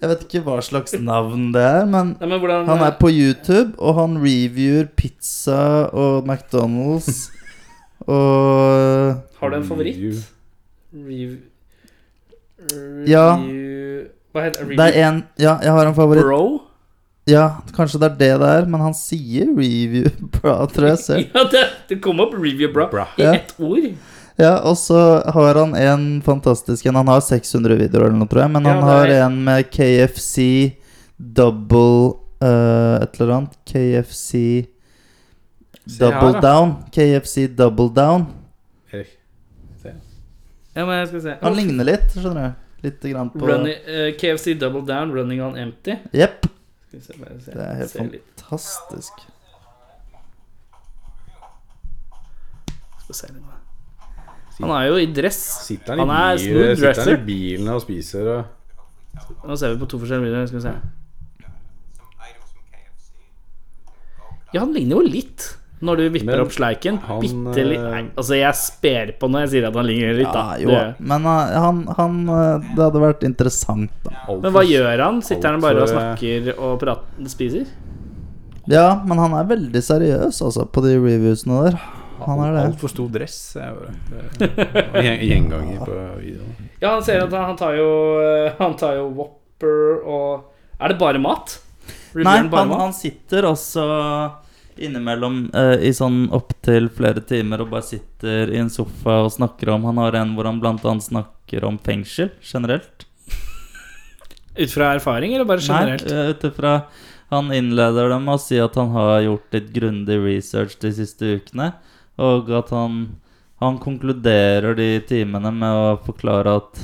[0.00, 3.10] Jeg vet ikke hva slags navn det er, men Nei, men hvordan han er på
[3.12, 5.58] YouTube, og han reviewer pizza
[5.92, 7.26] og McDonald's
[8.08, 10.00] og Har du en favoritt?
[10.94, 11.36] Review.
[12.72, 13.04] Rev...
[13.08, 13.26] Ja.
[14.32, 14.78] Hva heter review?
[14.80, 16.24] Det er en Ja, jeg har en favoritt.
[16.26, 16.42] Bro?
[17.28, 17.44] Ja,
[17.76, 20.08] kanskje det er det det er, men han sier review
[20.40, 21.28] bra, tror jeg selv.
[21.36, 23.06] Ja, det, det kom opp review, bra, Bra.
[23.20, 23.34] I Ja.
[23.36, 23.92] ett ord.
[24.40, 24.98] Ja, og så
[25.34, 26.96] har han en fantastisk en.
[26.96, 30.40] Han har 600 videoer eller noe, tror jeg, men han ja, har en med KFC
[31.20, 33.58] double uh, Et eller annet.
[33.68, 34.40] KFC
[36.00, 36.76] double her, down.
[36.94, 38.30] KFC double down.
[38.92, 39.16] Erik.
[40.72, 41.36] Ja, men jeg skal se.
[41.42, 42.66] Han ligner litt, skjønner du.
[42.86, 45.98] Litt grann på Runny, uh, KFC Double Down, Running on Empty.
[46.16, 46.46] Jepp.
[46.90, 47.18] Se, se.
[47.52, 49.24] Det er helt fantastisk.
[53.04, 53.59] Skal se litt.
[54.60, 55.40] Han er jo i dress.
[55.66, 58.56] Sitter han, Han er i, smooth bil, sitter han i bilen og spiser og
[59.46, 60.46] Nå ser vi på to forskjellige videoer.
[60.50, 60.74] Skal vi se.
[64.52, 65.44] Ja, han ligner jo litt
[65.80, 66.98] når du vipper Men opp sleiken.
[67.06, 67.80] han, Bitte litt.
[67.80, 70.42] eh, Nei, altså, jeg sper på når jeg sier at han ligner litt, da.
[70.60, 74.12] Ja, jo, men eh, han, han eh, Det hadde vært interessant, da.
[74.28, 75.22] alt Men hva gjør han?
[75.24, 77.70] Sitter han bare og snakker og prater, spiser?
[78.68, 81.78] Ja, men han er veldig seriøs, altså, på de reviewsene der.
[82.26, 82.64] Han er det.
[82.70, 83.38] Altfor stor dress.
[83.56, 83.78] er
[85.28, 86.68] Gjenganger på videoen.
[86.80, 87.88] Ja, han ser at han, tar jo
[88.58, 91.58] Han tar jo Whopper og Er det bare mat?
[92.14, 92.80] Nei, bare han, mat?
[92.86, 93.84] han sitter også
[94.80, 99.74] innimellom eh, i sånn opptil flere timer og bare sitter i en sofa og snakker
[99.74, 103.04] om Han har en hvor han blant annet snakker om fengsel generelt.
[104.56, 106.06] Ut fra erfaring, eller bare generelt?
[106.08, 106.72] Nei, eh, ut ifra
[107.30, 111.36] Han innleder dem med å si at han har gjort litt grundig research de siste
[111.38, 111.68] ukene,
[112.20, 113.02] og at han
[113.60, 116.78] Han konkluderer de timene med å forklare at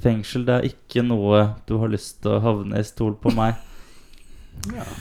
[0.00, 2.86] fengsel, det er ikke noe du har lyst til å havne i.
[2.86, 3.58] Stol på meg.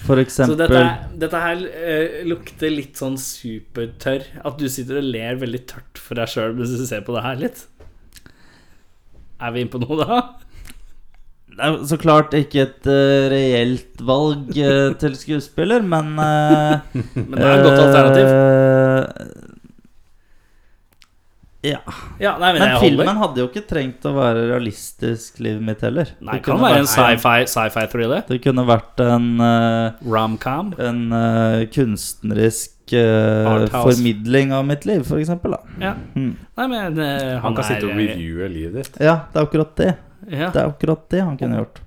[0.03, 0.81] For Så dette,
[1.15, 4.27] dette her uh, lukter litt sånn supertørr.
[4.43, 7.23] At du sitter og ler veldig tørt for deg sjøl mens du ser på det
[7.25, 7.63] her litt.
[9.39, 10.19] Er vi inne på noe da?
[11.55, 16.83] Det er så klart ikke et uh, reelt valg uh, til skuespiller, men uh,
[17.15, 18.27] Men det er et godt alternativ.
[21.65, 21.79] ja.
[22.21, 23.21] Ja, nei, men, Men filmen holder.
[23.23, 26.11] hadde jo ikke trengt å være realistisk, livet mitt heller.
[26.19, 28.27] Nei, Det kan være en sci-fi sci thriller.
[28.27, 30.75] Det kunne vært en uh, Rom-com.
[30.77, 31.01] En
[31.73, 33.95] kunstnerisk eh, Arthouse.
[33.95, 35.55] formidling av mitt liv, eksempel.
[35.81, 35.95] Ja.
[36.15, 36.35] Mm.
[36.57, 38.99] Nei, men eh, Han han kan sitte og er reviewe livet ditt.
[39.01, 39.95] Ja, det er akkurat det.
[40.29, 40.51] ja.
[40.51, 41.81] Det er akkurat det han kunne gjort.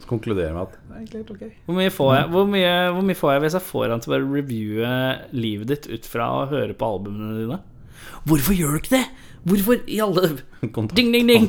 [0.00, 1.52] Så konkluderer med at er.
[1.64, 4.10] Hvor mye, får jeg, hvor, mye, hvor mye får jeg hvis jeg får han til
[4.10, 4.94] å bare reviewe
[5.32, 7.60] livet ditt ut fra å høre på albumene dine?
[8.28, 9.04] Hvorfor gjør du ikke det?
[9.48, 10.26] Hvorfor i alle
[10.76, 11.46] Kontakt Ding, ding, ding!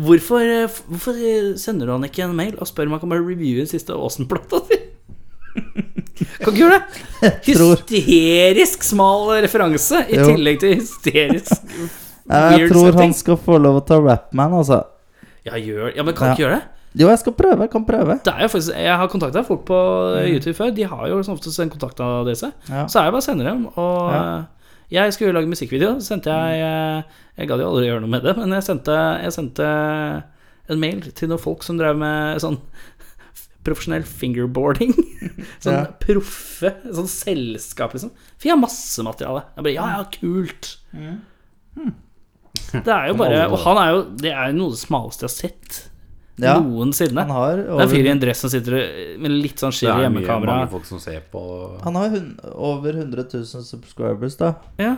[0.00, 3.12] Hvorfor, eh, hvorfor eh, sender du han ikke en mail og spør om han kan
[3.12, 4.80] bare reviewe den siste Åsen-plata si?
[6.14, 7.32] Kan ikke gjøre det!
[7.48, 10.26] Hysterisk smal referanse i Jo.
[10.30, 11.52] tillegg til hysterisk
[12.30, 13.00] Jeg tror setting.
[13.02, 14.78] han skal få lov å ta Rapman, altså.
[15.44, 16.32] Ja, gjør, ja, men kan Ja.
[16.34, 16.62] ikke gjøre det?
[16.96, 17.60] Jo, jeg skal prøve.
[17.66, 18.14] Jeg kan prøve.
[18.24, 19.76] Faktisk, Jeg har kontakta folk på
[20.30, 20.70] YouTube før.
[20.74, 22.52] De har jo som oftest en kontaktadresse.
[22.70, 22.84] Ja.
[22.86, 23.66] Så er det bare å sende dem.
[23.76, 24.38] Og Ja.
[24.38, 24.44] eh,
[24.94, 25.96] jeg skulle jo lage musikkvideo.
[25.98, 27.02] Så sendte jeg eh,
[27.36, 29.66] Jeg gadd jo aldri gjøre noe med det, men jeg sendte, jeg sendte
[30.70, 32.60] en mail til noen folk som drev med sånn
[33.64, 34.92] profesjonell fingerboarding.
[35.64, 35.84] Sånn Ja.
[36.00, 36.74] proffe.
[36.92, 38.10] Sånn selskap, liksom.
[38.36, 39.44] For jeg har masse materiale.
[39.56, 40.76] Jeg bare Ja, ja, kult.
[42.74, 45.24] Det er jo bare Og han er jo Det er jo noe av det smaleste
[45.26, 45.80] jeg har sett
[46.42, 47.22] Ja, noensinne.
[47.22, 48.74] han har Det er en fyr i en dress som sitter
[49.22, 50.56] med litt sånn er hjemmekamera.
[50.58, 51.42] mange folk som ser på
[51.84, 54.54] han har hun, over 100 000 subscribers, da.
[54.80, 54.96] Ja.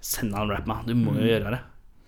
[0.00, 0.84] Send han rap, man.
[0.86, 1.60] Du må jo gjøre det.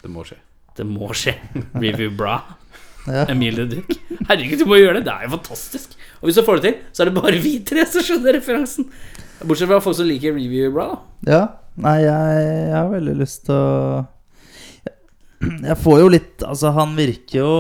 [0.05, 0.39] Det må skje.
[0.79, 1.35] Det må skje.
[1.75, 2.39] Review bra.
[3.09, 3.25] Ja.
[3.33, 3.91] Emilie Duck.
[4.29, 5.07] Herregud, du må gjøre det.
[5.09, 5.97] Det er jo fantastisk.
[6.21, 8.89] Og hvis du får det til, så er det bare vi tre som skjønner referansen.
[9.43, 11.33] Bortsett fra folk som liker review bra, da.
[11.33, 11.43] Ja.
[11.83, 14.03] Nei, jeg, jeg har veldig lyst til å
[15.65, 17.53] Jeg får jo litt Altså, han virker jo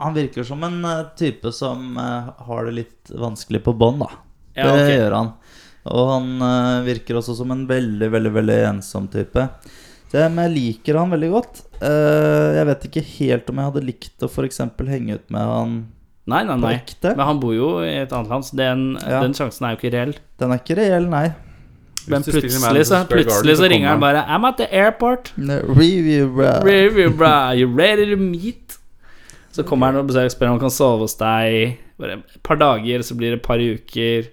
[0.00, 4.08] Han virker som en eh, type som eh, har det litt vanskelig på bånn, da.
[4.56, 5.28] Ja, det gjør han.
[5.92, 9.44] Og han eh, virker også som en veldig, veldig veldig ensom type.
[10.12, 11.60] Men jeg liker han veldig godt.
[11.80, 14.58] Eh, jeg vet ikke helt om jeg hadde likt å f.eks.
[14.90, 15.76] henge ut med han
[16.30, 16.74] Nei, nei, på nei.
[16.78, 17.14] ekte.
[17.16, 19.20] Men han bor jo i et annet land, så den, Ja.
[19.22, 20.14] den sjansen er jo ikke reell.
[20.38, 21.28] Den er ikke reell, nei.
[22.08, 25.32] Men plutselig så, plutselig så ringer han bare I'm at the airport.
[25.36, 26.60] Review, bra.
[26.64, 27.52] Review bra.
[27.54, 28.78] You ready to meet?
[29.52, 31.78] Så kommer han og spør om han kan sove hos deg.
[32.00, 34.30] Bare et par dager, så blir det et par uker.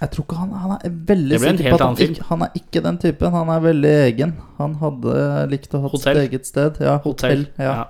[0.00, 2.82] Jeg tror ikke han, han er veldig sikker på at han, ikke, han er ikke
[2.84, 3.32] den typen.
[3.32, 4.32] Han er veldig egen.
[4.58, 5.14] Han hadde
[5.48, 6.80] likt å ha sitt eget sted.
[6.84, 7.46] Ja, Hotell.
[7.46, 7.46] hotell.
[7.56, 7.72] Ja.
[7.72, 7.84] Ja.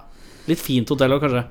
[0.46, 1.42] Litt fint hotell òg, kanskje.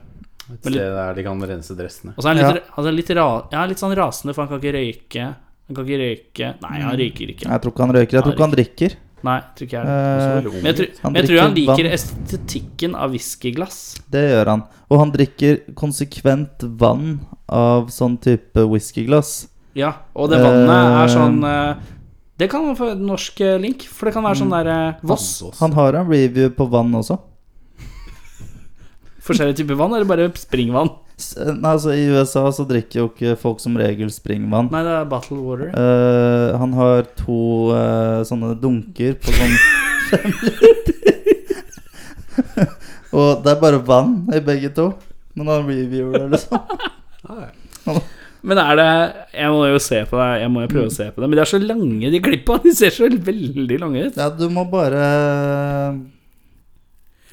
[0.46, 2.14] Et Men litt- sted der de kan rense dressene.
[2.16, 4.54] Og så er han litt, han er litt, ra, ja, litt sånn rasende, for han
[4.54, 5.26] kan ikke røyke.
[5.68, 7.48] Han kan ikke røyke Nei, han røyker ikke.
[7.50, 8.14] Jeg tror ikke han røyker.
[8.16, 8.96] Jeg tror ikke han drikker.
[9.26, 9.96] Nei, tror ikke jeg det.
[9.96, 13.78] Eh, Men jeg tror, han men jeg tror han liker estetikken av whiskyglass.
[14.14, 14.64] det gjør han.
[14.92, 17.20] Og han drikker konsekvent vann
[17.50, 19.48] av sånn type whiskyglass.
[19.76, 21.08] Ja, og det vannet er Eh.
[21.12, 21.76] sånn eh,
[22.40, 25.44] Det kan være en norsk eh, link, for det kan være sånn der eh, Voss.
[25.60, 27.18] Han har en review på vann også.
[29.26, 30.90] Forskjellige typer vann, eller bare springvann?
[31.18, 34.68] S- Nei, altså I USA så drikker jo ikke folk som regel springvann.
[34.72, 35.70] Nei, det er bottle water.
[35.74, 39.56] Uh, han har to uh, sånne dunker på sånn
[40.12, 40.32] fem.
[43.16, 44.90] Og det er bare vann i begge to.
[45.36, 46.60] Men han reviewer det, liksom.
[48.46, 48.88] Men er det
[49.34, 50.28] Jeg må jo se på det.
[50.44, 51.30] Jeg må jo prøve å se på det.
[51.32, 52.60] Men de er så lange, de klippa.
[52.64, 54.18] De ser så veldig lange ut.
[54.22, 55.02] Ja, du må bare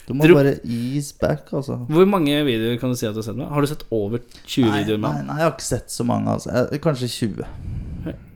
[0.08, 1.76] Du må Dro- bare ease back, altså.
[1.92, 3.46] Hvor mange videoer kan du si at du har sett med?
[3.52, 6.02] Har du sett over 20 Nei, videoer med nei, nei, jeg har ikke sett så
[6.08, 6.50] mange, altså.
[6.56, 7.46] Jeg, kanskje 20.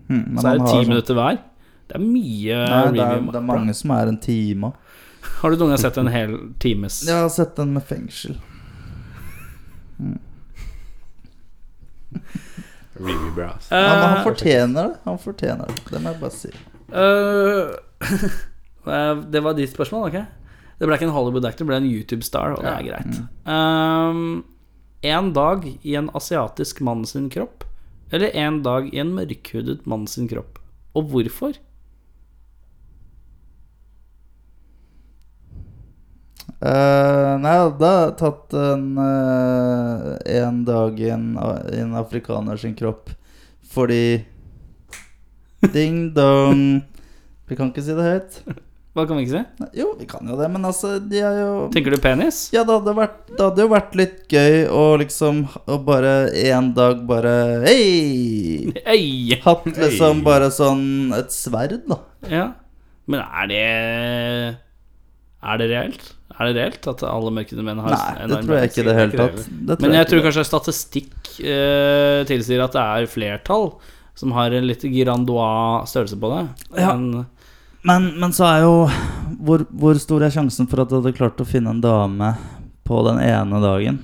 [0.07, 1.36] Hmm, men Så er det ti 10 sånn- minutter hver?
[1.86, 4.70] Det er mye Nei, det er, det er mange som er en time.
[5.40, 8.35] Har du noen gang sett en hel times Jeg har sett den med fengsel.
[12.98, 14.98] Review Uh, Han, han Eh, fortjener det.
[15.05, 15.85] Han fortjener det.
[15.90, 16.51] Det må jeg bare si.
[16.93, 17.77] eh,
[18.93, 20.18] eh, Det var ditt spørsmål, ok?
[20.77, 23.20] Det ble ikke en Hollywood-actor, det ble en YouTube-star, og det er greit.
[23.48, 24.44] Um,
[25.09, 27.64] en dag i en asiatisk mann sin kropp,
[28.12, 30.60] eller en dag i en mørkhudet mann sin kropp.
[30.97, 31.56] Og hvorfor?
[36.56, 41.26] Eh, nei, da har jeg tatt en, uh, en dag i en,
[41.68, 43.12] i en afrikaner sin kropp
[43.76, 44.24] fordi
[45.72, 46.84] Ding dong.
[47.48, 48.38] Vi kan ikke si det høyt.
[48.96, 49.66] Hva kan vi ikke si?
[49.76, 52.46] Jo, vi kan jo det, men altså, de er jo Tenker du penis?
[52.54, 56.12] Ja, det hadde, vært, det hadde jo vært litt gøy å liksom Å bare
[56.46, 57.34] en dag bare
[57.66, 58.72] Hei!
[58.86, 59.36] Hey!
[59.44, 62.00] Hatt liksom bare sånn et sverd, da.
[62.32, 62.46] Ja.
[63.04, 63.66] Men er det
[65.44, 66.08] Er det reelt?
[66.36, 68.96] Er det reelt at alle mørkhuda menn har Nei, det tror jeg ikke i det
[68.98, 69.38] hele tatt.
[69.68, 73.70] Det Men jeg tror ikke kanskje statistikk eh, tilsier at det er flertall
[74.16, 76.42] som har en litt girandois størrelse på det.
[76.82, 76.92] Ja.
[76.96, 77.24] Men
[77.86, 78.74] Men, men så er jo
[79.46, 82.32] hvor, hvor stor er sjansen for at du hadde klart å finne en dame
[82.86, 84.02] på den ene dagen?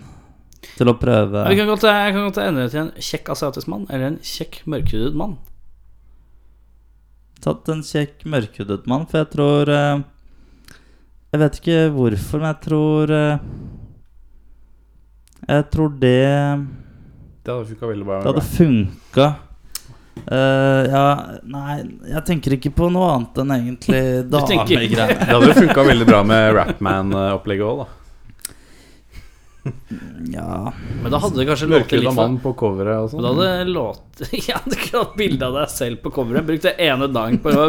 [0.77, 3.69] Til å prøve Jeg kan godt, jeg kan godt endre det til en kjekk asiatisk
[3.73, 5.37] mann eller en kjekk mørkhudet mann.
[7.43, 10.05] Tatt en kjekk mørkhudet mann, for jeg tror eh,
[11.33, 13.45] Jeg vet ikke hvorfor, men jeg tror eh,
[15.49, 16.19] Jeg tror det
[17.41, 18.19] Det hadde funka veldig bra.
[18.21, 19.29] Det hadde funka.
[20.29, 21.07] Uh, ja,
[21.49, 21.79] nei,
[22.13, 24.93] jeg tenker ikke på noe annet enn egentlig damegreier.
[25.09, 28.02] Det hadde funka veldig bra med Rapman-opplegget òg, da.
[30.33, 30.73] Ja
[31.03, 33.41] Men da hadde det kanskje låtet Mørkhuda litt mann på coveret og men da sånn.
[33.43, 36.47] hadde låt Ja, du kunne hatt bilde av deg selv på coveret.
[36.49, 37.69] Brukt det ene dagen på å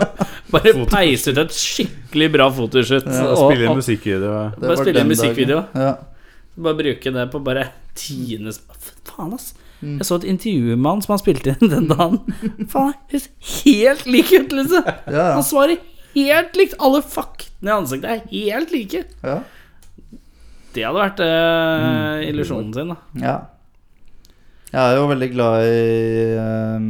[0.54, 3.08] bare peise ut et skikkelig bra fotoshoot.
[3.10, 4.34] Ja, Og og- spille inn musikkvideo.
[4.62, 5.62] Bare spille en musikkvideo.
[5.86, 5.94] Ja.
[6.68, 7.68] Bare bruke det på bare
[7.98, 8.60] tiendes
[9.14, 9.52] Faen, ass.
[9.84, 9.98] Mm.
[10.00, 12.20] Jeg så et intervju med han som han spilte inn den dagen.
[12.72, 13.28] Faen, han høres
[13.64, 14.88] helt lik ut, liksom.
[15.14, 15.78] Ja, Han svarer
[16.16, 16.78] helt likt.
[16.82, 19.04] Alle faktene i ansiktet er helt like.
[19.26, 19.42] ja.
[20.74, 23.02] Det hadde vært eh, illusjonen sin, da.
[23.22, 23.36] ja.
[24.74, 25.82] Jeg er jo veldig glad i
[26.42, 26.86] um,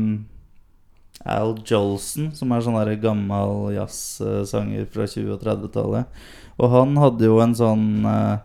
[1.27, 6.23] Al Jolson, som er sånn der gammel jazzsanger fra 20- og 30-tallet.
[6.63, 8.37] Og han hadde jo en sånn uh,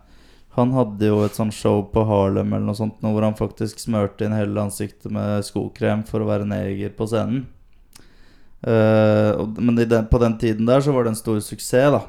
[0.57, 3.79] Han hadde jo et sånn show på Harlem eller noe sånt nå, hvor han faktisk
[3.79, 7.45] smørte inn hele ansiktet med skokrem for å være neger på scenen.
[8.59, 11.95] Uh, og, men i den, på den tiden der så var det en stor suksess,
[11.95, 12.03] da.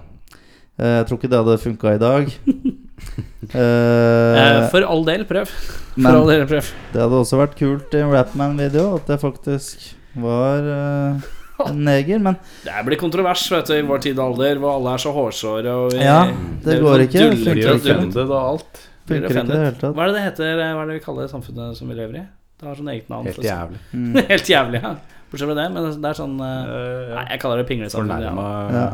[0.81, 2.35] Uh, jeg tror ikke det hadde funka i dag.
[3.51, 5.48] Eh, Eh, for all del, prøv.
[5.94, 6.68] For men all del, prøv.
[6.93, 9.89] det hadde også vært kult i en Rapman-video at det faktisk
[10.20, 11.24] var uh,
[11.66, 12.20] en neger.
[12.22, 15.12] Men Det blir kontrovers vet du, i vår tid og alder, hvor alle er så
[15.16, 15.74] hårsåre.
[15.86, 17.24] Og vi, Ja, det det går sånn ikke.
[17.24, 17.74] dulle- Funker ikke.
[17.97, 18.82] offended og alt.
[19.10, 19.94] funker ikke i det hele tatt.
[19.97, 20.55] Hva er det det heter?
[20.60, 22.27] Hva er det vi kaller det samfunnet som vi lever i?
[22.60, 23.27] Det har sånn eget navn.
[23.27, 23.78] Helt jævlig.
[23.97, 24.16] Mm.
[24.31, 24.94] Helt jævlig, ja.
[25.31, 28.20] Bortsett fra det, men det er sånn eh, Eh, Nei, jeg kaller det pinglesamfunn.
[28.20, 28.51] Ja.
[28.74, 28.89] Ja.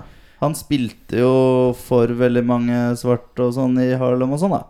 [0.46, 1.32] Han spilte jo
[1.76, 4.62] for veldig mange svarte og sånn i Harlem og sånn, da.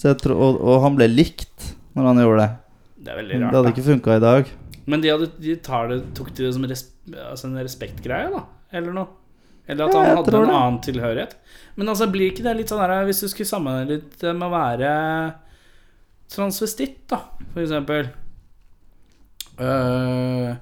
[0.00, 2.52] Så tror, og, og han ble likt når han gjorde det.
[3.04, 3.72] Det er veldig Det hadde da.
[3.74, 4.54] ikke funka i dag.
[4.90, 6.82] Men de, hadde, de tar det, tok de det som res,
[7.24, 8.42] altså en respektgreie, da?
[8.74, 9.08] Eller noe?
[9.64, 10.56] Eller at han hadde en det.
[10.58, 11.36] annen tilhørighet?
[11.78, 14.52] Men altså, blir ikke det litt sånn her Hvis du skulle sammenligne litt med å
[14.52, 14.90] være
[16.34, 17.22] transvestitt, da,
[17.54, 18.10] for eksempel
[19.62, 20.54] Øh,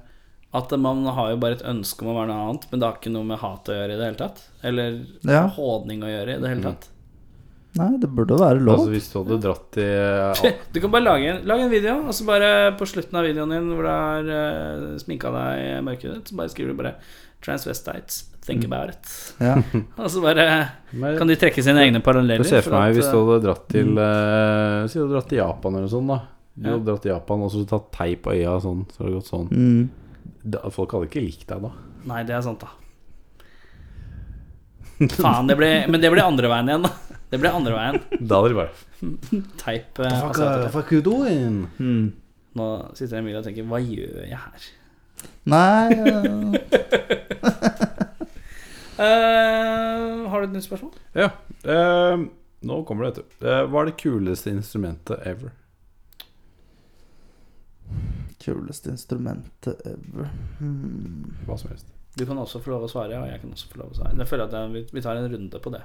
[0.53, 2.97] At man har jo bare et ønske om å være noe annet, men det har
[2.99, 4.41] ikke noe med hat å gjøre i det hele tatt?
[4.63, 5.47] Eller Ja.
[5.55, 6.89] håning å gjøre i det hele tatt?
[7.73, 8.83] Nei, det burde være lov.
[8.83, 12.13] Altså Hvis du hadde dratt til Du kan bare lage en, lage en video, og
[12.13, 16.29] så bare på slutten av videoen din hvor du har uh, sminka deg i mørket
[16.29, 16.93] så bare skriver du bare
[17.43, 19.09] 'Transvestites, think about it'.
[19.41, 19.57] Ja.
[19.99, 20.45] Og så bare
[20.93, 22.45] Men kan de trekke sine egne paralleller.
[22.47, 25.27] Se ser for meg hvis du eh, hadde dratt til uh, Si du hadde dratt
[25.33, 26.19] til Japan eller noe sånt, da.
[26.55, 26.77] Du Ja.
[26.77, 29.31] hadde dratt til Japan og så tatt teip på øya sånn, så hadde det gått
[29.33, 29.49] sånn.
[29.51, 29.89] Mm.
[30.43, 31.71] Da, folk hadde ikke likt deg da.
[32.09, 32.69] Nei, det er sant, da.
[35.17, 36.91] Faen, det ble, men det ble andre veien igjen, da.
[37.33, 37.97] Det ble andre veien.
[38.19, 38.73] Da hadde de bare
[39.57, 39.99] Teip.
[40.05, 41.63] altså, fuck you doing?
[41.79, 42.13] Mm.
[42.59, 44.67] nå sitter Emilie og tenker 'hva gjør jeg her'?
[45.49, 46.53] Nei uh,
[48.93, 50.93] Eh, har du et nytt spørsmål?
[51.17, 51.31] Ja.
[51.65, 52.27] Uh,
[52.63, 53.47] nå kommer det, vet du.
[53.47, 55.51] Eh, hva er det kuleste instrumentet ever?
[58.43, 60.29] Kuleste instrumentet ever.
[60.59, 61.33] Hmm.
[61.47, 61.87] Hva som helst.
[62.17, 64.17] Du kan også få lov å svare, og jeg kan også få lov å svare.
[64.19, 65.81] Jeg føler at jeg, vi- tar en runde på det.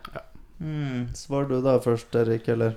[0.59, 1.07] Hmm.
[1.15, 2.75] Svar du da først, Erik, eller?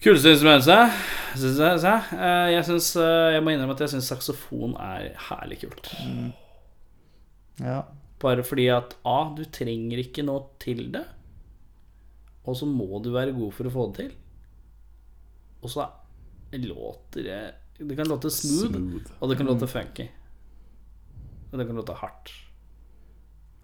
[0.00, 0.90] Kuleste instrumentet,
[1.36, 1.80] syns jeg.
[1.84, 5.92] Så, eh, jeg, synes, eh, jeg må innrømme at jeg syns saksofon er herlig kult.
[7.60, 7.82] Ja.
[8.20, 11.04] Bare fordi at A, du trenger ikke noe til det.
[12.48, 14.12] Og så må du være god for å få det til.
[15.62, 15.86] Og så
[16.56, 17.40] låter det
[17.80, 19.12] Det kan låte smooth, Smooth.
[19.20, 20.08] og det kan låte funky.
[21.50, 22.32] Og det kan låte hardt.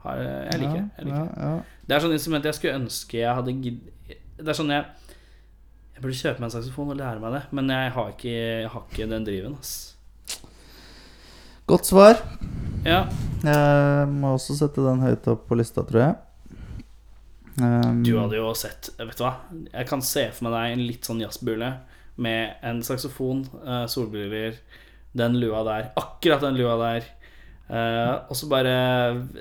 [0.05, 0.86] Har, jeg liker det.
[0.98, 1.26] Jeg liker.
[1.36, 1.82] Ja, ja.
[1.86, 4.84] Det er sånn instrument jeg skulle ønske jeg hadde Det er sånn jeg
[5.97, 8.68] Jeg burde kjøpe meg en saksofon og lære meg det, men jeg har ikke, jeg
[8.74, 9.55] har ikke den driven.
[9.60, 9.74] Ass.
[11.66, 12.20] Godt svar.
[12.86, 13.06] Ja,
[13.43, 16.16] Jeg må også sette den høyt opp på lista, tror jeg.
[17.56, 19.30] Um, du hadde jo sett Vet du hva?
[19.72, 21.70] Jeg kan se for meg deg en litt sånn jazzbule
[22.16, 24.55] med en saksofon, eh, solbriller,
[25.16, 27.05] den lua der, akkurat den lua der,
[27.68, 28.76] eh, og så bare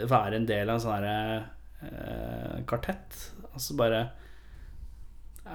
[0.08, 1.16] være en del av en sånn herre
[1.86, 3.32] eh, kartett.
[3.58, 4.10] så bare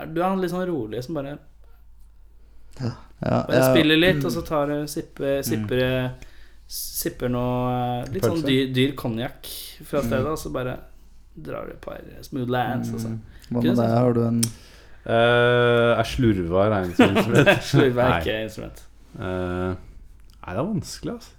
[0.08, 1.34] Du er litt sånn rolig som bare
[2.80, 5.82] ja, Bare spiller litt, og så tar du sipper, sipper,
[6.64, 9.50] sipper noe Litt sånn dyr, dyr konjakk
[9.84, 10.78] fra stedet, og så bare
[11.34, 12.92] drar du et par smooth lands.
[12.94, 13.12] Altså.
[13.50, 13.92] Hva med deg?
[13.92, 14.40] Har du en
[15.00, 17.52] Eh, er slurva regnet som instrument?
[17.70, 18.82] Slurve er ikke instrument.
[19.16, 21.30] Uh, nei, det er vanskelig, altså.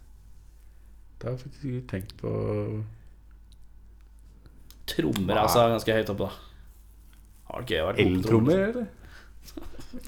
[1.21, 2.31] Det har jeg faktisk ikke tenkt på.
[4.89, 6.31] Trommer er altså ganske høyt oppe, da.
[7.51, 8.89] Har det Eltrommer, eller?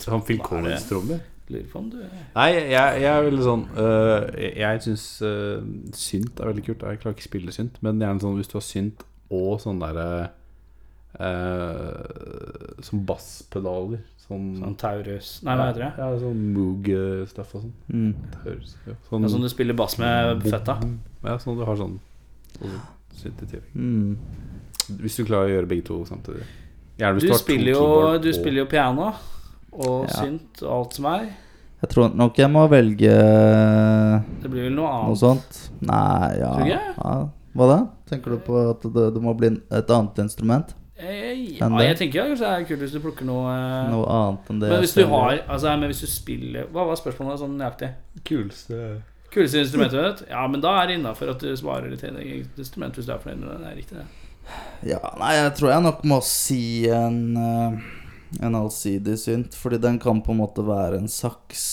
[0.02, 0.46] Sånn Phil er?
[0.48, 1.22] Collins-trommer?
[1.52, 5.66] Lurer på om du Nei, jeg, jeg er veldig sånn uh, Jeg, jeg syns uh,
[5.92, 6.86] synt er veldig kult.
[6.88, 9.04] Jeg klarer ikke å spille synt, men gjerne sånn hvis du har synt
[9.34, 10.08] og sånn derre
[11.20, 14.00] øh, Som basspedaler.
[14.24, 15.92] Sånn, Sånn Taurus Nei, hva heter det?
[16.00, 17.74] Ja, sånn Moog-stuff og sånn.
[17.92, 18.14] mm.
[18.38, 20.78] Taurus, ja, Sånn, Ja, sånn du spiller bass med føtta?
[21.26, 21.98] Ja, sånn du har sånn
[22.54, 23.62] tillegg.
[23.76, 24.16] Mm.
[25.04, 26.44] Hvis du klarer å gjøre begge to samtidig.
[26.98, 27.84] Gjerne hvis Du du, har to spiller jo,
[28.24, 29.14] du og- spiller jo piano
[29.74, 30.14] og Ja.
[30.24, 31.30] synt og alt som er.
[31.84, 33.12] Jeg tror nok jeg må velge
[34.42, 35.18] Det blir vel noe noe annet.
[35.20, 35.70] sånt.
[35.82, 37.30] Nei, ja, ja.
[37.56, 37.88] Hva da?
[38.10, 40.74] Tenker du på at det, det må bli et annet instrument?
[40.94, 44.06] Eh, Ja, jeg tenker ja, kanskje det er kult hvis du plukker noe eh, Noe
[44.14, 47.42] annet enn det Men hvis du har Altså, men hvis du spiller Hva var spørsmålet
[47.42, 47.90] sånn nøyaktig?
[48.30, 48.82] Kuleste
[49.34, 50.22] Kuleste instrumentet ditt?
[50.30, 53.14] Ja, men da er det innafor at du svarer litt til eget instrument hvis du
[53.16, 53.58] er fornøyd med det.
[53.64, 54.92] Det er riktig, det.
[54.92, 56.60] Ja, nei, jeg tror jeg nok må si
[56.94, 57.80] en eh,
[58.46, 61.66] En allsidig synt, fordi den kan på en måte være en saks.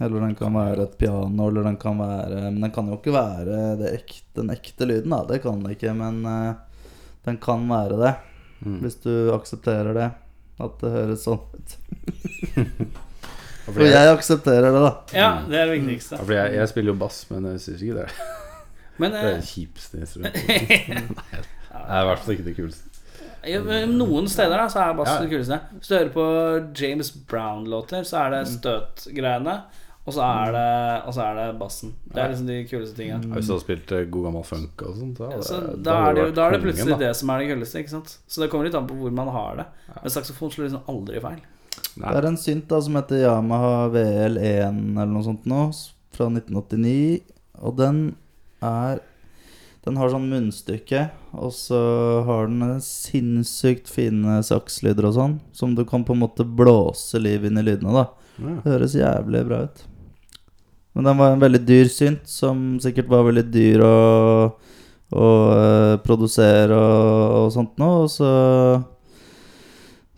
[0.00, 3.14] Eller den kan være et piano, eller den kan være Men den kan jo ikke
[3.14, 5.22] være det ekte, den ekte lyden, da.
[5.30, 6.90] Det kan den ikke, men eh,
[7.26, 8.12] den kan være det.
[8.64, 8.80] Mm.
[8.84, 10.10] Hvis du aksepterer det.
[10.60, 11.76] At det høres sånn ut.
[13.70, 14.90] For jeg, aksepterer det, da.
[15.14, 16.16] Ja, det er det viktigste.
[16.18, 18.06] ja, for jeg, jeg spiller jo bass, men jeg syns ikke det.
[18.98, 20.46] Men Det er eh, det kjipeste instrumentet.
[21.70, 22.86] Det er i hvert fall ikke det kuleste.
[23.46, 25.20] ja, noen steder da så er bass Ja.
[25.22, 25.60] det kuleste.
[25.78, 26.24] Hvis du hører på
[26.82, 28.56] James Brown-låter, så er det Mm.
[28.58, 29.54] støtgreiene.
[30.08, 30.68] Og så er det,
[31.06, 31.90] og så er det bassen.
[32.08, 33.28] Det er liksom de kuleste tingene.
[33.28, 35.74] Ja, Hvis du hadde spilt eh, god gammel funk og sånt, da, Ja, så da,
[35.76, 37.00] da, er det, da er det kongen, plutselig da.
[37.04, 37.82] det som er det kuleste.
[37.84, 38.14] Ikke sant?
[38.26, 39.66] Så det kommer litt an på hvor man har det.
[39.92, 41.42] Men saksofon slår liksom aldri feil.
[42.00, 42.08] Nei.
[42.08, 45.60] Det er en synt da som heter Yamaha VL1 eller noe sånt nå,
[46.16, 47.20] fra 1989.
[47.60, 48.02] Og den
[48.64, 49.04] er
[49.80, 51.06] Den har sånn munnstykke,
[51.40, 51.78] og så
[52.26, 57.46] har den sinnssykt fine sakslyder og sånn, som du kan på en måte blåse liv
[57.48, 58.02] inn i lydene, da.
[58.36, 58.58] Ja.
[58.60, 59.80] Det høres jævlig bra ut.
[60.92, 63.98] Men den var en veldig dyr synt, som sikkert var veldig dyr å,
[65.14, 68.06] å uh, produsere og, og sånt noe.
[68.06, 68.30] Og så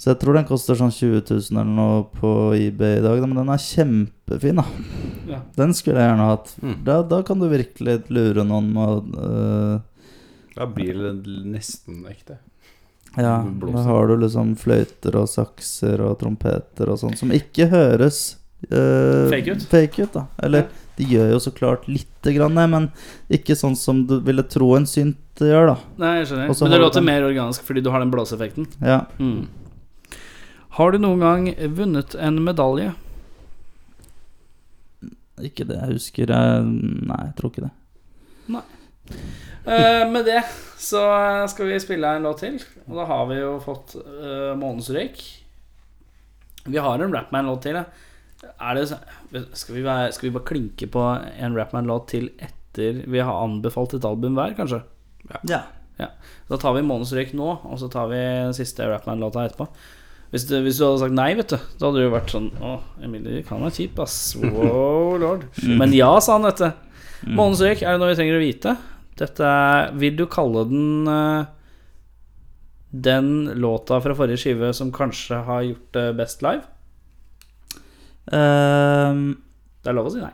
[0.03, 3.21] Så jeg tror den koster sånn 20 000 eller noe på eBay i dag.
[3.23, 4.65] Men den er kjempefin, da.
[5.29, 5.43] Ja.
[5.55, 6.55] Den skulle jeg gjerne hatt.
[6.59, 6.79] Mm.
[6.89, 9.77] Da, da kan du virkelig lure noen med å øh,
[10.57, 11.13] Da blir det
[11.53, 12.41] nesten ekte.
[13.15, 18.23] Ja, da har du liksom fløyter og sakser og trompeter og sånn som ikke høres
[18.71, 19.63] øh, Fake ut?
[19.71, 20.27] fake ut da.
[20.43, 22.91] Eller de gjør jo så klart lite grann det, men
[23.33, 25.77] ikke sånn som du ville tro en synt gjør, da.
[25.99, 26.51] Nei, jeg skjønner.
[26.53, 28.67] Også Men det låter den- mer organisk fordi du har den blåseeffekten.
[28.81, 29.07] Ja.
[29.19, 29.49] Mm.
[30.77, 32.95] Har du noen gang vunnet en medalje?
[35.43, 36.31] Ikke det jeg husker.
[36.31, 36.65] Jeg,
[37.09, 37.73] nei, jeg tror ikke det.
[39.63, 40.41] Eh, med det
[40.83, 41.03] så
[41.49, 42.57] skal vi spille en låt til.
[42.89, 45.21] Og da har vi jo fått uh, Månens røyk.
[46.67, 47.79] Vi har en Rapman-låt til.
[47.79, 47.85] ja.
[48.43, 48.89] Er det,
[49.59, 53.95] skal, vi være, skal vi bare klinke på en Rapman-låt til etter vi har anbefalt
[53.99, 54.83] et album hver, kanskje?
[56.01, 56.09] Ja.
[56.51, 59.69] Da tar vi Månedsrøyk nå, og så tar vi den siste Rapman-låta etterpå.
[60.33, 62.47] Hvis du, hvis du hadde sagt nei, vet du, da hadde du jo vært sånn
[62.65, 62.71] Å,
[63.05, 64.17] Emilie kan være kjip, ass.
[64.41, 65.45] Wow, lord.
[65.61, 67.35] Men ja, sa han, vet du.
[67.37, 68.77] Månedsrøyk er det noe vi trenger å vite?
[69.21, 71.51] Dette er Vil du kalle den eh,
[72.93, 76.65] den låta fra forrige skive som kanskje har gjort det best live?
[78.31, 79.25] Ehm,
[79.83, 80.31] Det er lov å si nei.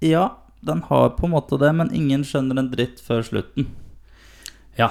[0.00, 0.30] ja,
[0.64, 3.66] den har på en måte det, men ingen skjønner en dritt før slutten.
[4.78, 4.90] Ja.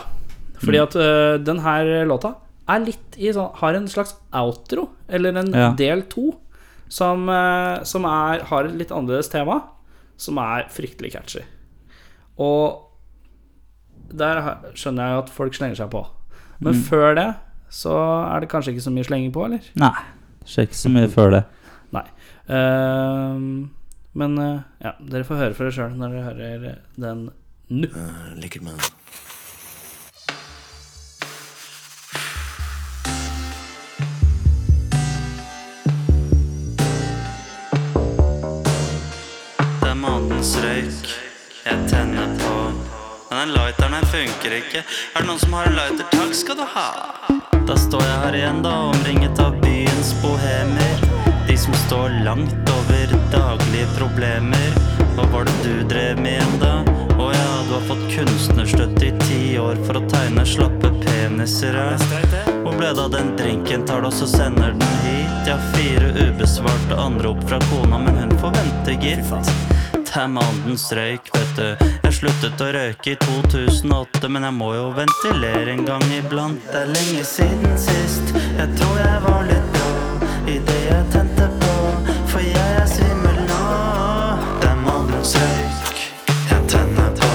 [0.60, 2.36] Fordi at uh, den her låta
[2.70, 5.72] er litt i sånn Har en slags outro, eller en Ja.
[5.74, 6.34] del to,
[6.90, 9.62] som, uh, som er, har et litt annerledes tema,
[10.18, 11.42] som er fryktelig catchy.
[12.38, 12.82] Og
[14.12, 14.42] der
[14.76, 16.06] skjønner jeg at folk slenger seg på.
[16.60, 17.28] Men før det
[17.72, 17.94] så
[18.36, 19.62] er det kanskje ikke så mye slenging på, eller?
[19.80, 19.94] Nei,
[20.46, 21.44] skjer ikke så mye før det.
[22.50, 23.70] Ehm,
[24.14, 27.28] men øh, ja, dere får høre for dere sjøl når dere hører den
[27.70, 27.90] nå.
[28.42, 28.80] Lekker mann.
[39.78, 41.14] Det er månedens røyk
[41.68, 42.56] jeg tenner på.
[43.30, 44.82] Men den lighteren her funker ikke.
[44.82, 46.10] Er det noen som har en lighter?
[46.18, 46.90] Takk skal du ha.
[47.70, 51.29] Da står jeg her igjen, da, omringet av byens bohemer.
[51.60, 54.70] Som står langt over daglige problemer.
[55.16, 56.76] Hva var det du drev med igjen, da?
[57.20, 62.00] Å ja, Du har fått kunstnerstøtte i ti år for å tegne slappe peniser her.
[62.64, 63.84] Hvor ble det av den drinken?
[63.86, 65.36] Tar du også sender den hit?
[65.46, 69.52] Jeg har fire ubesvarte anrop fra kona, men hun får vente, gitt.
[70.10, 71.90] Tamandens røyk, vet du.
[72.08, 76.64] Jeg sluttet å røyke i 2008, men jeg må jo ventilere en gang iblant.
[76.72, 78.34] Det er lenge siden sist.
[78.58, 81.74] Jeg tror jeg var litt blå i det jeg tente på,
[82.32, 83.64] for jeg er svimmel nå.
[84.62, 86.00] Det er mannens røyk
[86.50, 87.30] jeg tenner på.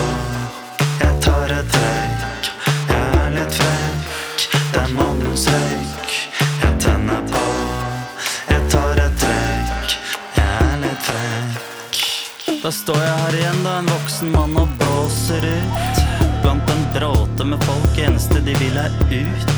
[1.03, 2.49] Jeg tar et røyk,
[2.89, 4.47] jeg er litt frekk.
[4.73, 6.17] Det er mannens røyk
[6.63, 7.45] jeg tenner på.
[8.51, 9.97] Jeg tar et røyk,
[10.39, 12.05] jeg er litt frekk.
[12.65, 16.03] Da står jeg her igjen, da, en voksen mann og blåser ut.
[16.45, 19.51] Blant en bråte med folk, eneste de vil er ut.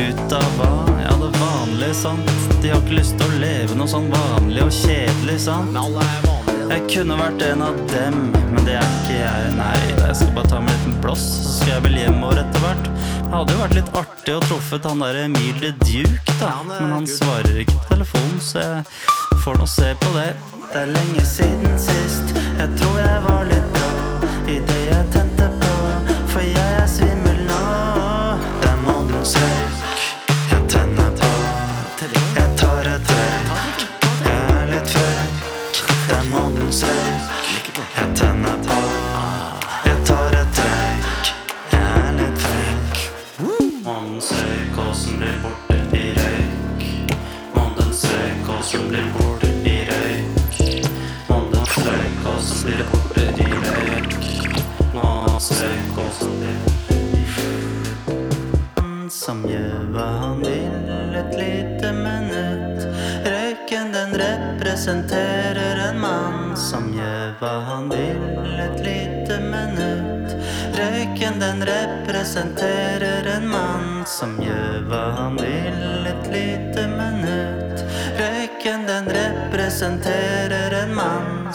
[0.00, 0.72] Ut av hva?
[1.02, 1.30] Ja, det
[1.70, 2.30] vanlige, sant.
[2.62, 5.76] De har ikke lyst til å leve noe sånn vanlig og kjedelig, sant.
[6.70, 8.18] Jeg kunne vært en av dem,
[8.52, 9.52] men det er ikke jeg.
[9.58, 12.64] Nei, jeg skal bare ta meg en liten blås, så skal jeg vel hjemover etter
[12.64, 12.90] hvert.
[12.90, 16.52] Det hadde jo vært litt artig å truffet han der Emilie Duke, da.
[16.66, 20.30] Men han svarer ikke på telefonen, så jeg får nå se på det.
[20.70, 22.34] Det er lenge siden sist.
[22.60, 23.90] Jeg tror jeg var litt blå
[24.50, 25.69] i det jeg tente på,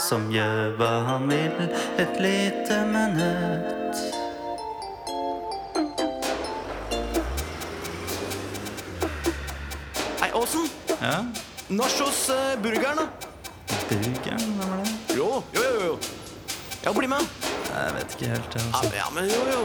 [0.06, 1.62] som gjør hva han vil
[2.02, 4.02] et lite minutt.
[10.22, 10.68] Hei, Åsen.
[11.02, 11.26] Ja,
[11.68, 13.08] Nach hos uh, burgeren, da.
[13.90, 14.92] burgeren, hvem er det?
[15.18, 15.86] Jo, jo, jo.
[15.88, 15.96] jo.
[16.86, 17.26] Ja, bli med.
[17.72, 18.92] Jeg vet ikke helt, jeg, Ja, altså.
[18.96, 19.64] ja, men jo, jo.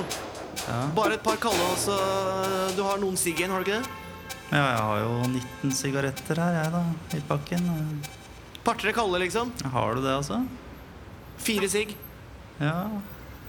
[0.96, 1.98] Bare et par kalde, altså.
[2.78, 3.98] Du har noen sigg igjen, har du ikke det?
[4.50, 6.82] Ja, jeg har jo 19 sigaretter her, jeg, da,
[7.18, 7.68] i pakken.
[8.64, 9.52] Par-tre kalde, liksom.
[9.72, 10.42] Har du det, altså?
[11.40, 11.94] Fire sigg.
[12.60, 12.76] Ja.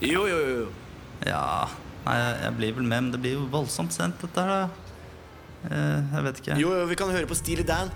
[0.01, 0.67] Jo, jo, jo.
[1.27, 1.67] Ja
[2.01, 4.93] Nei, jeg, jeg blir vel med, men det blir jo voldsomt sent, dette her, da.
[5.69, 6.55] Eh, jeg vet ikke.
[6.57, 7.91] Jo, jo, vi kan høre på Steely Dan.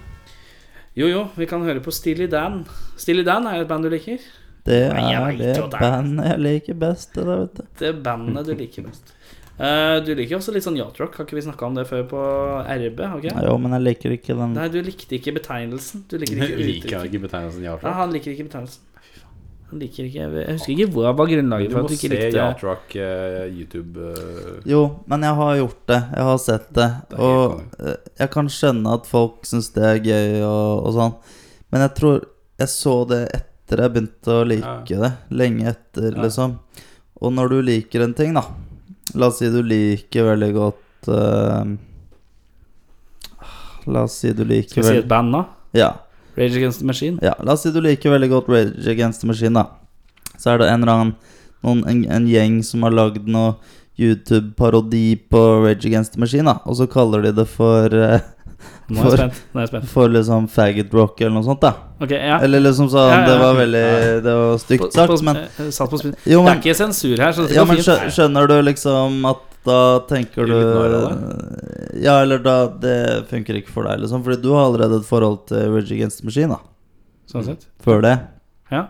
[0.95, 2.59] Jo, jo, vi kan høre på Steely Dan.
[3.01, 4.21] Steely Dan er jo et band du liker.
[4.65, 5.79] Det Nei, jeg er vet det jo det.
[5.81, 7.11] bandet jeg liker best.
[7.17, 7.65] Det der, vet du.
[7.81, 9.11] Det er bandet du liker best.
[9.55, 11.13] Eh, du liker også litt sånn yacht-rock.
[11.15, 12.23] Har ikke vi snakka om det før på
[12.65, 12.99] RB?
[13.19, 13.31] Okay?
[13.45, 16.03] Jo, men jeg liker ikke den Nei, du likte ikke betegnelsen.
[16.11, 18.83] Du liker ikke Liker ikke betegnelsen Ja, Yacht han liker ikke betegnelsen.
[19.71, 22.09] Han liker ikke Jeg husker ikke hva var grunnlaget Du for må at du ikke
[22.11, 24.59] se likte Yacht Rock uh, YouTube uh...
[24.67, 26.01] Jo, men jeg har gjort det.
[26.19, 26.89] Jeg har sett det.
[27.09, 31.17] Det Og eh, jeg kan skjønne at folk syns det er gøy og, og sånn.
[31.71, 32.19] Men jeg tror
[32.59, 35.13] jeg så det etter jeg begynte å like det.
[35.31, 36.27] Lenge etter, Ja.
[36.27, 36.59] liksom.
[37.23, 38.43] Og når du liker en ting, da
[39.13, 41.75] La oss si du liker veldig godt uh,
[43.85, 45.43] La oss si du liker Skal vi si et band da?
[45.77, 45.91] Ja.
[46.35, 47.19] Rage Against the Machine?
[47.21, 49.69] Ja, la oss si du liker veldig godt Rage Against the Machine, da.
[50.41, 51.15] Så er det en eller annen
[51.65, 53.55] noen, en, en gjeng som har lagd noe
[54.01, 56.59] YouTube-parodi på Rage Against the Machine, da.
[56.65, 58.25] Og så kaller de det for eh,
[58.87, 59.37] Nå er jeg spent.
[59.53, 59.85] Nå er jeg spent.
[59.89, 61.71] For liksom faggot rock eller noe sånt, da.
[62.05, 62.35] Okay, ja.
[62.45, 63.83] Eller liksom sånn Ja, ja, Det var veldig
[64.23, 66.13] Det var stygt stygt på- sagt, men eh, Satt på spinn.
[66.29, 67.87] Jo, Det er ikke sensur her, så det går men fint.
[67.87, 73.83] skjø- skjønner du liksom at da tenker du Ja, eller da Det funker ikke for
[73.89, 74.21] deg, liksom.
[74.23, 76.59] Fordi du har allerede et forhold til Rage Against the Machine, da.
[77.31, 77.65] Sånn sett.
[77.81, 78.19] Før det.
[78.71, 78.87] Ja.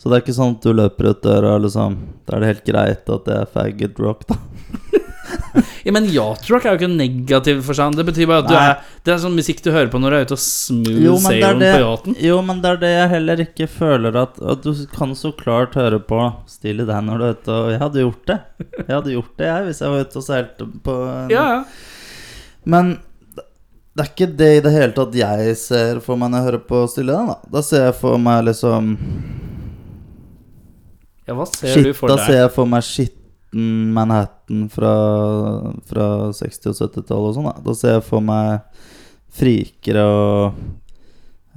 [0.00, 2.64] Så det er ikke sånn at du løper ut døra liksom Da er det helt
[2.64, 4.36] greit at det er faggot rock, da.
[5.86, 7.96] ja, men yacht-rock er jo ikke negativ seg.
[7.98, 8.74] Det betyr bare at du er
[9.06, 11.32] Det er sånn musikk du hører på når du er ute og smooth Jo, på
[11.40, 12.16] yachten.
[12.20, 15.74] jo, men det er det jeg heller ikke føler at, at Du kan så klart
[15.80, 16.20] høre på
[16.50, 18.38] Steely Dan når du er ute, og jeg hadde gjort det.
[18.86, 21.62] Jeg hadde gjort det, jeg, hvis jeg var ute og seilte på en Ja, ja.
[22.64, 22.98] Men
[23.96, 26.62] det er ikke det i det hele tatt jeg ser for meg når jeg hører
[26.70, 27.32] på Steely Dan.
[27.32, 28.92] Da Da ser jeg for meg liksom
[31.28, 32.18] ja hva ser Shit, du for deg?
[32.18, 33.19] da ser jeg for meg skitten
[33.52, 34.92] Manhattan fra,
[35.90, 36.06] fra
[36.36, 37.48] 60- og 70-tallet og sånn.
[37.50, 37.54] Da.
[37.66, 38.80] da ser jeg for meg
[39.34, 40.60] frikere og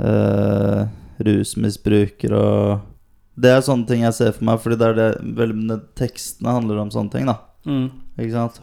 [0.02, 0.84] uh,
[1.24, 2.90] rusmisbrukere og
[3.34, 5.10] Det er sånne ting jeg ser for meg, fordi det er det
[5.40, 7.40] veldig tekstene handler om sånne ting, da.
[7.65, 7.88] Mm.
[8.20, 8.60] Ikke sant?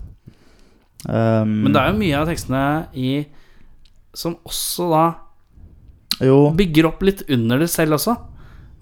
[1.09, 3.11] Um, Men det er jo mye av tekstene i
[4.15, 5.05] som også da
[6.27, 8.17] Jo, bygger opp litt under det selv også.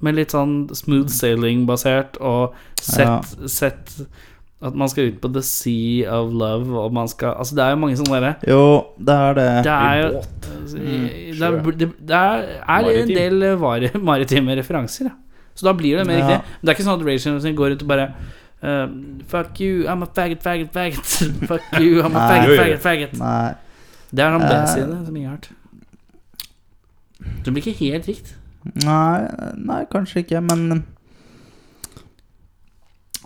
[0.03, 3.93] Med litt sånn smooth sailing-basert og sett, sett
[4.61, 7.71] at man skal ut på the sea of love, og man skal Altså, det er
[7.71, 8.63] jo mange sånne derre jo,
[8.99, 9.45] det er det.
[9.65, 10.29] Det er jo båt.
[10.49, 15.15] det er, det, det er, er en del var, maritime referanser, ja.
[15.55, 16.27] Så da blir det mer Ja.
[16.27, 16.43] riktig.
[16.59, 18.09] Men det er ikke sånn at Machine går ut og bare
[18.63, 18.87] eh,
[19.31, 21.15] Fuck you, I'm a faggot, faggot, faggot.
[21.51, 22.29] Fuck you, I'm a Nei.
[22.29, 23.17] faggot, faggot, faggot.
[23.19, 23.55] Nei.
[24.11, 24.53] Det er sånn Eh.
[24.55, 25.49] den siden som ingen har hørt.
[27.45, 28.35] Det blir ikke helt rikt.
[28.85, 29.27] Nei,
[29.57, 30.85] nei, kanskje ikke, men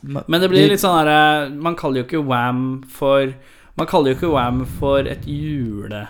[0.03, 3.31] Men det blir litt sånn herre Man kaller jo ikke Wam for
[3.79, 6.09] Man kaller jo ikke Wam for et jule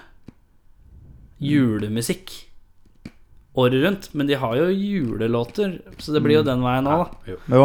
[1.43, 2.31] julemusikk
[3.59, 7.35] året rundt, men de har jo julelåter, så det blir jo den veien òg, da.
[7.53, 7.65] Jo,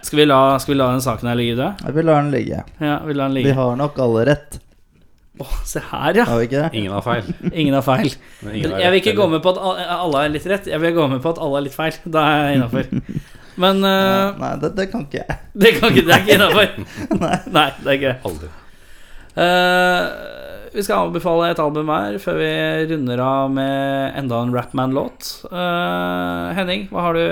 [0.00, 1.82] Skal vi, la, skal vi la den saken her ligge død?
[1.84, 2.60] jeg vil la den ligge.
[2.80, 4.60] Ja, vi lar den Vi har nok alle rett,
[5.40, 6.26] Å, se her, ja.
[6.28, 6.70] har vi ikke det?
[6.76, 7.28] Ingen har feil.
[7.48, 8.10] Ingen har feil.
[8.42, 9.62] Men ingen har Jeg vil ikke gå med på at
[9.96, 11.96] alle er litt rett, jeg vil gå med på at alle er litt feil.
[12.04, 12.90] Da er jeg innafor.
[13.64, 15.38] Men uh, Nei, det, det kan ikke jeg.
[15.64, 16.76] det, kan ikke, det er ikke innafor.
[17.56, 18.14] Nei, det er ikke.
[18.28, 18.52] Aldri.
[19.32, 20.04] Uh,
[20.72, 22.52] vi skal anbefale et album her før vi
[22.92, 25.32] runder av med enda en Rapman-låt.
[25.48, 27.24] Uh, Henning, hva har du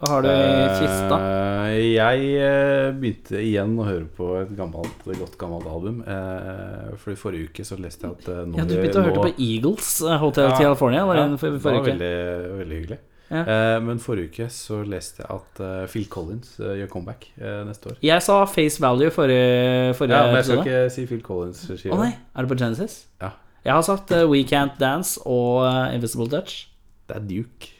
[0.00, 1.16] Hva har du i kista?
[1.20, 6.00] Uh, jeg eh, begynte igjen å høre på et gammelt, godt gammelt album.
[6.06, 9.04] Uh, for i forrige uke så leste jeg at uh, nå Ja, du begynte å
[9.04, 12.14] høre på Eagles, eh, Hotel Ja, California, eller Ja, for, for, det var veldig,
[12.62, 13.00] veldig hyggelig.
[13.30, 13.44] Ja.
[13.44, 17.60] Eh, men forrige uke så leste jeg at eh, Phil Collins eh, gjør comeback eh,
[17.68, 18.00] neste år.
[18.02, 20.80] Jeg sa Face Value forrige, forrige Ja, men jeg skal episode.
[20.80, 22.96] ikke si Phil Collins Å oh, nei, er det på Genesis?
[23.22, 23.30] Ja.
[23.62, 26.64] Jeg har sagt eh, We Can't Dance og eh, Invisible Touch.
[27.06, 27.70] Det er Duke.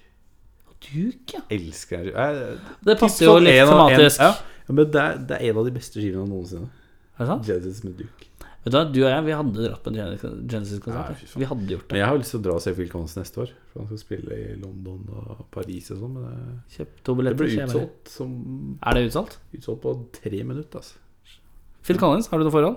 [0.80, 1.40] Duke, ja.
[1.50, 4.20] Elsker jeg, Det passer jo litt tematisk.
[4.20, 4.34] en- Ja,
[4.68, 6.70] ja, men det er, det er en av de beste skivene noensinne.
[7.18, 7.46] Er det sant?
[7.46, 8.26] Genesis med Duke.
[8.62, 11.20] Vet du hva, du og jeg, vi hadde dratt på en Genesis- Genesis-konsert.
[11.40, 11.92] Vi hadde gjort det.
[11.92, 13.52] Men jeg har lyst til å dra og se Phil Collins neste år.
[13.72, 16.12] For han skal spille i London og Paris og sånn.
[16.12, 19.38] Men det, det ble utsolgt som Er det utsolgt?
[19.56, 20.94] Utsolgt på tre minutter, altså.
[21.82, 22.76] Phil Collins, har du noe forhold?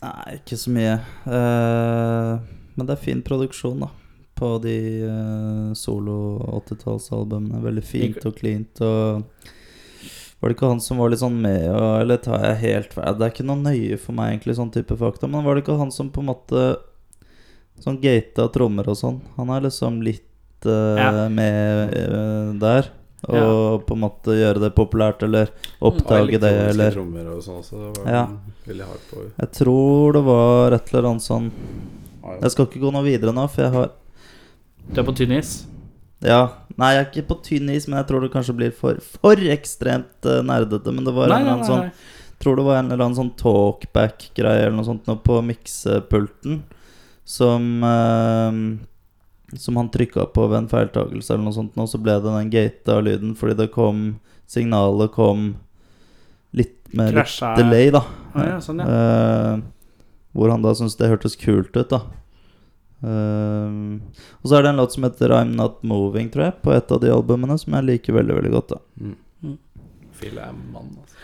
[0.00, 0.94] Nei, ikke så mye.
[1.26, 2.38] Uh,
[2.78, 3.88] men det er fin produksjon, da.
[4.38, 6.16] På de uh, solo
[6.62, 7.62] 80-tallsalbumene.
[7.64, 8.82] Veldig fint og cleant.
[8.86, 9.24] Og
[10.38, 13.16] var det ikke han som var litt sånn med og, Eller tar jeg helt feil?
[13.18, 15.26] Det er ikke noe nøye for meg, egentlig, sånn type fakta.
[15.30, 16.68] Men var det ikke han som på en måte
[17.82, 19.20] Sånn gata trommer og sånn?
[19.36, 21.10] Han er liksom litt uh, Ja.
[21.30, 22.88] med uh, der.
[23.28, 25.50] Og på en måte gjøre det populært, eller
[25.82, 27.78] oppdage det, eller trommer og sånn også.
[27.82, 28.24] Det var Ja.
[28.26, 28.36] han
[28.66, 29.22] veldig hard på.
[29.42, 32.40] Jeg tror det var et eller annet sånn Ja, ja.
[32.42, 33.90] Jeg skal ikke gå noe videre nå, for jeg har
[34.92, 35.62] Du er på tynn is?
[36.24, 36.40] Ja.
[36.78, 39.50] Nei, jeg er ikke på tynn is, men jeg tror det kanskje blir for, for
[39.52, 40.94] ekstremt uh, nerdete.
[40.94, 43.32] Men det var Nei, en eller annen sånn Tror det var en eller annen sånn
[43.34, 46.60] talkback-greie eller noe sånt nå på miksepulten
[47.26, 48.52] som uh,
[49.58, 52.52] Som han trykka på ved en feiltakelse eller noe sånt, og så ble det den
[52.52, 54.04] gata lyden fordi det kom
[54.48, 55.50] Signalet kom
[56.56, 58.00] litt med litt delay, da.
[58.32, 58.86] Ah, ja, sånn, ja.
[58.88, 59.98] Uh,
[60.32, 62.00] hvor han da syntes det hørtes kult ut, da.
[63.02, 63.78] Eh,
[64.42, 66.92] og så er det en låt som heter I'm Not Moving, tror jeg, på et
[66.94, 68.76] av de albumene, som jeg liker veldig, veldig godt.
[68.76, 69.58] da Mm.
[70.18, 71.14] Phil er mann, altså.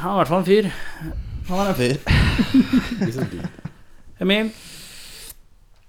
[0.00, 0.70] Han er i hvert fall en fyr.
[1.50, 1.96] Han er en fyr.
[3.24, 3.50] Ikke.
[4.24, 4.52] Emil?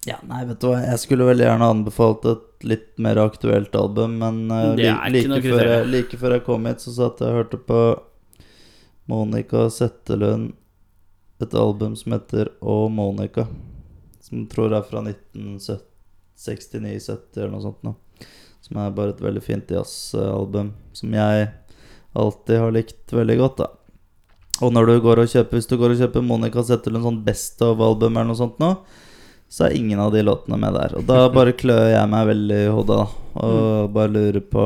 [0.10, 4.16] Ja, nei, vet du hva, jeg skulle veldig gjerne anbefalt et litt mer aktuelt album,
[4.22, 7.30] men uh, er li like, før jeg, like før jeg kom hit, så satt jeg
[7.30, 7.82] og hørte på
[9.12, 10.56] Monica Settelund
[11.42, 13.48] et album som heter Å Monica,
[14.32, 17.92] som jeg tror er fra 1969-70 eller noe sånt nå.
[18.64, 21.50] Som er bare et veldig fint jazzalbum, som jeg
[22.16, 23.68] alltid har likt veldig godt, da.
[24.62, 27.62] Og når du går og kjøper Hvis du går og kjøper Monica En sånn Best
[27.66, 28.70] of-album eller noe sånt nå,
[29.52, 30.94] så er ingen av de låtene med der.
[31.00, 33.08] Og da bare klør jeg meg veldig i hodet, da.
[33.42, 34.66] Og bare lurer på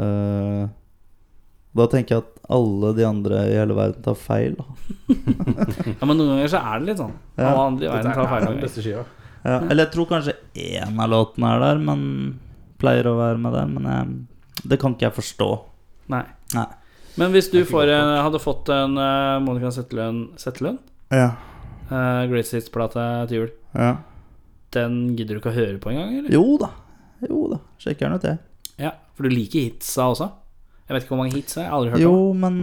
[0.00, 0.62] uh,
[1.76, 4.64] Da tenker jeg at alle de andre i hele verden tar feil, da.
[6.00, 7.14] Ja, men noen ganger så er det litt sånn.
[7.36, 7.50] Ja.
[7.52, 8.46] Alle andre i verden tar feil.
[8.48, 9.04] den beste skiva.
[9.42, 12.04] Ja, eller jeg tror kanskje én av låtene er der, men
[12.82, 13.70] pleier å være med der.
[13.70, 15.48] Men jeg, det kan ikke jeg forstå.
[16.12, 16.22] Nei.
[16.54, 16.68] Nei.
[17.20, 20.80] Men hvis du får hadde fått en uh, Monica Settelund Settelund?
[21.12, 21.34] Ja.
[21.90, 23.52] Uh, Great Seats-plate til jul.
[23.76, 23.98] ja.
[24.72, 26.32] Den gidder du ikke å høre på engang, eller?
[26.32, 26.70] Jo da.
[27.28, 27.58] Jo da.
[27.82, 28.38] Sjekker den ut, jeg.
[28.80, 30.30] Ja, For du liker hitsa også?
[30.92, 32.42] Jeg vet ikke hvor mange hits jeg har aldri hørt Jo, om.
[32.44, 32.56] men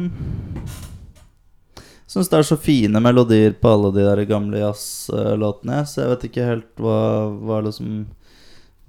[2.10, 6.26] Syns det er så fine melodier på alle de der gamle jazzlåtene, så jeg vet
[6.30, 7.00] ikke helt hva,
[7.42, 8.06] hva liksom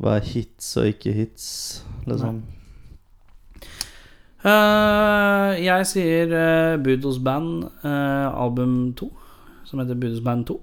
[0.00, 1.48] Hva er hits og ikke hits,
[2.08, 2.42] liksom.
[4.40, 9.08] Uh, jeg sier uh, Budos Band uh, album 2,
[9.68, 10.56] som heter Budos Band 2.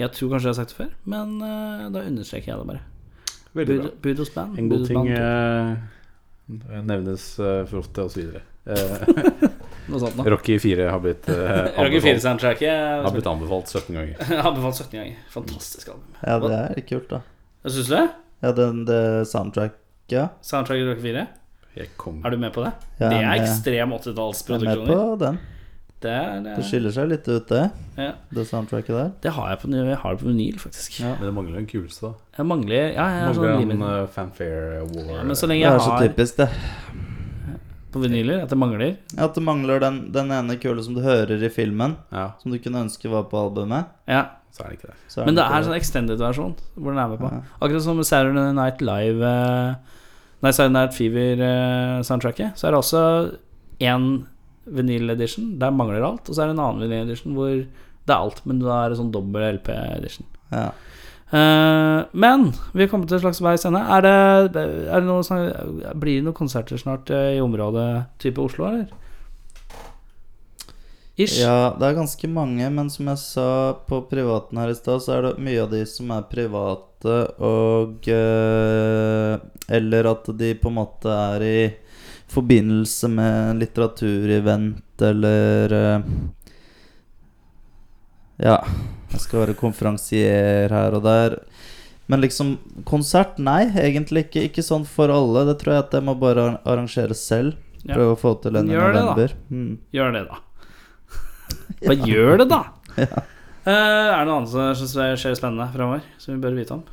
[0.00, 2.84] Jeg tror kanskje jeg har sagt det før, men uh, da understreker jeg det bare.
[3.52, 3.92] Veldig bra.
[3.92, 4.56] Bud, Budos Band.
[4.56, 5.97] En god Budos ting Band 2.
[6.48, 8.38] nevnes uh, for ofte, osv.
[8.68, 8.74] Uh,
[9.88, 10.24] Noe sånt da.
[10.28, 11.36] Rocky 4 har blitt, uh,
[11.78, 14.32] Rocky anbefalt, 4-soundtracket har blitt anbefalt 17 ganger.
[14.50, 15.18] anbefalt 17 ganger.
[15.32, 16.16] Fantastisk album.
[16.22, 17.22] Ja, det er kult, da.
[17.64, 18.00] Hva syns du?
[18.44, 19.78] Ja, den, det soundtrack,
[20.12, 20.28] ja.
[20.44, 21.26] Soundtracket Rocky 4?
[21.78, 22.72] Jeg kom Er du med på det?
[22.98, 24.72] Ja, det er ekstrem 80-tallsproduksjoner.
[24.72, 25.40] Jeg er med på den.
[26.00, 27.64] Det, er, Det det, skiller seg litt ut, det.
[27.98, 28.12] ja.
[28.30, 29.08] Det soundtracket der.
[29.24, 31.00] det har jeg på, jeg har det på vinyl, faktisk.
[31.02, 32.12] Men det mangler en kuleste, da.
[32.38, 35.08] Jeg mangler Ja, jeg Mangler sånn en uh, fanfare war.
[35.16, 36.48] Ja, men så Det er så har typisk, det.
[37.90, 38.84] på vinyler at det mangler
[39.16, 42.52] Ja, At det mangler den, den ene kule som du hører i filmen, Ja, som
[42.52, 43.86] du kunne ønske var på albumet.
[44.06, 44.22] Ja.
[44.54, 44.96] så er det ikke det.
[45.08, 47.30] Så Men det er sånn extended-versjon hvor den er med på.
[47.32, 47.42] Ja.
[47.58, 49.74] Akkurat som Saturday Night Live eh,
[50.42, 52.54] Nei, Saturday Night Fever-soundtracket.
[52.54, 53.02] Så er det også
[53.82, 54.08] én
[54.74, 55.54] vinyl edition.
[55.60, 56.28] Der mangler alt.
[56.28, 58.92] Og så er det en annen vinyl edition hvor det er alt, men da er
[58.92, 60.28] det sånn dobbel LP-edition.
[60.52, 60.70] Ja.
[61.28, 63.82] Uh, men vi er kommet til en slags veis ende.
[63.84, 67.90] Er det, er det noe Blir det noen konserter snart eh, i området
[68.22, 68.88] type Oslo, eller?
[71.18, 71.40] Ish.
[71.42, 73.48] ja, det er ganske mange, men som jeg sa
[73.88, 78.06] på privaten her i stad, så er det mye av de som er private, og
[78.06, 79.34] eh,
[79.68, 81.58] Eller at de på en måte er i
[82.28, 86.10] forbindelse med en litteraturevent eller eh,
[88.38, 88.58] Ja,
[89.10, 91.40] jeg skal være konferansier her og der.
[92.06, 92.52] Men liksom
[92.86, 93.40] konsert?
[93.42, 94.44] Nei, egentlig ikke.
[94.48, 95.42] Ikke sånn for alle.
[95.48, 97.58] Det tror jeg at jeg må bare arrangere selv.
[97.82, 99.34] Prøve å få til en i november.
[99.34, 99.56] det.
[99.56, 99.72] Mm.
[99.96, 100.38] Gjør det, da.
[101.88, 102.60] Bare gjør det, da!
[102.98, 103.24] Ja.
[103.68, 106.86] Uh, er det noe annet som skjer spennende fremover, som vi bør vite om?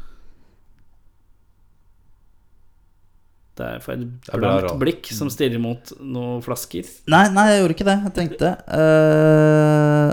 [3.55, 6.87] Det er for et blankt blikk som stirrer mot noen flasker.
[7.11, 7.95] Nei, nei, jeg gjorde ikke det.
[8.03, 10.09] Jeg tenkte uh,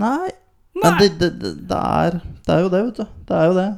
[0.00, 0.30] Nei.
[0.80, 1.28] Men det, det,
[1.68, 3.06] det, er, det er jo det, vet du.
[3.28, 3.68] Det er jo det.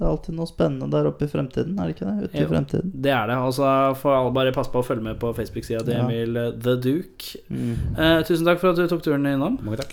[0.00, 2.28] Det er alltid noe spennende der oppe i fremtiden, er det ikke det?
[2.30, 2.48] Ute i Jo.
[2.48, 2.92] fremtiden.
[3.04, 3.36] Det er det.
[3.44, 3.68] Og så
[4.00, 6.06] får alle bare passe på å følge med på Facebook-sida til Ja.
[6.06, 7.42] Emil eh, The Duke.
[7.52, 7.74] Mm.
[7.98, 9.92] Uh, tusen takk for at du tok turen innom Mange takk.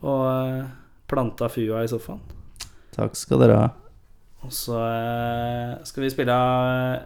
[0.00, 0.64] og uh,
[1.12, 2.20] planta fua i sofaen.
[2.96, 3.68] Takk skal dere ha.
[4.44, 7.00] Og så eh, skal vi spille eh,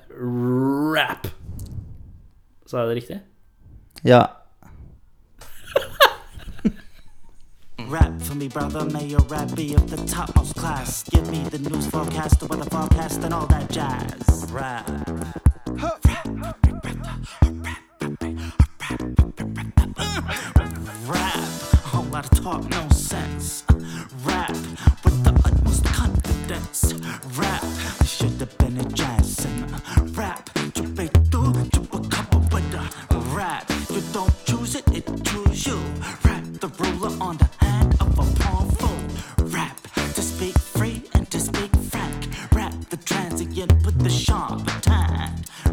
[0.95, 1.29] rap.
[2.67, 3.21] Sa jeg det riktig?
[4.05, 4.25] Ja.
[7.89, 8.85] Rap for me, brother.
[8.91, 11.05] May your rap be of the topmost class.
[11.05, 14.53] Give me the news forecast, the weather forecast, and all that jazz.
[14.53, 14.87] Rap.
[21.07, 21.35] Rap.
[21.73, 22.89] A whole lot of talk, no
[26.81, 27.39] confidence.
[27.39, 27.65] Rap.
[28.39, 29.81] Have been a jazz singer.
[30.13, 30.49] Rap.
[30.77, 32.89] You pay through, you become a winner.
[33.35, 33.71] Rap.
[33.91, 35.79] You don't choose it, it choose you.
[36.25, 36.45] Rap.
[36.61, 39.47] The ruler on the hand of a pawn fool.
[39.47, 39.77] Rap.
[40.15, 42.29] To speak free and to speak frank.
[42.53, 42.73] Rap.
[42.91, 45.33] The transient with the sharp attack.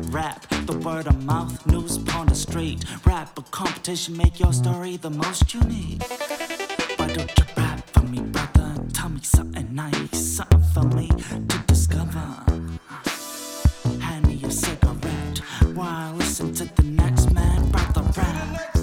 [0.09, 0.47] Rap.
[0.65, 2.83] The word of mouth, news upon the street.
[3.05, 3.37] Rap.
[3.37, 6.01] A competition, make your story the most unique.
[6.97, 7.64] Why don't you rap
[8.05, 8.75] me, brother?
[8.93, 12.27] Tell me something nice, something for me to discover.
[13.99, 15.39] Hand me a cigarette
[15.73, 18.77] while I listen to the next man, brother rap.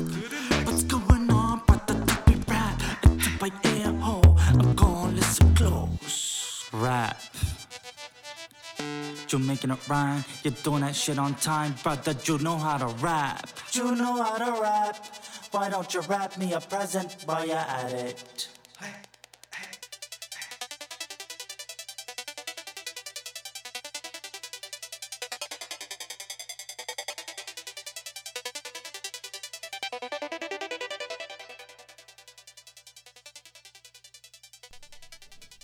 [0.65, 1.94] What's going on, brother?
[2.07, 4.36] Tell me rap into my ear hole.
[4.39, 6.69] I'm gonna listen close.
[6.73, 7.20] Rap.
[9.28, 12.15] You're making it rhyme, you're doing that shit on time, brother.
[12.24, 13.49] You know how to rap.
[13.73, 14.97] You know how to rap.
[15.51, 18.52] Why don't you rap me a present while you're at it?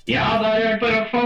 [0.09, 1.18] Ja, da har det hørt på